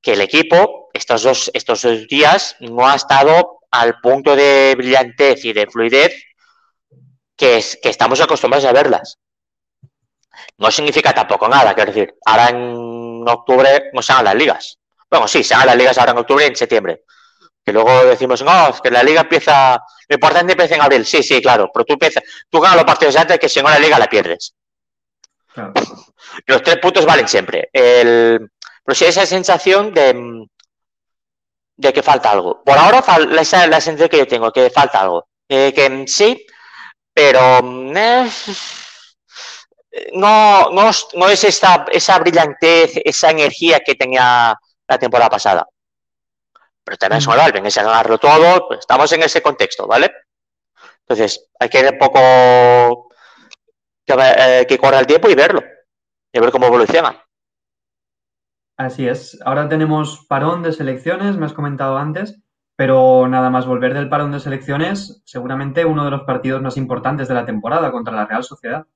que 0.00 0.12
el 0.12 0.20
equipo 0.20 0.90
estos 0.92 1.22
dos, 1.22 1.50
estos 1.54 1.82
dos 1.82 2.08
días 2.08 2.56
no 2.60 2.88
ha 2.88 2.94
estado 2.94 3.57
al 3.70 4.00
punto 4.00 4.34
de 4.34 4.74
brillantez 4.76 5.44
y 5.44 5.52
de 5.52 5.66
fluidez 5.66 6.14
que, 7.36 7.58
es, 7.58 7.78
que 7.82 7.88
estamos 7.88 8.20
acostumbrados 8.20 8.66
a 8.66 8.72
verlas. 8.72 9.18
No 10.56 10.70
significa 10.70 11.12
tampoco 11.12 11.48
nada, 11.48 11.74
quiero 11.74 11.92
decir, 11.92 12.14
ahora 12.24 12.48
en 12.50 13.24
octubre 13.28 13.90
no 13.92 14.02
se 14.02 14.12
hagan 14.12 14.24
las 14.24 14.34
ligas. 14.34 14.78
Bueno, 15.10 15.28
sí, 15.28 15.42
se 15.42 15.54
hagan 15.54 15.68
las 15.68 15.76
ligas 15.76 15.98
ahora 15.98 16.12
en 16.12 16.18
octubre 16.18 16.44
y 16.44 16.48
en 16.48 16.56
septiembre. 16.56 17.04
Que 17.64 17.72
luego 17.72 18.04
decimos, 18.04 18.42
no, 18.42 18.68
es 18.68 18.80
que 18.80 18.90
la 18.90 19.02
liga 19.02 19.22
empieza, 19.22 19.78
lo 20.08 20.14
importante 20.14 20.52
empieza 20.52 20.74
en 20.74 20.82
abril. 20.82 21.04
Sí, 21.04 21.22
sí, 21.22 21.40
claro, 21.40 21.70
pero 21.72 21.84
tú 21.84 21.92
empiezas, 21.94 22.22
tú 22.48 22.60
ganas 22.60 22.76
los 22.76 22.84
partidos 22.84 23.16
antes 23.16 23.38
que 23.38 23.48
si 23.48 23.62
no 23.62 23.68
la 23.68 23.78
liga 23.78 23.98
la 23.98 24.06
pierdes. 24.06 24.54
Claro. 25.52 25.72
Los 26.46 26.62
tres 26.62 26.76
puntos 26.78 27.04
valen 27.04 27.26
siempre. 27.26 27.68
El, 27.72 28.50
pero 28.84 28.94
sí 28.94 29.06
esa 29.06 29.26
sensación 29.26 29.92
de, 29.92 30.46
de 31.78 31.92
que 31.92 32.02
falta 32.02 32.32
algo. 32.32 32.62
Por 32.64 32.76
ahora, 32.76 32.98
esa 33.40 33.64
es 33.64 33.70
la 33.70 33.80
sensación 33.80 34.08
que 34.08 34.18
yo 34.18 34.26
tengo, 34.26 34.52
que 34.52 34.68
falta 34.68 35.00
algo. 35.00 35.28
Eh, 35.48 35.72
que 35.72 36.04
sí, 36.08 36.44
pero 37.14 37.60
eh, 37.60 38.28
no, 40.12 40.70
no, 40.70 40.90
no, 41.14 41.28
es 41.28 41.44
esta, 41.44 41.86
esa 41.90 42.18
brillantez, 42.18 43.00
esa 43.04 43.30
energía 43.30 43.80
que 43.80 43.94
tenía 43.94 44.58
la 44.88 44.98
temporada 44.98 45.30
pasada. 45.30 45.66
Pero 46.84 46.98
también 46.98 47.18
es 47.18 47.26
un 47.26 47.38
Alben, 47.38 47.66
es 47.66 47.76
ganarlo 47.76 48.18
todo, 48.18 48.66
pues 48.66 48.80
estamos 48.80 49.10
en 49.12 49.22
ese 49.22 49.40
contexto, 49.40 49.86
¿vale? 49.86 50.10
Entonces, 51.02 51.48
hay 51.60 51.68
que 51.68 51.88
un 51.88 51.98
poco 51.98 53.08
que, 54.04 54.14
eh, 54.18 54.66
que 54.68 54.78
corra 54.78 54.98
el 54.98 55.06
tiempo 55.06 55.30
y 55.30 55.34
verlo, 55.34 55.62
y 56.32 56.40
ver 56.40 56.50
cómo 56.50 56.66
evoluciona. 56.66 57.27
Así 58.78 59.08
es. 59.08 59.36
Ahora 59.44 59.68
tenemos 59.68 60.24
parón 60.28 60.62
de 60.62 60.72
selecciones, 60.72 61.36
me 61.36 61.46
has 61.46 61.52
comentado 61.52 61.98
antes, 61.98 62.38
pero 62.76 63.26
nada 63.26 63.50
más 63.50 63.66
volver 63.66 63.92
del 63.92 64.08
parón 64.08 64.30
de 64.30 64.38
selecciones, 64.38 65.20
seguramente 65.24 65.84
uno 65.84 66.04
de 66.04 66.12
los 66.12 66.22
partidos 66.22 66.62
más 66.62 66.76
importantes 66.76 67.26
de 67.26 67.34
la 67.34 67.44
temporada 67.44 67.90
contra 67.90 68.14
la 68.14 68.24
Real 68.24 68.44
Sociedad. 68.44 68.86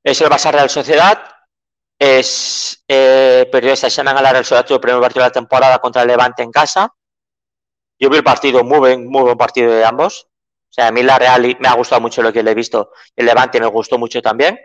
Es 0.00 0.20
el 0.20 0.28
Barça 0.28 0.52
Real 0.52 0.70
Sociedad. 0.70 1.18
Es 1.98 2.84
eh, 2.86 3.48
perdió 3.50 3.72
esta 3.72 3.90
semana 3.90 4.22
la 4.22 4.30
Real 4.30 4.44
Sociedad 4.44 4.70
el 4.70 4.80
primer 4.80 5.00
partido 5.00 5.24
de 5.24 5.28
la 5.28 5.32
temporada 5.32 5.78
contra 5.80 6.02
el 6.02 6.08
Levante 6.08 6.44
en 6.44 6.52
casa. 6.52 6.94
Yo 7.98 8.08
vi 8.08 8.18
el 8.18 8.24
partido 8.24 8.62
muy 8.62 8.78
buen, 8.78 9.08
muy 9.08 9.22
buen 9.22 9.36
partido 9.36 9.72
de 9.72 9.84
ambos. 9.84 10.28
O 10.70 10.72
sea, 10.72 10.86
a 10.86 10.92
mí 10.92 11.02
la 11.02 11.18
Real 11.18 11.56
me 11.58 11.66
ha 11.66 11.74
gustado 11.74 12.00
mucho 12.00 12.22
lo 12.22 12.32
que 12.32 12.44
le 12.44 12.52
he 12.52 12.54
visto. 12.54 12.92
El 13.16 13.26
Levante 13.26 13.58
me 13.58 13.66
gustó 13.66 13.98
mucho 13.98 14.22
también. 14.22 14.56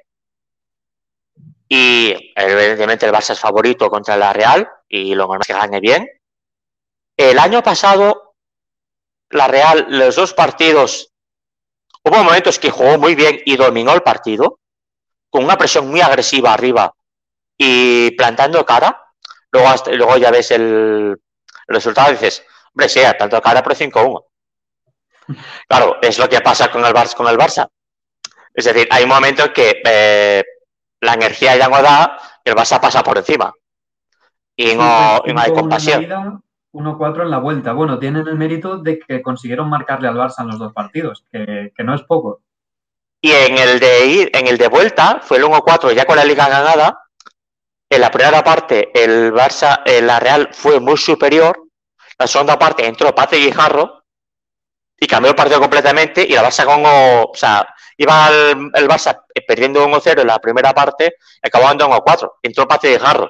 Y 1.74 2.34
evidentemente 2.36 3.06
el 3.06 3.14
Barça 3.14 3.32
es 3.32 3.40
favorito 3.40 3.90
contra 3.90 4.18
la 4.18 4.34
Real 4.34 4.70
y 4.90 5.16
lo 5.16 5.24
normal 5.24 5.40
es 5.40 5.48
que 5.48 5.54
gane 5.54 5.80
bien. 5.80 6.06
El 7.16 7.40
año 7.40 7.64
pasado, 7.64 8.36
la 9.30 9.48
Real, 9.48 9.86
los 9.88 10.18
dos 10.18 10.34
partidos, 10.34 11.14
hubo 12.04 12.24
momentos 12.26 12.60
que 12.60 12.72
jugó 12.72 12.98
muy 12.98 13.16
bien 13.16 13.42
y 13.46 13.56
dominó 13.56 13.94
el 13.94 14.02
partido, 14.02 14.60
con 15.30 15.46
una 15.46 15.58
presión 15.58 15.88
muy 15.88 16.02
agresiva 16.02 16.54
arriba 16.54 16.94
y 17.58 18.12
plantando 18.18 18.66
cara. 18.66 19.06
Luego, 19.50 19.70
hasta, 19.70 19.94
luego 19.94 20.18
ya 20.18 20.30
ves 20.30 20.52
el, 20.52 20.62
el, 21.68 21.74
resultado 21.74 22.10
y 22.10 22.16
dices, 22.16 22.46
hombre, 22.74 22.90
sí, 22.90 23.00
tanto 23.18 23.42
cara 23.42 23.64
por 23.64 23.76
5-1. 23.76 24.26
Claro, 25.70 26.00
es 26.02 26.20
lo 26.20 26.28
que 26.28 26.42
pasa 26.42 26.70
con 26.70 26.84
el, 26.84 26.94
Barça, 26.94 27.16
con 27.16 27.30
el 27.30 27.38
Barça. 27.38 27.66
Es 28.54 28.66
decir, 28.66 28.90
hay 28.92 29.06
momentos 29.06 29.52
que 29.52 29.82
eh, 29.86 30.44
la 31.02 31.16
energía 31.16 31.58
ya 31.58 31.68
no 31.68 31.82
da 31.82 32.18
el 32.44 32.56
Barça 32.56 32.80
pasa 32.80 33.04
por 33.04 33.18
encima. 33.18 33.54
Y 34.56 34.76
no, 34.76 35.22
y 35.26 35.34
no 35.34 35.42
hay 35.42 35.54
compasión. 35.54 36.44
1-4 36.74 37.24
en 37.24 37.32
la 37.32 37.40
vuelta. 37.40 37.74
Bueno, 37.74 38.00
tienen 38.00 38.28
el 38.28 38.36
mérito 38.36 38.78
de 38.78 39.00
que 39.00 39.22
consiguieron 39.22 39.70
marcarle 39.70 40.08
al 40.08 40.16
Barça 40.16 40.42
en 40.42 40.48
los 40.48 40.60
dos 40.60 40.74
partidos, 40.74 41.26
que, 41.32 41.72
que 41.76 41.84
no 41.84 41.94
es 41.94 42.02
poco. 42.04 42.42
Y 43.22 43.32
en 43.32 43.58
el 43.58 43.80
de 43.80 44.06
ir, 44.06 44.32
en 44.34 44.48
el 44.48 44.58
de 44.58 44.68
vuelta, 44.68 45.20
fue 45.22 45.38
el 45.38 45.44
1-4 45.44 45.94
ya 45.94 46.06
con 46.06 46.16
la 46.16 46.26
liga 46.26 46.48
ganada. 46.48 47.06
En 47.90 48.02
la 48.02 48.10
primera 48.10 48.44
parte, 48.44 48.90
el 48.94 49.34
Barça, 49.34 49.82
eh, 49.86 50.02
la 50.02 50.20
Real 50.20 50.50
fue 50.54 50.80
muy 50.80 50.98
superior. 50.98 51.68
La 52.18 52.26
segunda 52.26 52.58
parte 52.58 52.86
entró 52.86 53.14
Pate 53.14 53.38
Guijarro 53.38 54.04
y 54.98 55.08
cambió 55.08 55.32
el 55.32 55.36
partido 55.36 55.60
completamente. 55.60 56.26
Y 56.28 56.34
la 56.34 56.44
Barça 56.44 56.66
con, 56.66 56.82
o 56.86 57.32
sea, 57.34 57.68
iba 58.02 58.30
el, 58.30 58.72
el 58.74 58.88
Barça 58.88 59.24
perdiendo 59.48 59.86
1-0 59.88 60.22
en 60.22 60.28
la 60.28 60.40
primera 60.40 60.74
parte, 60.74 61.16
acabando 61.42 61.88
1-4. 61.88 62.32
Entró 62.42 62.68
Pate 62.68 62.90
Guijarro 62.90 63.30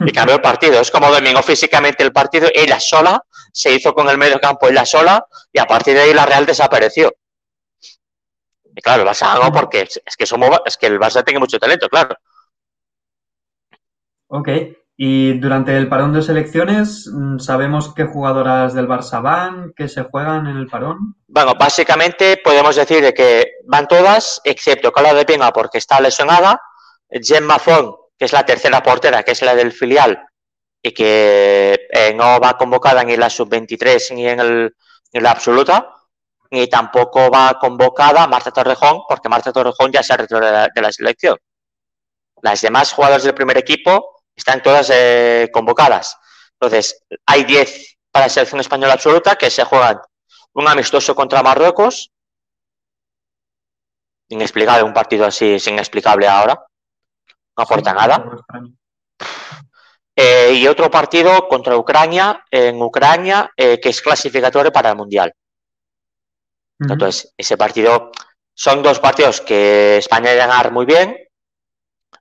y 0.00 0.12
cambió 0.12 0.36
el 0.36 0.42
partido. 0.42 0.80
Es 0.80 0.90
como 0.90 1.10
dominó 1.10 1.42
físicamente 1.42 2.02
el 2.02 2.12
partido, 2.12 2.48
ella 2.52 2.80
sola, 2.80 3.22
se 3.52 3.72
hizo 3.72 3.94
con 3.94 4.08
el 4.08 4.18
medio 4.18 4.40
campo 4.40 4.68
ella 4.68 4.84
sola, 4.84 5.24
y 5.52 5.58
a 5.58 5.64
partir 5.66 5.94
de 5.94 6.02
ahí 6.02 6.14
la 6.14 6.26
Real 6.26 6.44
desapareció. 6.44 7.14
Y 8.74 8.80
claro, 8.80 9.02
el 9.02 9.08
Barça 9.08 9.32
ganó 9.32 9.52
porque 9.52 9.82
es 9.82 10.16
que, 10.16 10.26
somos, 10.26 10.50
es 10.64 10.76
que 10.76 10.86
el 10.86 10.98
Barça 10.98 11.24
tiene 11.24 11.38
mucho 11.38 11.58
talento, 11.58 11.88
claro. 11.88 12.16
Ok, 14.28 14.48
y 14.96 15.38
durante 15.38 15.76
el 15.76 15.88
parón 15.88 16.12
de 16.12 16.22
selecciones, 16.22 17.10
¿sabemos 17.38 17.94
qué 17.94 18.04
jugadoras 18.04 18.74
del 18.74 18.88
Barça 18.88 19.22
van, 19.22 19.72
qué 19.74 19.88
se 19.88 20.02
juegan 20.02 20.46
en 20.46 20.56
el 20.56 20.66
parón? 20.66 21.16
Bueno, 21.26 21.54
básicamente 21.58 22.40
podemos 22.42 22.76
decir 22.76 23.02
de 23.02 23.14
que 23.14 23.52
van 23.66 23.88
todas, 23.88 24.40
excepto 24.44 24.92
Carla 24.92 25.14
de 25.14 25.24
Pina 25.24 25.50
porque 25.50 25.78
está 25.78 26.00
lesionada, 26.00 26.60
Gemma 27.10 27.58
Font 27.58 27.96
que 28.22 28.26
es 28.26 28.32
la 28.32 28.46
tercera 28.46 28.80
portera, 28.84 29.24
que 29.24 29.32
es 29.32 29.42
la 29.42 29.52
del 29.52 29.72
filial, 29.72 30.24
y 30.80 30.92
que 30.92 31.88
eh, 31.90 32.14
no 32.14 32.38
va 32.38 32.56
convocada 32.56 33.02
ni 33.02 33.14
en 33.14 33.18
la 33.18 33.28
sub-23 33.28 34.14
ni 34.14 34.28
en, 34.28 34.38
el, 34.38 34.76
en 35.12 35.22
la 35.24 35.32
absoluta, 35.32 35.92
ni 36.52 36.68
tampoco 36.68 37.30
va 37.32 37.58
convocada 37.58 38.28
Marta 38.28 38.52
Torrejón, 38.52 39.00
porque 39.08 39.28
Marta 39.28 39.52
Torrejón 39.52 39.90
ya 39.90 40.04
se 40.04 40.12
ha 40.12 40.18
retirado 40.18 40.68
de 40.72 40.80
la 40.80 40.92
selección. 40.92 41.36
Las 42.42 42.60
demás 42.60 42.92
jugadoras 42.92 43.24
del 43.24 43.34
primer 43.34 43.58
equipo 43.58 44.11
están 44.34 44.62
todas 44.62 44.90
eh, 44.92 45.50
convocadas. 45.52 46.16
Entonces, 46.52 47.04
hay 47.26 47.44
10 47.44 47.98
para 48.10 48.26
la 48.26 48.30
selección 48.30 48.60
española 48.60 48.94
absoluta 48.94 49.36
que 49.36 49.50
se 49.50 49.64
juegan 49.64 50.00
un 50.54 50.68
amistoso 50.68 51.14
contra 51.14 51.42
Marruecos. 51.42 52.10
Inexplicable, 54.28 54.82
un 54.82 54.94
partido 54.94 55.26
así 55.26 55.54
es 55.54 55.66
inexplicable 55.66 56.28
ahora 56.28 56.66
no 57.56 57.64
aporta 57.64 57.90
sí, 57.90 57.96
nada. 57.96 58.24
Eh, 60.14 60.52
y 60.54 60.66
otro 60.66 60.90
partido 60.90 61.48
contra 61.48 61.76
Ucrania, 61.76 62.44
en 62.50 62.80
Ucrania, 62.82 63.50
eh, 63.56 63.80
que 63.80 63.88
es 63.88 64.00
clasificatorio 64.00 64.72
para 64.72 64.90
el 64.90 64.96
Mundial. 64.96 65.32
Uh 66.78 66.86
-huh. 66.86 66.92
Entonces, 66.92 67.32
ese 67.36 67.56
partido 67.56 68.10
son 68.54 68.82
dos 68.82 68.98
partidos 69.00 69.40
que 69.40 69.98
España 69.98 70.30
va 70.30 70.32
a 70.32 70.46
ganar 70.46 70.70
muy 70.70 70.84
bien. 70.84 71.16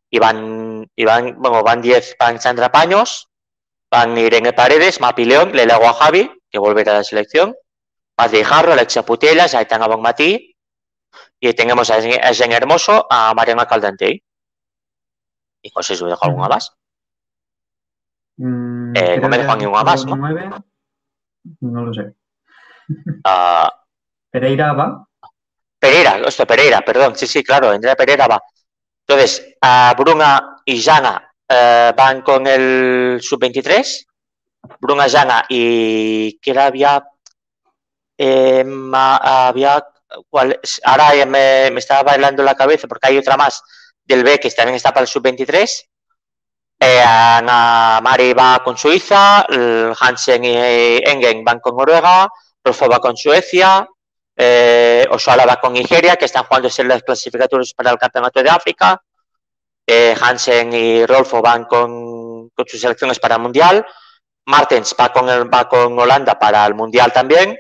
Y 0.10 0.20
van, 0.20 0.71
y 0.96 1.06
van, 1.06 1.36
bueno, 1.42 1.64
van 1.64 1.82
10, 1.82 2.16
van 2.20 2.40
Sandra 2.40 2.72
Paños, 2.72 3.30
van 3.90 4.18
Irene 4.18 4.54
Paredes, 4.54 5.02
Mapi 5.02 5.26
León, 5.26 5.52
le 5.54 5.64
a 5.64 5.94
Javi, 5.94 6.32
que 6.50 6.60
volverá 6.60 6.94
a 6.94 6.96
la 6.98 7.04
selección, 7.04 7.56
de 8.30 8.44
Jarro, 8.44 8.74
Alexia 8.74 9.04
Putelas, 9.04 9.56
Aitana 9.56 9.88
Bonmatí, 9.88 10.56
y 11.40 11.54
tenemos 11.54 11.90
a 11.90 12.02
Jen 12.02 12.52
Hermoso, 12.52 13.08
a 13.10 13.34
Mariana 13.34 13.66
Caldante. 13.66 14.24
Y 15.64 15.72
no 15.76 15.82
sé 15.82 15.96
si 15.96 16.04
me 16.04 16.12
dejo 16.12 16.26
alguna 16.26 16.48
más. 16.48 16.76
Mm, 18.38 18.96
eh, 18.96 19.18
no 19.20 19.30
me 19.30 19.38
dejo 19.38 19.56
ninguna 19.56 19.84
más, 19.84 20.06
¿no? 20.06 20.16
9, 20.16 20.50
no 21.62 21.86
lo 21.86 21.94
sé. 21.94 22.14
Uh, 22.90 23.70
Pereira 24.32 24.74
va. 24.74 25.08
Pereira, 25.80 26.22
hostia, 26.26 26.46
Pereira, 26.46 26.82
perdón, 26.82 27.16
sí, 27.16 27.26
sí, 27.26 27.44
claro, 27.44 27.72
Andrea 27.72 27.96
Pereira 27.96 28.28
va. 28.28 28.40
Entonces, 29.08 29.56
a 29.62 29.94
Bruna 29.98 30.58
y 30.66 30.82
Jana 30.82 31.32
eh, 31.48 31.94
van 31.96 32.22
con 32.22 32.48
el 32.48 33.20
sub-23. 33.22 34.06
Bruna, 34.80 35.10
Jana 35.10 35.46
y 35.50 36.40
¿qué 36.40 36.52
era? 36.52 36.68
había? 36.68 37.04
Eh, 38.18 38.64
ahora 40.84 41.26
me, 41.26 41.72
me, 41.72 41.80
estaba 41.80 42.04
bailando 42.04 42.44
la 42.44 42.56
cabeza 42.56 42.88
porque 42.88 43.08
hay 43.08 43.18
otra 43.18 43.36
más 43.38 43.62
del 44.04 44.24
B 44.24 44.40
que 44.40 44.52
también 44.52 44.76
está 44.76 44.94
para 44.94 45.02
el 45.02 45.08
sub-23. 45.08 45.86
Eh, 46.80 47.02
Ana 47.06 48.00
Mari 48.02 48.34
va 48.34 48.62
con 48.64 48.78
Suiza, 48.78 49.46
Hansen 50.00 50.44
y 50.46 50.56
Engen 50.56 51.44
van 51.44 51.60
con 51.60 51.76
Noruega, 51.76 52.28
Rolfo 52.64 52.88
va 52.88 53.00
con 53.00 53.16
Suecia, 53.16 53.88
eh, 54.44 55.06
Osala 55.12 55.46
va 55.46 55.58
con 55.58 55.72
Nigeria, 55.72 56.16
que 56.16 56.26
están 56.26 56.46
jugando 56.46 56.68
en 56.76 56.88
las 56.88 57.04
clasificatorias 57.04 57.76
para 57.76 57.92
el 57.92 58.00
Campeonato 58.00 58.42
de 58.42 58.50
África. 58.50 59.00
Eh, 59.86 60.16
Hansen 60.20 60.74
y 60.74 61.06
Rolfo 61.06 61.44
van 61.44 61.66
con, 61.66 62.50
con, 62.50 62.68
sus 62.68 62.82
selecciones 62.82 63.20
para 63.20 63.36
el 63.36 63.42
Mundial. 63.42 63.86
Martens 64.48 64.96
va 65.00 65.14
con, 65.14 65.30
el, 65.30 65.54
va 65.54 65.70
con 65.70 65.98
Holanda 65.98 66.40
para 66.40 66.66
el 66.66 66.74
Mundial 66.74 67.14
también. 67.14 67.56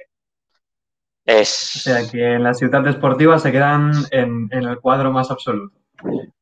Es... 1.24 1.76
O 1.76 1.80
sea 1.82 2.10
que 2.10 2.34
en 2.34 2.42
la 2.42 2.56
ciudad 2.56 2.82
deportiva 2.82 3.38
se 3.38 3.52
quedan 3.52 3.92
en, 4.10 4.50
en, 4.50 4.64
el 4.64 4.80
cuadro 4.80 5.12
más 5.12 5.30
absoluto. 5.30 5.78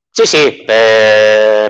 Sí, 0.10 0.26
sí. 0.26 0.66
Eh, 0.70 1.70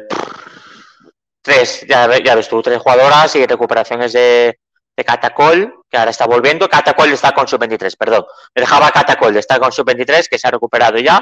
tres, 1.41 1.87
ya, 1.89 2.07
ya, 2.23 2.35
ves 2.35 2.47
tú, 2.47 2.61
tres 2.61 2.77
jugadoras 2.77 3.35
y 3.35 3.47
recuperaciones 3.47 4.13
de, 4.13 4.59
de 4.99 5.05
Catacol, 5.05 5.73
que 5.89 5.97
ahora 5.97 6.11
está 6.11 6.27
volviendo. 6.27 6.67
Catacol 6.67 7.09
está 7.11 7.31
con 7.31 7.47
sub-23, 7.47 7.95
perdón. 7.97 8.25
Me 8.53 8.61
dejaba 8.61 8.91
Catacol, 8.91 9.35
está 9.37 9.57
con 9.57 9.71
sub-23, 9.71 10.27
que 10.29 10.37
se 10.37 10.47
ha 10.47 10.51
recuperado 10.51 10.99
ya. 10.99 11.21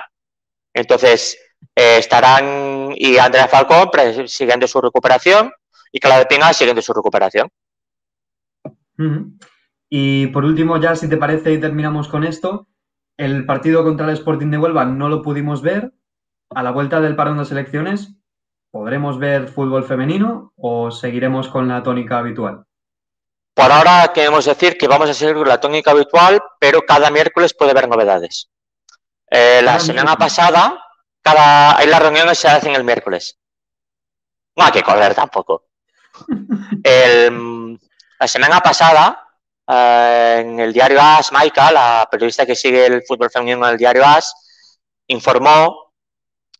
Entonces, 0.73 1.38
eh, 1.75 1.97
estarán 1.99 2.93
y 2.95 3.17
Andrea 3.17 3.47
Falcón 3.47 3.89
siguiendo 4.28 4.67
su 4.67 4.82
recuperación 4.82 5.51
y 5.91 5.99
Claudia 5.99 6.28
Pina 6.28 6.53
siguiendo 6.53 6.82
su 6.82 6.91
recuperación. 6.91 7.49
Y 9.89 10.28
por 10.28 10.43
último, 10.43 10.78
ya 10.78 10.95
si 10.95 11.07
te 11.07 11.17
parece 11.17 11.53
y 11.53 11.59
terminamos 11.59 12.07
con 12.07 12.23
esto, 12.23 12.67
el 13.15 13.45
partido 13.45 13.84
contra 13.84 14.07
el 14.07 14.13
Sporting 14.13 14.49
de 14.49 14.57
Huelva 14.57 14.86
no 14.86 15.07
lo 15.07 15.21
pudimos 15.21 15.61
ver. 15.61 15.93
A 16.49 16.63
la 16.63 16.71
vuelta 16.71 16.99
del 16.99 17.15
parón 17.15 17.38
de 17.38 17.45
selecciones, 17.45 18.15
¿podremos 18.71 19.19
ver 19.19 19.49
fútbol 19.49 19.84
femenino 19.84 20.53
o 20.55 20.89
seguiremos 20.89 21.49
con 21.49 21.67
la 21.67 21.84
tónica 21.84 22.17
habitual? 22.19 22.66
Por 23.58 23.72
ahora 23.72 24.12
queremos 24.14 24.45
decir 24.45 24.78
que 24.78 24.88
vamos 24.88 25.10
a 25.10 25.16
seguir 25.16 25.36
la 25.38 25.60
tónica 25.60 25.89
habitual, 25.89 26.39
pero 26.60 26.84
cada 26.84 27.10
miércoles 27.10 27.55
puede 27.55 27.72
haber 27.72 27.89
novedades. 27.89 28.51
Eh, 29.32 29.62
la 29.64 29.80
semana 29.80 30.16
pasada, 30.16 30.80
cada, 31.24 31.84
las 31.84 31.99
reuniones 31.99 32.38
se 32.38 32.47
hacen 32.47 32.76
el 32.76 32.84
miércoles. 32.84 33.39
No 34.55 34.64
hay 34.64 34.72
que 34.72 34.84
correr 34.84 35.16
tampoco. 35.16 35.70
el, 36.84 37.80
la 38.20 38.28
semana 38.28 38.60
pasada, 38.60 39.28
eh, 39.68 40.43
en 40.45 40.60
el 40.60 40.72
diario 40.72 41.01
AS, 41.01 41.32
Maika, 41.32 41.72
la 41.72 42.08
periodista 42.12 42.45
que 42.45 42.55
sigue 42.55 42.86
el 42.86 43.01
fútbol 43.08 43.32
femenino 43.32 43.66
en 43.66 43.72
el 43.72 43.78
diario 43.80 44.05
AS, 44.05 44.36
informó 45.08 45.93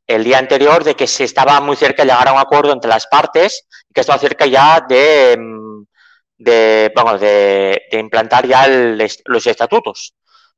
el 0.08 0.24
día 0.24 0.40
anterior 0.40 0.84
de 0.84 0.96
que 0.96 1.06
se 1.06 1.26
estaba 1.26 1.62
muy 1.62 1.76
cerca 1.76 2.02
de 2.02 2.10
llegar 2.10 2.30
a 2.30 2.34
un 2.34 2.40
acuerdo 2.40 2.74
entre 2.74 2.90
las 2.90 3.06
partes, 3.06 3.68
que 3.94 4.02
estaba 4.02 4.18
cerca 4.18 4.48
ya 4.48 4.82
de, 4.82 5.38
de, 6.38 6.92
bueno, 6.96 7.18
de, 7.18 7.84
de 7.92 8.00
implantar 8.00 8.46
ya 8.48 8.66
el, 8.66 8.98
los 9.26 9.48
estatutos, 9.48 10.14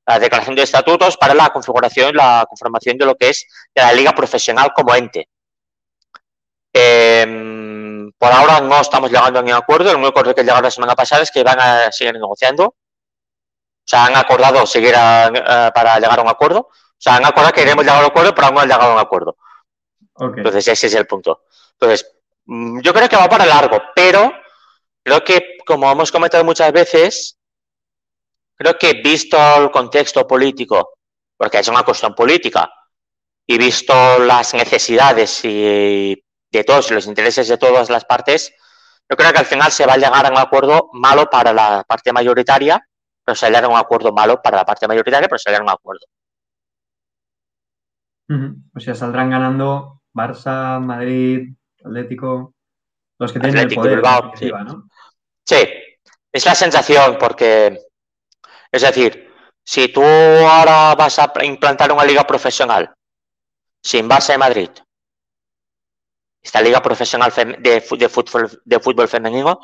la 0.06 0.20
declaración 0.20 0.56
de 0.56 0.64
estatutos 0.64 1.18
para 1.18 1.34
la 1.34 1.50
configuración, 1.50 2.16
la 2.16 2.46
conformación 2.48 2.98
de 2.98 3.06
lo 3.06 3.16
que 3.16 3.30
es 3.30 3.48
de 3.74 3.82
la 3.82 3.94
liga 3.94 4.14
profesional 4.14 4.72
como 4.74 4.96
ente. 4.96 5.30
Eh, 6.74 8.10
por 8.18 8.32
ahora 8.32 8.60
no 8.62 8.82
estamos 8.82 9.10
llegando 9.10 9.40
a 9.40 9.42
ningún 9.42 9.58
acuerdo, 9.62 9.90
el 9.90 9.96
único 9.96 10.10
acuerdo 10.10 10.36
que 10.36 10.42
llegaron 10.42 10.64
la 10.64 10.72
semana 10.72 10.96
pasada 10.96 11.24
es 11.24 11.32
que 11.32 11.44
van 11.44 11.60
a 11.60 11.92
seguir 11.92 12.14
negociando. 12.14 12.66
O 12.66 12.76
sea, 13.90 14.06
han 14.06 14.16
acordado 14.18 14.66
seguir 14.68 14.94
a, 14.96 15.26
a, 15.26 15.72
para 15.72 16.00
llegar 16.00 16.20
a 16.20 16.22
un 16.22 16.30
acuerdo. 16.30 16.60
O 16.60 17.02
sea, 17.02 17.16
han 17.16 17.26
acordado 17.26 17.54
que 17.54 17.62
queremos 17.62 17.84
llegar 17.84 17.98
a 17.98 18.06
un 18.06 18.12
acuerdo, 18.12 18.36
pero 18.36 18.48
aún 18.48 18.56
no 18.56 18.62
han 18.62 18.68
llegado 18.68 18.92
a 18.92 18.94
un 18.94 19.00
acuerdo. 19.00 19.38
Okay. 20.14 20.38
Entonces, 20.38 20.68
ese 20.68 20.88
es 20.88 20.94
el 20.94 21.08
punto. 21.08 21.44
Entonces, 21.72 22.12
yo 22.46 22.94
creo 22.94 23.10
que 23.10 23.16
va 23.16 23.30
para 23.30 23.46
largo, 23.46 23.82
pero 23.96 24.32
creo 25.10 25.24
que, 25.24 25.58
como 25.66 25.92
hemos 25.92 26.12
comentado 26.12 26.44
muchas 26.44 26.72
veces, 26.72 27.40
creo 28.56 28.78
que 28.78 29.02
visto 29.02 29.38
el 29.58 29.72
contexto 29.72 30.28
político, 30.28 30.94
porque 31.36 31.60
es 31.60 31.68
una 31.68 31.84
cuestión 31.84 32.14
política, 32.14 32.72
y 33.48 33.58
visto 33.58 33.94
las 34.20 34.54
necesidades 34.54 35.44
y 35.44 36.24
de 36.52 36.64
todos 36.64 36.92
los 36.92 37.08
intereses 37.08 37.48
de 37.48 37.58
todas 37.58 37.90
las 37.90 38.06
partes, 38.06 38.54
yo 39.10 39.18
creo 39.18 39.32
que 39.32 39.40
al 39.40 39.46
final 39.46 39.72
se 39.72 39.88
va 39.88 39.94
a 39.94 39.98
llegar 39.98 40.26
a 40.28 40.30
un 40.30 40.38
acuerdo 40.38 40.90
malo 40.94 41.28
para 41.28 41.52
la 41.52 41.84
parte 41.88 42.14
mayoritaria, 42.14 42.80
pero 43.24 43.36
se 43.36 43.48
a 43.48 43.68
un 43.68 43.78
acuerdo 43.78 44.14
malo 44.14 44.40
para 44.42 44.58
la 44.58 44.66
parte 44.66 44.88
mayoritaria, 44.88 45.28
pero 45.28 45.40
se 45.40 45.56
a 45.56 45.62
un 45.62 45.70
acuerdo. 45.70 46.06
Uh 48.30 48.34
-huh. 48.34 48.56
O 48.76 48.80
sea, 48.80 48.94
saldrán 48.94 49.32
ganando 49.32 50.04
Barça, 50.14 50.80
Madrid, 50.80 51.56
Atlético, 51.84 52.54
los 53.18 53.34
que 53.34 53.40
tienen 53.40 53.58
Atlético, 53.58 53.86
el 53.86 54.00
poder. 54.02 54.22
Bilbao, 54.22 54.32
sí. 54.36 54.52
¿no? 54.52 54.89
Sí, 55.50 55.56
es 56.32 56.46
la 56.46 56.56
sensación 56.56 57.18
porque, 57.20 57.80
es 58.72 58.82
decir, 58.82 59.34
si 59.64 59.88
tú 59.88 60.04
ahora 60.04 60.96
vas 60.96 61.18
a 61.20 61.32
implantar 61.44 61.92
una 61.92 62.06
liga 62.06 62.26
profesional 62.26 62.94
sin 63.82 64.08
Barça 64.08 64.36
y 64.36 64.38
Madrid, 64.38 64.70
esta 66.42 66.62
liga 66.62 66.82
profesional 66.82 67.34
de, 67.60 67.82
de, 67.98 68.10
fútbol, 68.10 68.62
de 68.64 68.80
fútbol 68.80 69.08
femenino 69.08 69.60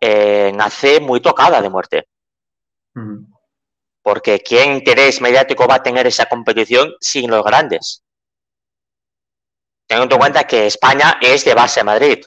eh, 0.00 0.52
nace 0.54 1.00
muy 1.00 1.20
tocada 1.20 1.60
de 1.60 1.70
muerte. 1.70 2.08
Uh 2.94 3.00
-huh. 3.00 3.26
Porque 4.02 4.40
¿qué 4.40 4.64
interés 4.64 5.20
mediático 5.20 5.66
va 5.66 5.76
a 5.76 5.82
tener 5.82 6.06
esa 6.06 6.26
competición 6.26 6.94
sin 7.00 7.30
los 7.30 7.44
grandes? 7.44 8.02
Teniendo 9.86 10.14
en 10.14 10.20
cuenta 10.20 10.46
que 10.46 10.66
España 10.66 11.18
es 11.20 11.44
de 11.44 11.54
base 11.54 11.82
Madrid. 11.84 12.24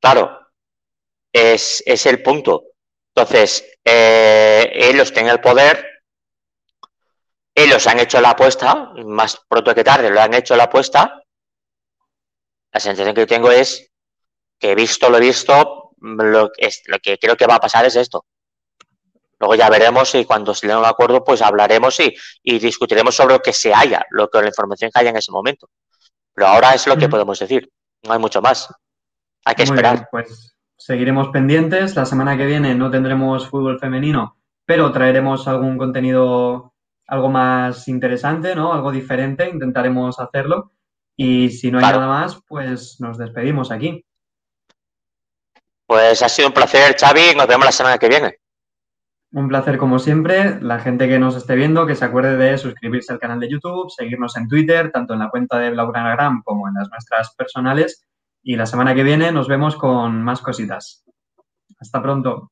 Claro, 0.00 0.48
es, 1.32 1.82
es 1.86 2.06
el 2.06 2.22
punto. 2.22 2.64
Entonces, 3.14 3.64
eh, 3.84 4.70
ellos 4.72 5.12
tienen 5.12 5.32
el 5.32 5.40
poder, 5.40 5.84
ellos 7.54 7.86
han 7.86 7.98
hecho 7.98 8.20
la 8.20 8.30
apuesta, 8.30 8.92
más 9.04 9.40
pronto 9.48 9.74
que 9.74 9.82
tarde 9.82 10.10
lo 10.10 10.20
han 10.20 10.34
hecho 10.34 10.54
la 10.56 10.64
apuesta. 10.64 11.20
La 12.72 12.80
sensación 12.80 13.14
que 13.14 13.26
tengo 13.26 13.50
es 13.50 13.90
que 14.58 14.74
visto 14.74 15.10
lo 15.10 15.18
visto, 15.18 15.90
lo, 16.00 16.50
es, 16.56 16.82
lo 16.86 16.98
que 16.98 17.18
creo 17.18 17.36
que 17.36 17.46
va 17.46 17.56
a 17.56 17.60
pasar 17.60 17.84
es 17.86 17.96
esto. 17.96 18.24
Luego 19.40 19.54
ya 19.54 19.70
veremos 19.70 20.14
y 20.14 20.24
cuando 20.24 20.54
se 20.54 20.66
le 20.66 20.76
un 20.76 20.84
acuerdo, 20.84 21.24
pues 21.24 21.42
hablaremos 21.42 21.98
y, 22.00 22.14
y, 22.42 22.58
discutiremos 22.58 23.14
sobre 23.14 23.34
lo 23.34 23.40
que 23.40 23.52
se 23.52 23.72
haya, 23.72 24.04
lo 24.10 24.28
que 24.28 24.40
la 24.40 24.48
información 24.48 24.90
que 24.92 25.00
haya 25.00 25.10
en 25.10 25.16
ese 25.16 25.30
momento. 25.30 25.70
Pero 26.34 26.48
ahora 26.48 26.74
es 26.74 26.86
lo 26.86 26.96
que 26.96 27.08
podemos 27.08 27.38
decir, 27.38 27.70
no 28.02 28.12
hay 28.12 28.18
mucho 28.18 28.42
más. 28.42 28.68
Hay 29.44 29.54
que 29.54 29.64
Muy 29.64 29.70
esperar. 29.70 29.94
Bien, 29.96 30.06
pues 30.10 30.56
seguiremos 30.76 31.28
pendientes. 31.28 31.96
La 31.96 32.04
semana 32.04 32.36
que 32.36 32.46
viene 32.46 32.74
no 32.74 32.90
tendremos 32.90 33.48
fútbol 33.48 33.78
femenino, 33.78 34.36
pero 34.64 34.92
traeremos 34.92 35.48
algún 35.48 35.78
contenido 35.78 36.74
algo 37.06 37.30
más 37.30 37.88
interesante, 37.88 38.54
¿no? 38.54 38.72
Algo 38.72 38.92
diferente, 38.92 39.48
intentaremos 39.48 40.20
hacerlo. 40.20 40.72
Y 41.16 41.50
si 41.50 41.70
no 41.70 41.78
hay 41.78 41.84
claro. 41.84 42.00
nada 42.00 42.20
más, 42.20 42.40
pues 42.46 42.96
nos 43.00 43.18
despedimos 43.18 43.72
aquí. 43.72 44.04
Pues 45.86 46.22
ha 46.22 46.28
sido 46.28 46.48
un 46.48 46.54
placer, 46.54 46.94
Xavi. 46.96 47.34
Nos 47.34 47.46
vemos 47.46 47.64
la 47.64 47.72
semana 47.72 47.98
que 47.98 48.08
viene. 48.08 48.38
Un 49.32 49.48
placer 49.48 49.78
como 49.78 49.98
siempre. 49.98 50.60
La 50.60 50.78
gente 50.78 51.08
que 51.08 51.18
nos 51.18 51.34
esté 51.34 51.56
viendo, 51.56 51.86
que 51.86 51.96
se 51.96 52.04
acuerde 52.04 52.36
de 52.36 52.58
suscribirse 52.58 53.12
al 53.12 53.18
canal 53.18 53.40
de 53.40 53.50
YouTube, 53.50 53.90
seguirnos 53.90 54.36
en 54.36 54.46
Twitter, 54.46 54.90
tanto 54.92 55.14
en 55.14 55.20
la 55.20 55.30
cuenta 55.30 55.58
de 55.58 55.70
Blaugranagram 55.70 56.42
como 56.44 56.68
en 56.68 56.74
las 56.74 56.88
nuestras 56.90 57.34
personales. 57.34 58.06
Y 58.48 58.56
la 58.56 58.64
semana 58.64 58.94
que 58.94 59.02
viene 59.02 59.30
nos 59.30 59.46
vemos 59.46 59.76
con 59.76 60.22
más 60.22 60.40
cositas. 60.40 61.04
Hasta 61.78 62.00
pronto. 62.00 62.50